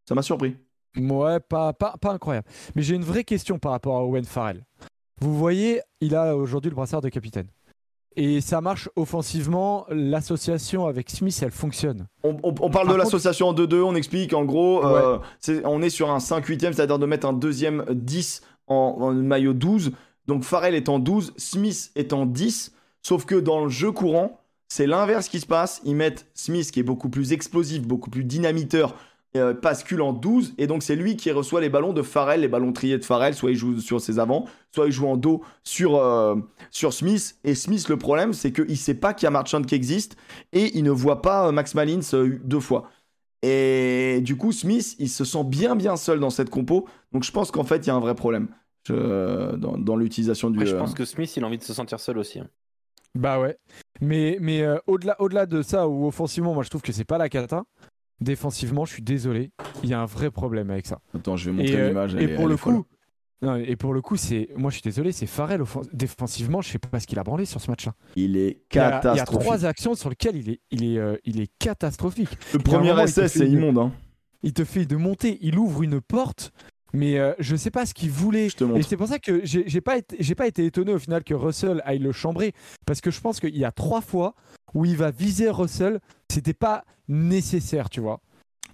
[0.09, 0.56] Ça m'a surpris.
[0.97, 2.47] Ouais, pas, pas, pas incroyable.
[2.74, 4.64] Mais j'ai une vraie question par rapport à Owen Farrell.
[5.20, 7.48] Vous voyez, il a aujourd'hui le brassard de capitaine.
[8.16, 9.86] Et ça marche offensivement.
[9.90, 12.06] L'association avec Smith, elle fonctionne.
[12.24, 15.18] On, on- on parle Par de contre- l'association en 2-2, on explique en gros, euh,
[15.64, 19.93] on est sur un 5-8ème, c'est-à-dire de mettre un deuxième 10 en, en maillot 12.
[20.26, 22.72] Donc Farrell est en 12, Smith est en 10,
[23.02, 25.80] sauf que dans le jeu courant, c'est l'inverse qui se passe.
[25.85, 28.94] Ils mettent Smith qui est beaucoup plus explosif, beaucoup plus dynamiteur,
[29.36, 32.48] euh, bascule en 12 et donc c'est lui qui reçoit les ballons de Farrell, les
[32.48, 35.42] ballons triés de Farrell, soit il joue sur ses avants, soit il joue en dos
[35.64, 36.36] sur, euh,
[36.70, 37.36] sur Smith.
[37.44, 40.16] Et Smith, le problème, c'est qu'il sait pas qu'il y a Marchand qui existe
[40.55, 42.00] et il ne voit pas euh, Max Malins
[42.42, 42.88] deux fois.
[43.42, 46.88] Et du coup, Smith, il se sent bien bien seul dans cette compo.
[47.12, 48.48] Donc je pense qu'en fait, il y a un vrai problème
[48.88, 50.66] dans, l'utilisation du.
[50.66, 52.38] je pense que Smith, il a envie de se sentir seul aussi.
[52.38, 52.48] Hein.
[53.14, 53.59] Bah ouais.
[54.00, 57.28] Mais, mais au-delà, au-delà de ça, ou offensivement, moi je trouve que c'est pas la
[57.28, 57.64] cata.
[58.20, 61.01] Défensivement, je suis désolé, il y a un vrai problème avec ça.
[61.15, 62.15] Attends, je vais montrer l'image.
[62.16, 62.85] et, pour le coup,
[63.43, 65.62] et pour le coup, c'est, moi, je suis désolé, c'est Farrell
[65.93, 66.61] défensivement.
[66.61, 67.95] Je sais pas ce qu'il a branlé sur ce match-là.
[68.16, 69.24] Il est catastrophique.
[69.24, 72.31] Il y, a, trois actions sur lesquelles il est, il est, euh, il est catastrophique.
[72.53, 73.78] Le premier essai, c'est immonde.
[73.78, 73.93] Hein.
[74.43, 76.53] Il te fait de monter, il ouvre une porte.
[76.95, 78.47] Mais euh, je sais pas ce qu'il voulait.
[78.47, 81.82] et c'est pour ça que j'ai pas, été, pas été étonné au final que Russell
[81.85, 82.55] aille le chambrer.
[82.86, 84.35] Parce que je pense qu'il y a trois fois
[84.74, 86.01] où il va viser Russell.
[86.30, 88.20] C'était pas nécessaire, tu vois.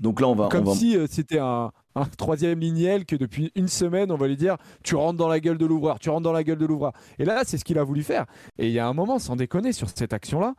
[0.00, 0.48] Donc là, on va.
[0.48, 1.70] Comme si euh, c'était un,
[2.18, 5.58] troisième lignel que depuis une semaine, on va lui dire tu rentres dans la gueule
[5.58, 6.92] de l'ouvreur, tu rentres dans la gueule de l'ouvreur.
[7.18, 8.26] Et là, c'est ce qu'il a voulu faire.
[8.58, 10.54] Et il y a un moment, sans déconner, sur cette action-là,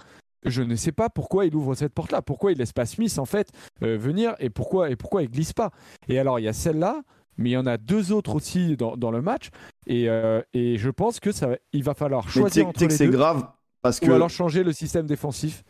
[0.46, 3.26] je ne sais pas pourquoi il ouvre cette porte-là, pourquoi il laisse pas Smith en
[3.26, 3.50] fait
[3.82, 5.72] euh, venir et pourquoi et pourquoi il glisse pas.
[6.08, 7.02] Et alors il y a celle-là,
[7.38, 9.50] mais il y en a deux autres aussi dans, le match.
[9.88, 13.08] Et, euh, et, je pense que ça, il va falloir choisir entre les que c'est
[13.08, 13.48] grave
[13.82, 15.64] parce que ou alors changer le système défensif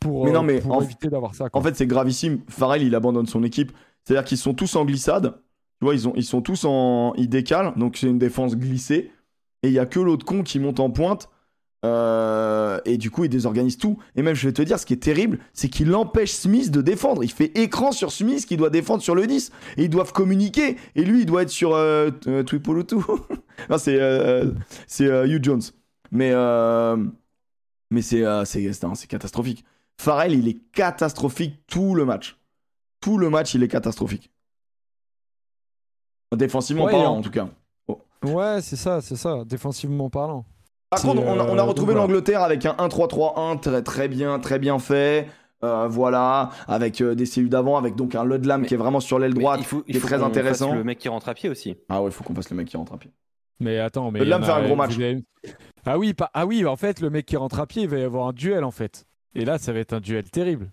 [0.00, 1.48] pour, mais non, mais pour éviter d'avoir ça.
[1.52, 2.40] En fait, c'est gravissime.
[2.48, 3.72] Farrell, il abandonne son équipe.
[4.04, 5.34] C'est-à-dire qu'ils sont tous en glissade.
[5.78, 7.12] Tu vois, ils, ont, ils sont tous en.
[7.16, 7.74] Ils décalent.
[7.76, 9.12] Donc, c'est une défense glissée.
[9.62, 11.28] Et il y a que l'autre con qui monte en pointe.
[11.84, 13.98] Euh, et du coup, il désorganise tout.
[14.16, 16.80] Et même, je vais te dire, ce qui est terrible, c'est qu'il empêche Smith de
[16.80, 17.22] défendre.
[17.22, 19.52] Il fait écran sur Smith qui doit défendre sur le 10.
[19.76, 20.76] Et ils doivent communiquer.
[20.94, 22.42] Et lui, il doit être sur euh, euh
[23.70, 24.50] non, c'est euh,
[24.86, 25.62] c'est Hugh Jones.
[26.10, 26.32] Mais,
[27.90, 29.64] mais c'est c'est catastrophique.
[30.00, 32.38] Farrell, il est catastrophique tout le match.
[33.00, 34.30] Tout le match, il est catastrophique.
[36.34, 37.20] Défensivement parlant, en...
[37.20, 37.48] tout cas.
[37.86, 38.00] Oh.
[38.24, 40.46] Ouais, c'est ça, c'est ça, défensivement parlant.
[40.88, 44.78] Par contre, on a, euh, retrouvé l'Angleterre avec un 1-3-3-1 très, très bien, très bien
[44.78, 45.28] fait.
[45.62, 49.18] Euh, voilà, avec euh, des cellules d'avant, avec donc un Ludlam qui est vraiment sur
[49.18, 50.74] l'aile droite, il faut, il qui est très intéressant.
[50.74, 51.76] le mec qui rentre à pied aussi.
[51.90, 53.10] Ah ouais, il faut qu'on fasse le mec qui rentre à pied.
[53.60, 54.20] Mais attends, mais.
[54.20, 54.94] Ludlam fait un gros match.
[55.84, 56.30] Ah oui, pas...
[56.32, 58.32] ah oui, en fait, le mec qui rentre à pied, il va y avoir un
[58.32, 59.04] duel en fait.
[59.34, 60.70] Et là, ça va être un duel terrible.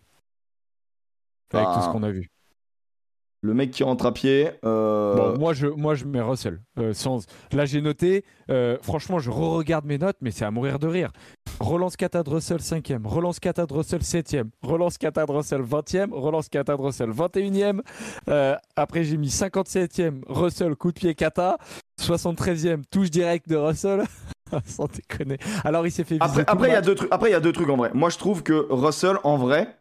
[1.54, 1.92] Avec tout ce ah.
[1.92, 2.30] qu'on a vu.
[3.42, 4.52] Le mec qui rentre à pied.
[4.66, 6.60] Euh, bon, moi, je, moi, je mets Russell.
[6.80, 7.26] Euh, sans...
[7.52, 8.26] Là, j'ai noté.
[8.50, 11.12] Euh, franchement, je re-regarde mes notes, mais c'est à mourir de rire.
[11.60, 13.06] Relance kata de Russell 5e.
[13.06, 14.50] Relance kata de Russell 7e.
[14.64, 16.12] Relance kata de Russell 20e.
[16.12, 17.82] Relance kata de Russell 21e.
[18.76, 20.24] après, j'ai mis 57e.
[20.28, 21.58] Russell coup de pied kata.
[22.02, 24.04] 73e touche direct de Russell.
[24.66, 25.38] Sans déconner.
[25.64, 27.12] Alors il s'est fait Après, après il y a deux trucs.
[27.12, 27.92] Après il y a deux trucs en vrai.
[27.94, 29.80] Moi je trouve que Russell en vrai,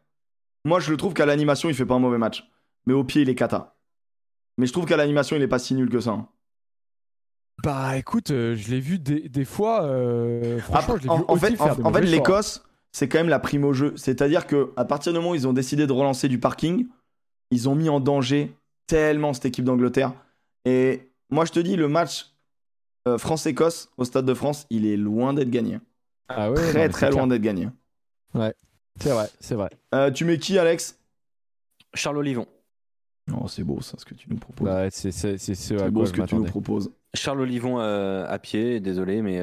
[0.64, 2.48] moi je le trouve qu'à l'animation il fait pas un mauvais match,
[2.86, 3.76] mais au pied il est cata.
[4.58, 6.10] Mais je trouve qu'à l'animation il est pas si nul que ça.
[6.10, 6.28] Hein.
[7.62, 9.84] Bah écoute, euh, je l'ai vu des, fois.
[9.84, 13.64] Euh, franchement, je en, vu en, fait, en, fait, l'Écosse, c'est quand même la prime
[13.64, 13.94] au jeu.
[13.96, 16.86] C'est-à-dire que à partir du moment où ils ont décidé de relancer du parking,
[17.50, 18.54] ils ont mis en danger
[18.86, 20.12] tellement cette équipe d'Angleterre.
[20.64, 22.35] Et moi, je te dis, le match
[23.18, 25.78] France-Écosse au Stade de France, il est loin d'être gagné.
[26.28, 27.68] Ah ouais, très très loin d'être gagné.
[28.34, 28.52] Ouais,
[29.00, 29.70] c'est vrai, c'est vrai.
[29.94, 30.98] Euh, tu mets qui, Alex?
[31.94, 32.46] Charles Olivon.
[33.32, 34.66] Oh, c'est beau ça, ce que tu nous proposes.
[34.66, 36.90] Bah, c'est c'est beau ce que tu nous proposes.
[37.14, 39.40] Charles Olivon euh, à pied, désolé, mais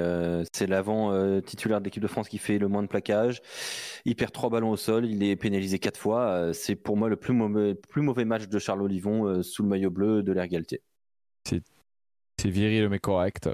[0.54, 1.12] c'est l'avant
[1.42, 3.42] titulaire de l'équipe de France qui fait le moins de plaquage.
[4.06, 6.54] Il perd trois ballons au sol, il est pénalisé quatre fois.
[6.54, 9.90] c'est pour moi le plus mauvais, plus mauvais match de Charles Olivon sous le maillot
[9.90, 10.82] bleu de l'Air Galtier.
[11.46, 11.64] C'est
[12.40, 13.50] c'est viril mais correct.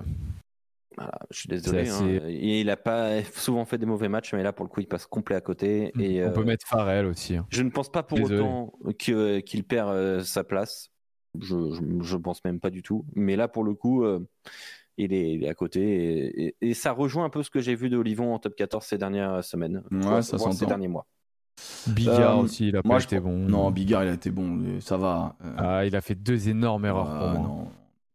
[1.31, 1.89] je suis désolé.
[1.89, 2.27] Hein.
[2.27, 5.05] Il n'a pas souvent fait des mauvais matchs, mais là, pour le coup, il passe
[5.05, 5.91] complet à côté.
[5.95, 6.01] Mm.
[6.01, 7.35] Et, On peut euh, mettre Farrell aussi.
[7.35, 7.45] Hein.
[7.49, 10.89] Je ne pense pas pour autant qu'il perd euh, sa place.
[11.39, 11.55] Je,
[12.01, 13.05] je, pense même pas du tout.
[13.15, 14.27] Mais là, pour le coup, euh,
[14.97, 16.55] il, est, à côté.
[16.59, 18.97] Et, ça rejoint un peu ce que j'ai vu de Olivon en top 14 ces
[18.97, 19.83] dernières semaines.
[19.91, 21.05] Ouais, ça ces derniers mois.
[21.87, 23.37] Bigard aussi, il a pas été bon.
[23.37, 24.79] Non, Bigard, il a été bon.
[24.79, 25.35] Ça va.
[25.57, 27.67] Ah, il a fait deux énormes erreurs pour moi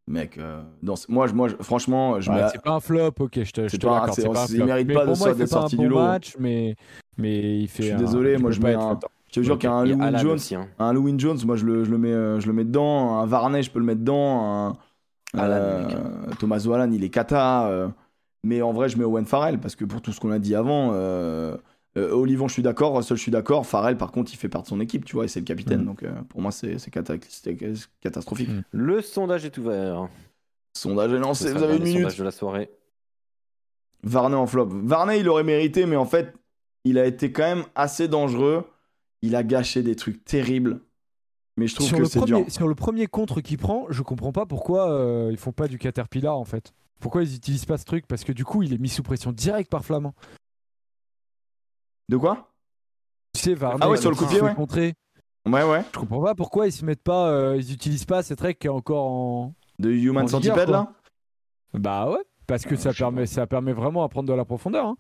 [0.07, 0.63] mec, euh,
[1.09, 4.13] moi, moi franchement, je C'est pas un flop, ok, je te, je te l'accorde.
[4.15, 5.97] C'est pas un Il mérite pas de d'être sorti du lot.
[5.97, 6.77] match, mais,
[7.17, 7.83] mais il fait.
[7.83, 8.99] Je suis désolé, moi je mets un.
[9.29, 10.69] Je te jure qu'il y a un Louis Jones, hein.
[10.79, 13.19] un Louis Jones, moi je le, je le mets, euh, je le mets dedans.
[13.19, 14.69] Un Varney, je peux le mettre dedans.
[14.69, 14.77] Un,
[15.37, 15.89] euh,
[16.39, 17.67] Thomas Wallan, il est cata.
[17.67, 17.89] Euh,
[18.45, 20.55] mais en vrai, je mets Owen Farrell parce que pour tout ce qu'on a dit
[20.55, 20.91] avant.
[20.93, 21.57] Euh,
[21.97, 22.97] euh, Olivon, je suis d'accord.
[22.97, 23.67] Russell, je suis d'accord.
[23.67, 25.83] Farrell, par contre, il fait partie de son équipe, tu vois, et c'est le capitaine.
[25.83, 25.87] Mm.
[25.87, 28.49] Donc, euh, pour moi, c'est catastrophique.
[28.49, 28.63] Mm.
[28.73, 30.09] Le sondage est ouvert.
[30.77, 31.53] Sondage est lancé.
[31.53, 31.99] Vous avez une minute.
[31.99, 32.71] Sondage de la soirée.
[34.03, 34.69] Varney en flop.
[34.71, 36.35] Varney, il aurait mérité, mais en fait,
[36.85, 38.65] il a été quand même assez dangereux.
[39.23, 40.81] Il a gâché des trucs terribles.
[41.57, 42.53] Mais je trouve sur que c'est premier, dur.
[42.53, 45.79] sur le premier contre qu'il prend, je comprends pas pourquoi euh, ils font pas du
[45.79, 46.75] caterpillar en fait.
[46.99, 48.07] Pourquoi ils utilisent pas ce truc?
[48.09, 50.15] Parce que du coup, il est mis sous pression direct par Flamand.
[52.09, 52.51] De quoi?
[53.35, 54.55] Tu sais, Varney, Ah ouais, sur le coup de pied, ouais.
[54.55, 54.95] contrer.
[55.47, 55.83] Ouais, ouais.
[55.93, 58.67] Je comprends pas pourquoi ils se mettent pas, euh, ils utilisent pas cette règle qui
[58.67, 59.55] est encore en.
[59.79, 60.93] De Human En Centipede, là?
[61.75, 64.87] Bah ouais, parce que Ah, ça permet, ça permet vraiment à prendre de la profondeur.
[64.87, 64.97] hein.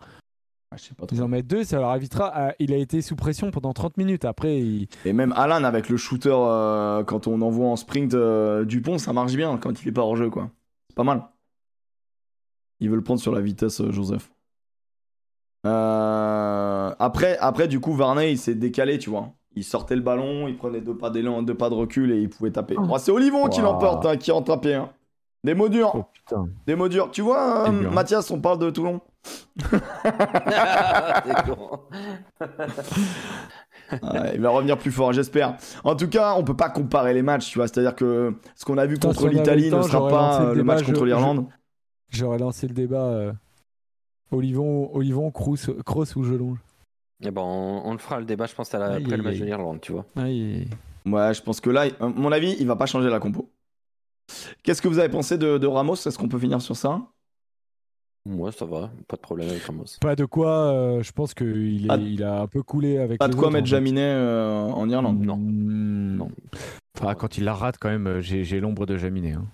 [0.73, 1.15] Ah, Je sais pas trop.
[1.17, 2.27] Ils en mettent deux, ça leur évitera.
[2.49, 4.25] à- il a été sous pression pendant 30 minutes.
[4.25, 4.89] Après, il...
[5.05, 9.13] Et même Alan avec le shooter, euh, quand on envoie en sprint euh, Dupont, ça
[9.13, 10.51] marche bien quand il est pas hors jeu, quoi.
[10.91, 11.23] C'est pas mal.
[12.81, 14.31] Il veut le prendre sur la vitesse, euh, Joseph.
[15.67, 19.31] Euh, Après, après, du coup, Varney, il s'est décalé, tu vois.
[19.57, 22.29] Il sortait le ballon, il prenait deux pas d'élan, deux pas de recul et il
[22.29, 22.75] pouvait taper.
[22.75, 24.75] Bon, c'est Olivon qui l'emporte, hein, qui en tapé.
[24.75, 24.91] Hein.
[25.45, 27.11] Des mots durs, Oh des mots durs.
[27.11, 27.91] Tu vois, euh.
[27.91, 29.01] Mathias, on parle de Toulon.
[34.35, 35.57] Il va revenir plus fort, j'espère.
[35.85, 37.69] En tout cas, on peut pas comparer les matchs, tu vois.
[37.69, 41.01] C'est-à-dire que ce qu'on a vu contre l'Italie ne sera pas le match je- contre
[41.01, 41.47] je- l'Irlande.
[42.11, 43.05] J'aurais lancé le débat.
[43.07, 43.33] euh,
[44.35, 46.59] Olivon, Olivon, Kroos, Kroos ou Jelonge.
[47.25, 49.23] Eh ben, on, on le fera le débat, je pense, à la- Aïe, après le
[49.23, 49.41] match aïe.
[49.41, 50.05] de l'Irlande, tu vois.
[50.17, 53.51] Ouais, je pense que là, à mon avis, il va pas changer la compo.
[54.63, 55.95] Qu'est-ce que vous avez pensé de, de Ramos?
[55.95, 57.01] Est-ce qu'on peut finir sur ça?
[58.27, 59.85] Moi, ça va, pas de problème avec Ramos.
[60.01, 63.19] Pas de quoi, euh, je pense qu'il il a un peu coulé avec.
[63.19, 63.71] Pas les de quoi autres, mettre en fait.
[63.77, 65.21] Jaminet euh, en Irlande.
[65.21, 65.37] Non.
[65.37, 66.29] Mm, Non.
[66.99, 69.33] Enfin, quand il la rate, quand même, euh, j'ai j'ai l'ombre de Jaminet.
[69.33, 69.45] hein.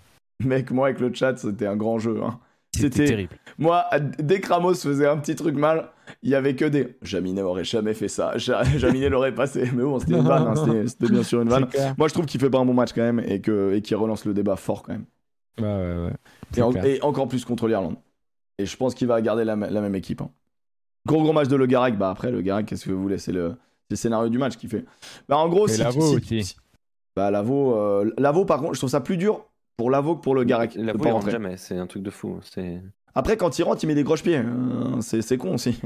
[0.44, 2.22] Mec, moi avec le chat, c'était un grand jeu.
[2.22, 2.38] hein.
[2.74, 3.36] C'était- terrible.
[3.58, 3.84] Moi,
[4.18, 5.90] dès que Ramos faisait un petit truc mal,
[6.22, 6.96] il y avait que des.
[7.02, 8.36] Jaminet aurait jamais fait ça.
[8.38, 9.68] Ja- Jaminet l'aurait passé.
[9.74, 10.46] Mais bon, c'était une vanne.
[10.56, 11.66] hein, C'était bien sûr une vanne.
[11.72, 11.98] C'est.
[11.98, 13.96] Moi, je trouve qu'il fait pas un bon match quand même et que et qu'il
[13.96, 15.04] relance le débat fort quand même.
[15.60, 16.10] Ouais, ouais, ouais.
[16.10, 16.84] Et, C'est en- clair.
[16.84, 17.96] et encore plus contre l'Irlande.
[18.58, 20.20] Et je pense qu'il va garder la, la même équipe.
[20.22, 20.30] hein.
[21.06, 21.98] Gros gros match de Le Garec.
[21.98, 23.18] Bah après, Le Garec, qu'est-ce que vous voulez?
[23.18, 23.50] C'est le,
[23.82, 24.84] c'est le scénario du match qui fait.
[25.28, 26.44] Bah en gros, Et si, Lavaux si- aussi.
[26.44, 26.56] si-
[27.16, 29.44] bah Lavo, euh, Lavaux, par contre, je trouve ça plus dur
[29.80, 30.34] pour Lavaux que pour
[30.76, 31.30] Le pas boule, il rentre rentrer.
[31.32, 32.38] jamais, c'est un truc de fou.
[32.42, 32.82] C'est...
[33.14, 34.36] Après, quand il rentre, il met des croche-pieds.
[34.38, 35.80] Euh, c'est, c'est con aussi.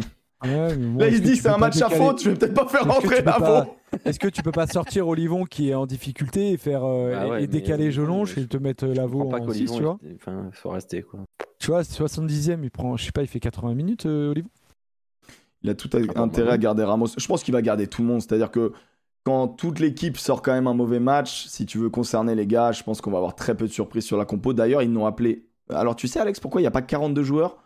[0.44, 1.80] Ouais, mais bon, Là, il est-ce se que dit tu c'est peux un pas match
[1.80, 3.70] à faute, je vais peut-être pas faire rentrer Lavaux.
[4.04, 7.28] Est-ce que tu peux pas sortir Olivon qui est en difficulté et faire euh, Bah
[7.28, 9.82] ouais, et décaler Olivon, Jelonge je- et te mettre comprends pas en 6, qu'Olivon, tu
[9.84, 11.20] vois il- enfin, faut rester, quoi.
[11.60, 14.48] Tu vois, 70e, il prend, je sais pas, il fait 80 minutes, euh, Olivon?
[15.62, 17.06] Il a tout à- Ah bah, intérêt à garder Ramos.
[17.16, 18.20] Je pense qu'il va garder tout le monde.
[18.20, 18.72] C'est-à-dire que
[19.24, 22.72] quand toute l'équipe sort quand même un mauvais match, si tu veux concerner les gars,
[22.72, 24.52] je pense qu'on va avoir très peu de surprises sur la compo.
[24.52, 25.46] D'ailleurs, ils n'ont appelé.
[25.70, 27.56] Alors, tu sais, Alex, pourquoi il n'y a pas 42 joueurs?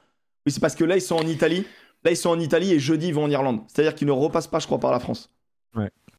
[0.47, 1.67] Oui, c'est parce que là, ils sont en Italie.
[2.05, 3.61] Là, ils sont en Italie et jeudi, ils vont en Irlande.
[3.67, 5.31] C'est-à-dire qu'ils ne repassent pas, je crois, par la France.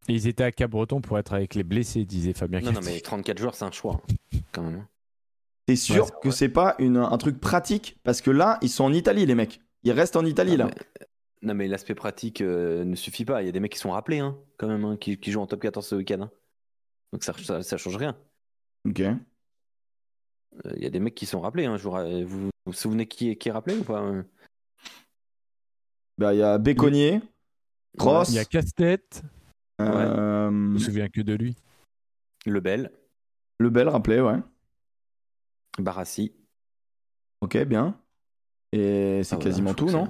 [0.08, 3.00] Et ils étaient à Cap-Breton pour être avec les blessés, disait Fabien Non, non, mais
[3.00, 4.02] 34 joueurs, c'est un choix,
[4.52, 4.86] quand même.
[5.68, 7.98] T'es sûr que c'est pas une- un truc pratique?
[8.04, 9.62] Parce que là, ils sont en Italie, les mecs.
[9.84, 10.72] Ils restent en Italie, Non, là.
[11.42, 13.42] Non, mais l'aspect pratique euh, ne suffit pas.
[13.42, 15.42] Il y a des mecs qui sont rappelés, hein, quand même, hein, qui, qui jouent
[15.42, 16.22] en top 14 ce week-end.
[16.24, 16.32] hein.
[17.14, 18.18] Donc ça, ça, ça change rien.
[18.86, 19.00] Ok.
[19.00, 19.14] Euh,
[20.76, 21.66] Il y a des mecs qui sont rappelés.
[21.66, 21.92] Hein, je vous,
[22.28, 24.26] vous, vous vous souvenez qui est, qui est rappelé ou pas hein
[26.18, 27.22] Bah, il y a Béconnier,
[27.98, 29.24] Cross, Il y a Casse-Tête,
[29.82, 31.56] euh, je me souviens que de lui.
[32.46, 32.92] Lebel,
[33.60, 34.38] Lebel, rappelé, ouais.
[35.80, 36.34] Barassi.
[37.42, 37.98] Ok, bien.
[38.74, 40.08] Et c'est Ah, quasiment tout, non?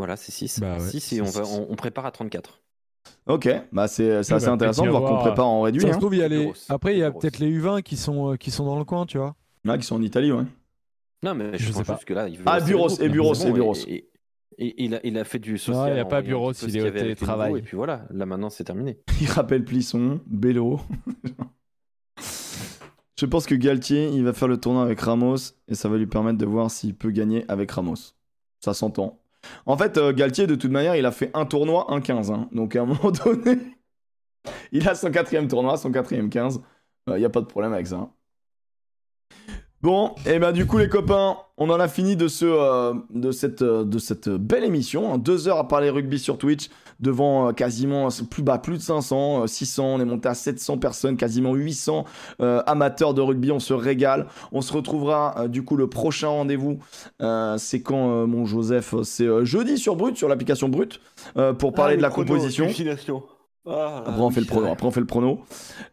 [0.00, 0.60] Voilà, c'est 6.
[0.60, 2.62] Bah ouais, 6 et on, c'est va, on, on prépare à 34.
[3.26, 5.82] Ok, bah c'est c'est Ouais, assez bah, intéressant de voir qu'on prépare en réduit.
[5.82, 5.98] Ça se Hein.
[5.98, 6.52] trouve, il y a les...
[6.70, 9.04] Après, il y a peut-être les U20 qui sont, euh, qui sont dans le coin,
[9.04, 9.36] tu vois.
[9.64, 10.44] Là, qui sont en Italie, ouais.
[11.22, 11.94] Non, mais je, Je pense sais pas.
[11.96, 13.74] juste que là, il veut Ah, groupe, et c'est et Bureau.
[13.88, 14.08] Et,
[14.58, 15.92] et il, a, il a fait du social.
[15.92, 17.58] il y a en pas peu il est au télétravail.
[17.58, 18.98] Et puis voilà, là maintenant c'est terminé.
[19.20, 20.80] Il rappelle Plisson, Bello.
[23.18, 25.36] Je pense que Galtier, il va faire le tournoi avec Ramos
[25.68, 28.14] et ça va lui permettre de voir s'il peut gagner avec Ramos.
[28.64, 29.20] Ça s'entend.
[29.66, 32.30] En fait, euh, Galtier, de toute manière, il a fait un tournoi, un 15.
[32.30, 32.48] hein.
[32.52, 33.58] Donc à un moment donné,
[34.72, 36.60] il a son quatrième tournoi, son quatrième 15.
[37.08, 38.10] Il n'y a pas de problème avec ça.
[39.82, 43.32] Bon, et ben du coup les copains, on en a fini de, ce, euh, de,
[43.32, 45.14] cette, euh, de cette belle émission.
[45.14, 45.18] hein.
[45.18, 46.68] Deux heures à parler rugby sur Twitch
[47.00, 50.34] devant euh, quasiment euh, plus bas, plus de 500, euh, 600, on est monté à
[50.34, 52.04] 700 personnes, quasiment 800
[52.40, 54.26] euh, amateurs de rugby, on se régale.
[54.52, 56.78] On se retrouvera euh, du coup le prochain rendez-vous,
[57.20, 61.00] euh, c'est quand euh, mon Joseph, c'est euh, jeudi sur Brut, sur l'application Brut,
[61.36, 62.66] euh, pour parler de la composition.
[63.66, 65.40] Après on fait le prono, après on fait le prono.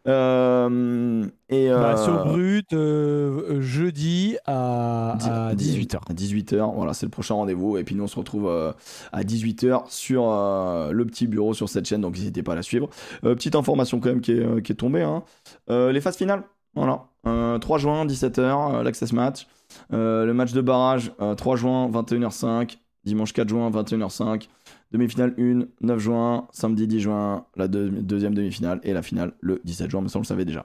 [0.06, 5.98] Euh, et Bah, euh, sur Brut, euh, jeudi à, à 18h.
[6.08, 7.76] À 18h, voilà, c'est le prochain rendez-vous.
[7.78, 8.72] Et puis nous, on se retrouve euh,
[9.12, 12.62] à 18h sur euh, le petit bureau sur cette chaîne, donc n'hésitez pas à la
[12.62, 12.88] suivre.
[13.24, 15.02] Euh, petite information quand même qui est, euh, qui est tombée.
[15.02, 15.22] hein.
[15.70, 17.04] Euh, les phases finales, voilà.
[17.26, 19.46] Euh, 3 juin, 17h, euh, l'Access Match.
[19.92, 22.78] Euh, le match de barrage, euh, 3 juin, 21h05.
[23.04, 24.48] Dimanche 4 juin, 21h05.
[24.90, 29.60] Demi-finale 1, 9 juin, samedi 10 juin, la deux- deuxième demi-finale et la finale le
[29.64, 30.64] 17 juin, mais ça on le savait déjà.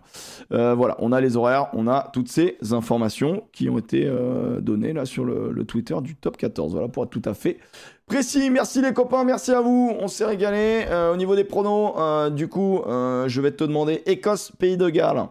[0.54, 4.62] Euh, voilà, on a les horaires, on a toutes ces informations qui ont été euh,
[4.62, 6.72] données là sur le, le Twitter du top 14.
[6.72, 7.58] Voilà pour être tout à fait
[8.06, 8.50] précis.
[8.50, 10.86] Merci les copains, merci à vous, on s'est régalé.
[10.88, 14.78] Euh, au niveau des pronos, euh, du coup, euh, je vais te demander Écosse, Pays
[14.78, 15.28] de Galles.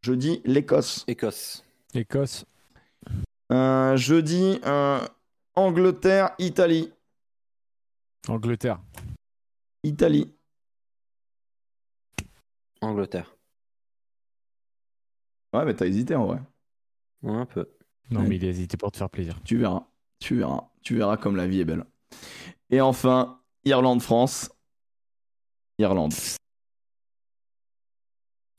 [0.00, 1.04] Je dis l'Écosse.
[1.08, 1.62] Écosse.
[1.94, 2.46] Écosse.
[3.52, 4.98] Euh, je dis euh,
[5.56, 6.90] Angleterre, Italie.
[8.30, 8.80] Angleterre.
[9.82, 10.32] Italie.
[12.80, 13.36] Angleterre.
[15.52, 16.40] Ouais, mais t'as hésité en vrai.
[17.22, 17.68] Ouais, un peu.
[18.10, 18.28] Non, Ouais.
[18.28, 19.38] mais il a hésité pour te faire plaisir.
[19.44, 19.84] Tu verras.
[20.20, 20.70] Tu verras.
[20.82, 21.84] Tu verras comme la vie est belle.
[22.70, 24.50] Et enfin, Irlande-France.
[25.78, 26.14] Irlande.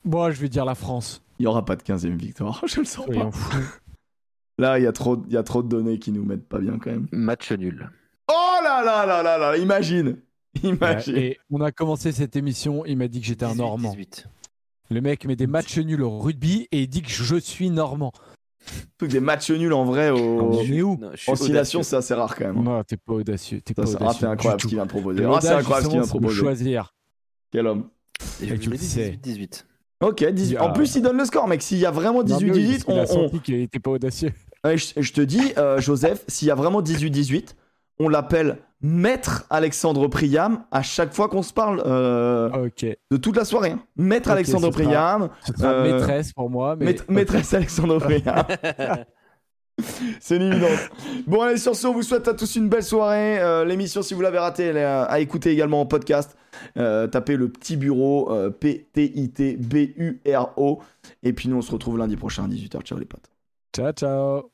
[0.04, 1.22] Bon, je vais dire la France.
[1.38, 3.30] Il n'y aura pas de 15e victoire, je le sens pas.
[4.58, 6.58] Là, il y, a trop- il y a trop de données qui nous mettent pas
[6.58, 7.08] bien quand même.
[7.12, 7.90] Match nul.
[8.84, 10.16] Là là là là imagine
[10.62, 13.58] Imagine Ouais, et on a commencé cette émission, il m'a dit que j'étais un 18,
[13.58, 13.90] Normand.
[13.90, 14.26] 18.
[14.90, 18.12] Le mec met des matchs nuls au rugby et il dit que je suis Normand.
[19.00, 20.18] Des matchs nuls en vrai, au...
[20.18, 20.50] où
[21.26, 21.82] oscillation, audacieux.
[21.82, 22.62] c'est assez rare quand même.
[22.62, 23.60] Non, t'es pas audacieux.
[23.60, 24.20] T'es Ça, pas c'est ah, audacieux.
[24.20, 25.24] c'est incroyable ce qu'il vient de proposer.
[25.24, 26.36] Ah, c'est incroyable ce qu'il vient de proposer.
[26.38, 26.94] choisir.
[27.50, 27.88] Quel homme.
[28.40, 29.10] Et Et je tu le sais.
[29.10, 29.66] 18, 18.
[30.02, 30.58] Ok, 18.
[30.58, 31.62] En plus, il donne le score, mec.
[31.62, 33.54] S'il y a vraiment Non, mais oui, 18-18, parce qu'il on, a on- senti qu'il
[33.56, 34.32] était pas audacieux.
[34.64, 37.54] Ouais, je, je te dis, euh, Joseph, s'il y a vraiment 18-18,
[37.98, 42.84] on l'appelle Maître Alexandre Priam à chaque fois qu'on se parle euh, Ok.
[43.10, 43.70] de toute la soirée.
[43.72, 43.80] hein.
[43.96, 46.74] Maître Alexandre ce sera- Priam, Ce sera Euh, maîtresse pour moi.
[46.76, 46.86] Mais...
[46.86, 48.44] maître- maîtresse Alexandre Priam.
[50.20, 50.78] C'est une évidence.
[51.26, 53.40] Bon, allez, sur ce, on vous souhaite à tous une belle soirée.
[53.40, 56.36] Euh, L'émission, si vous l'avez ratée, elle est à, à écouter également en podcast.
[56.74, 58.30] Tapez le petit bureau,
[58.60, 60.02] P-T-I-T-B-U-R-O.
[61.22, 62.82] Et puis nous, on se retrouve lundi prochain à 18h.
[62.82, 63.30] Ciao les potes.
[63.74, 64.50] Ciao, ciao.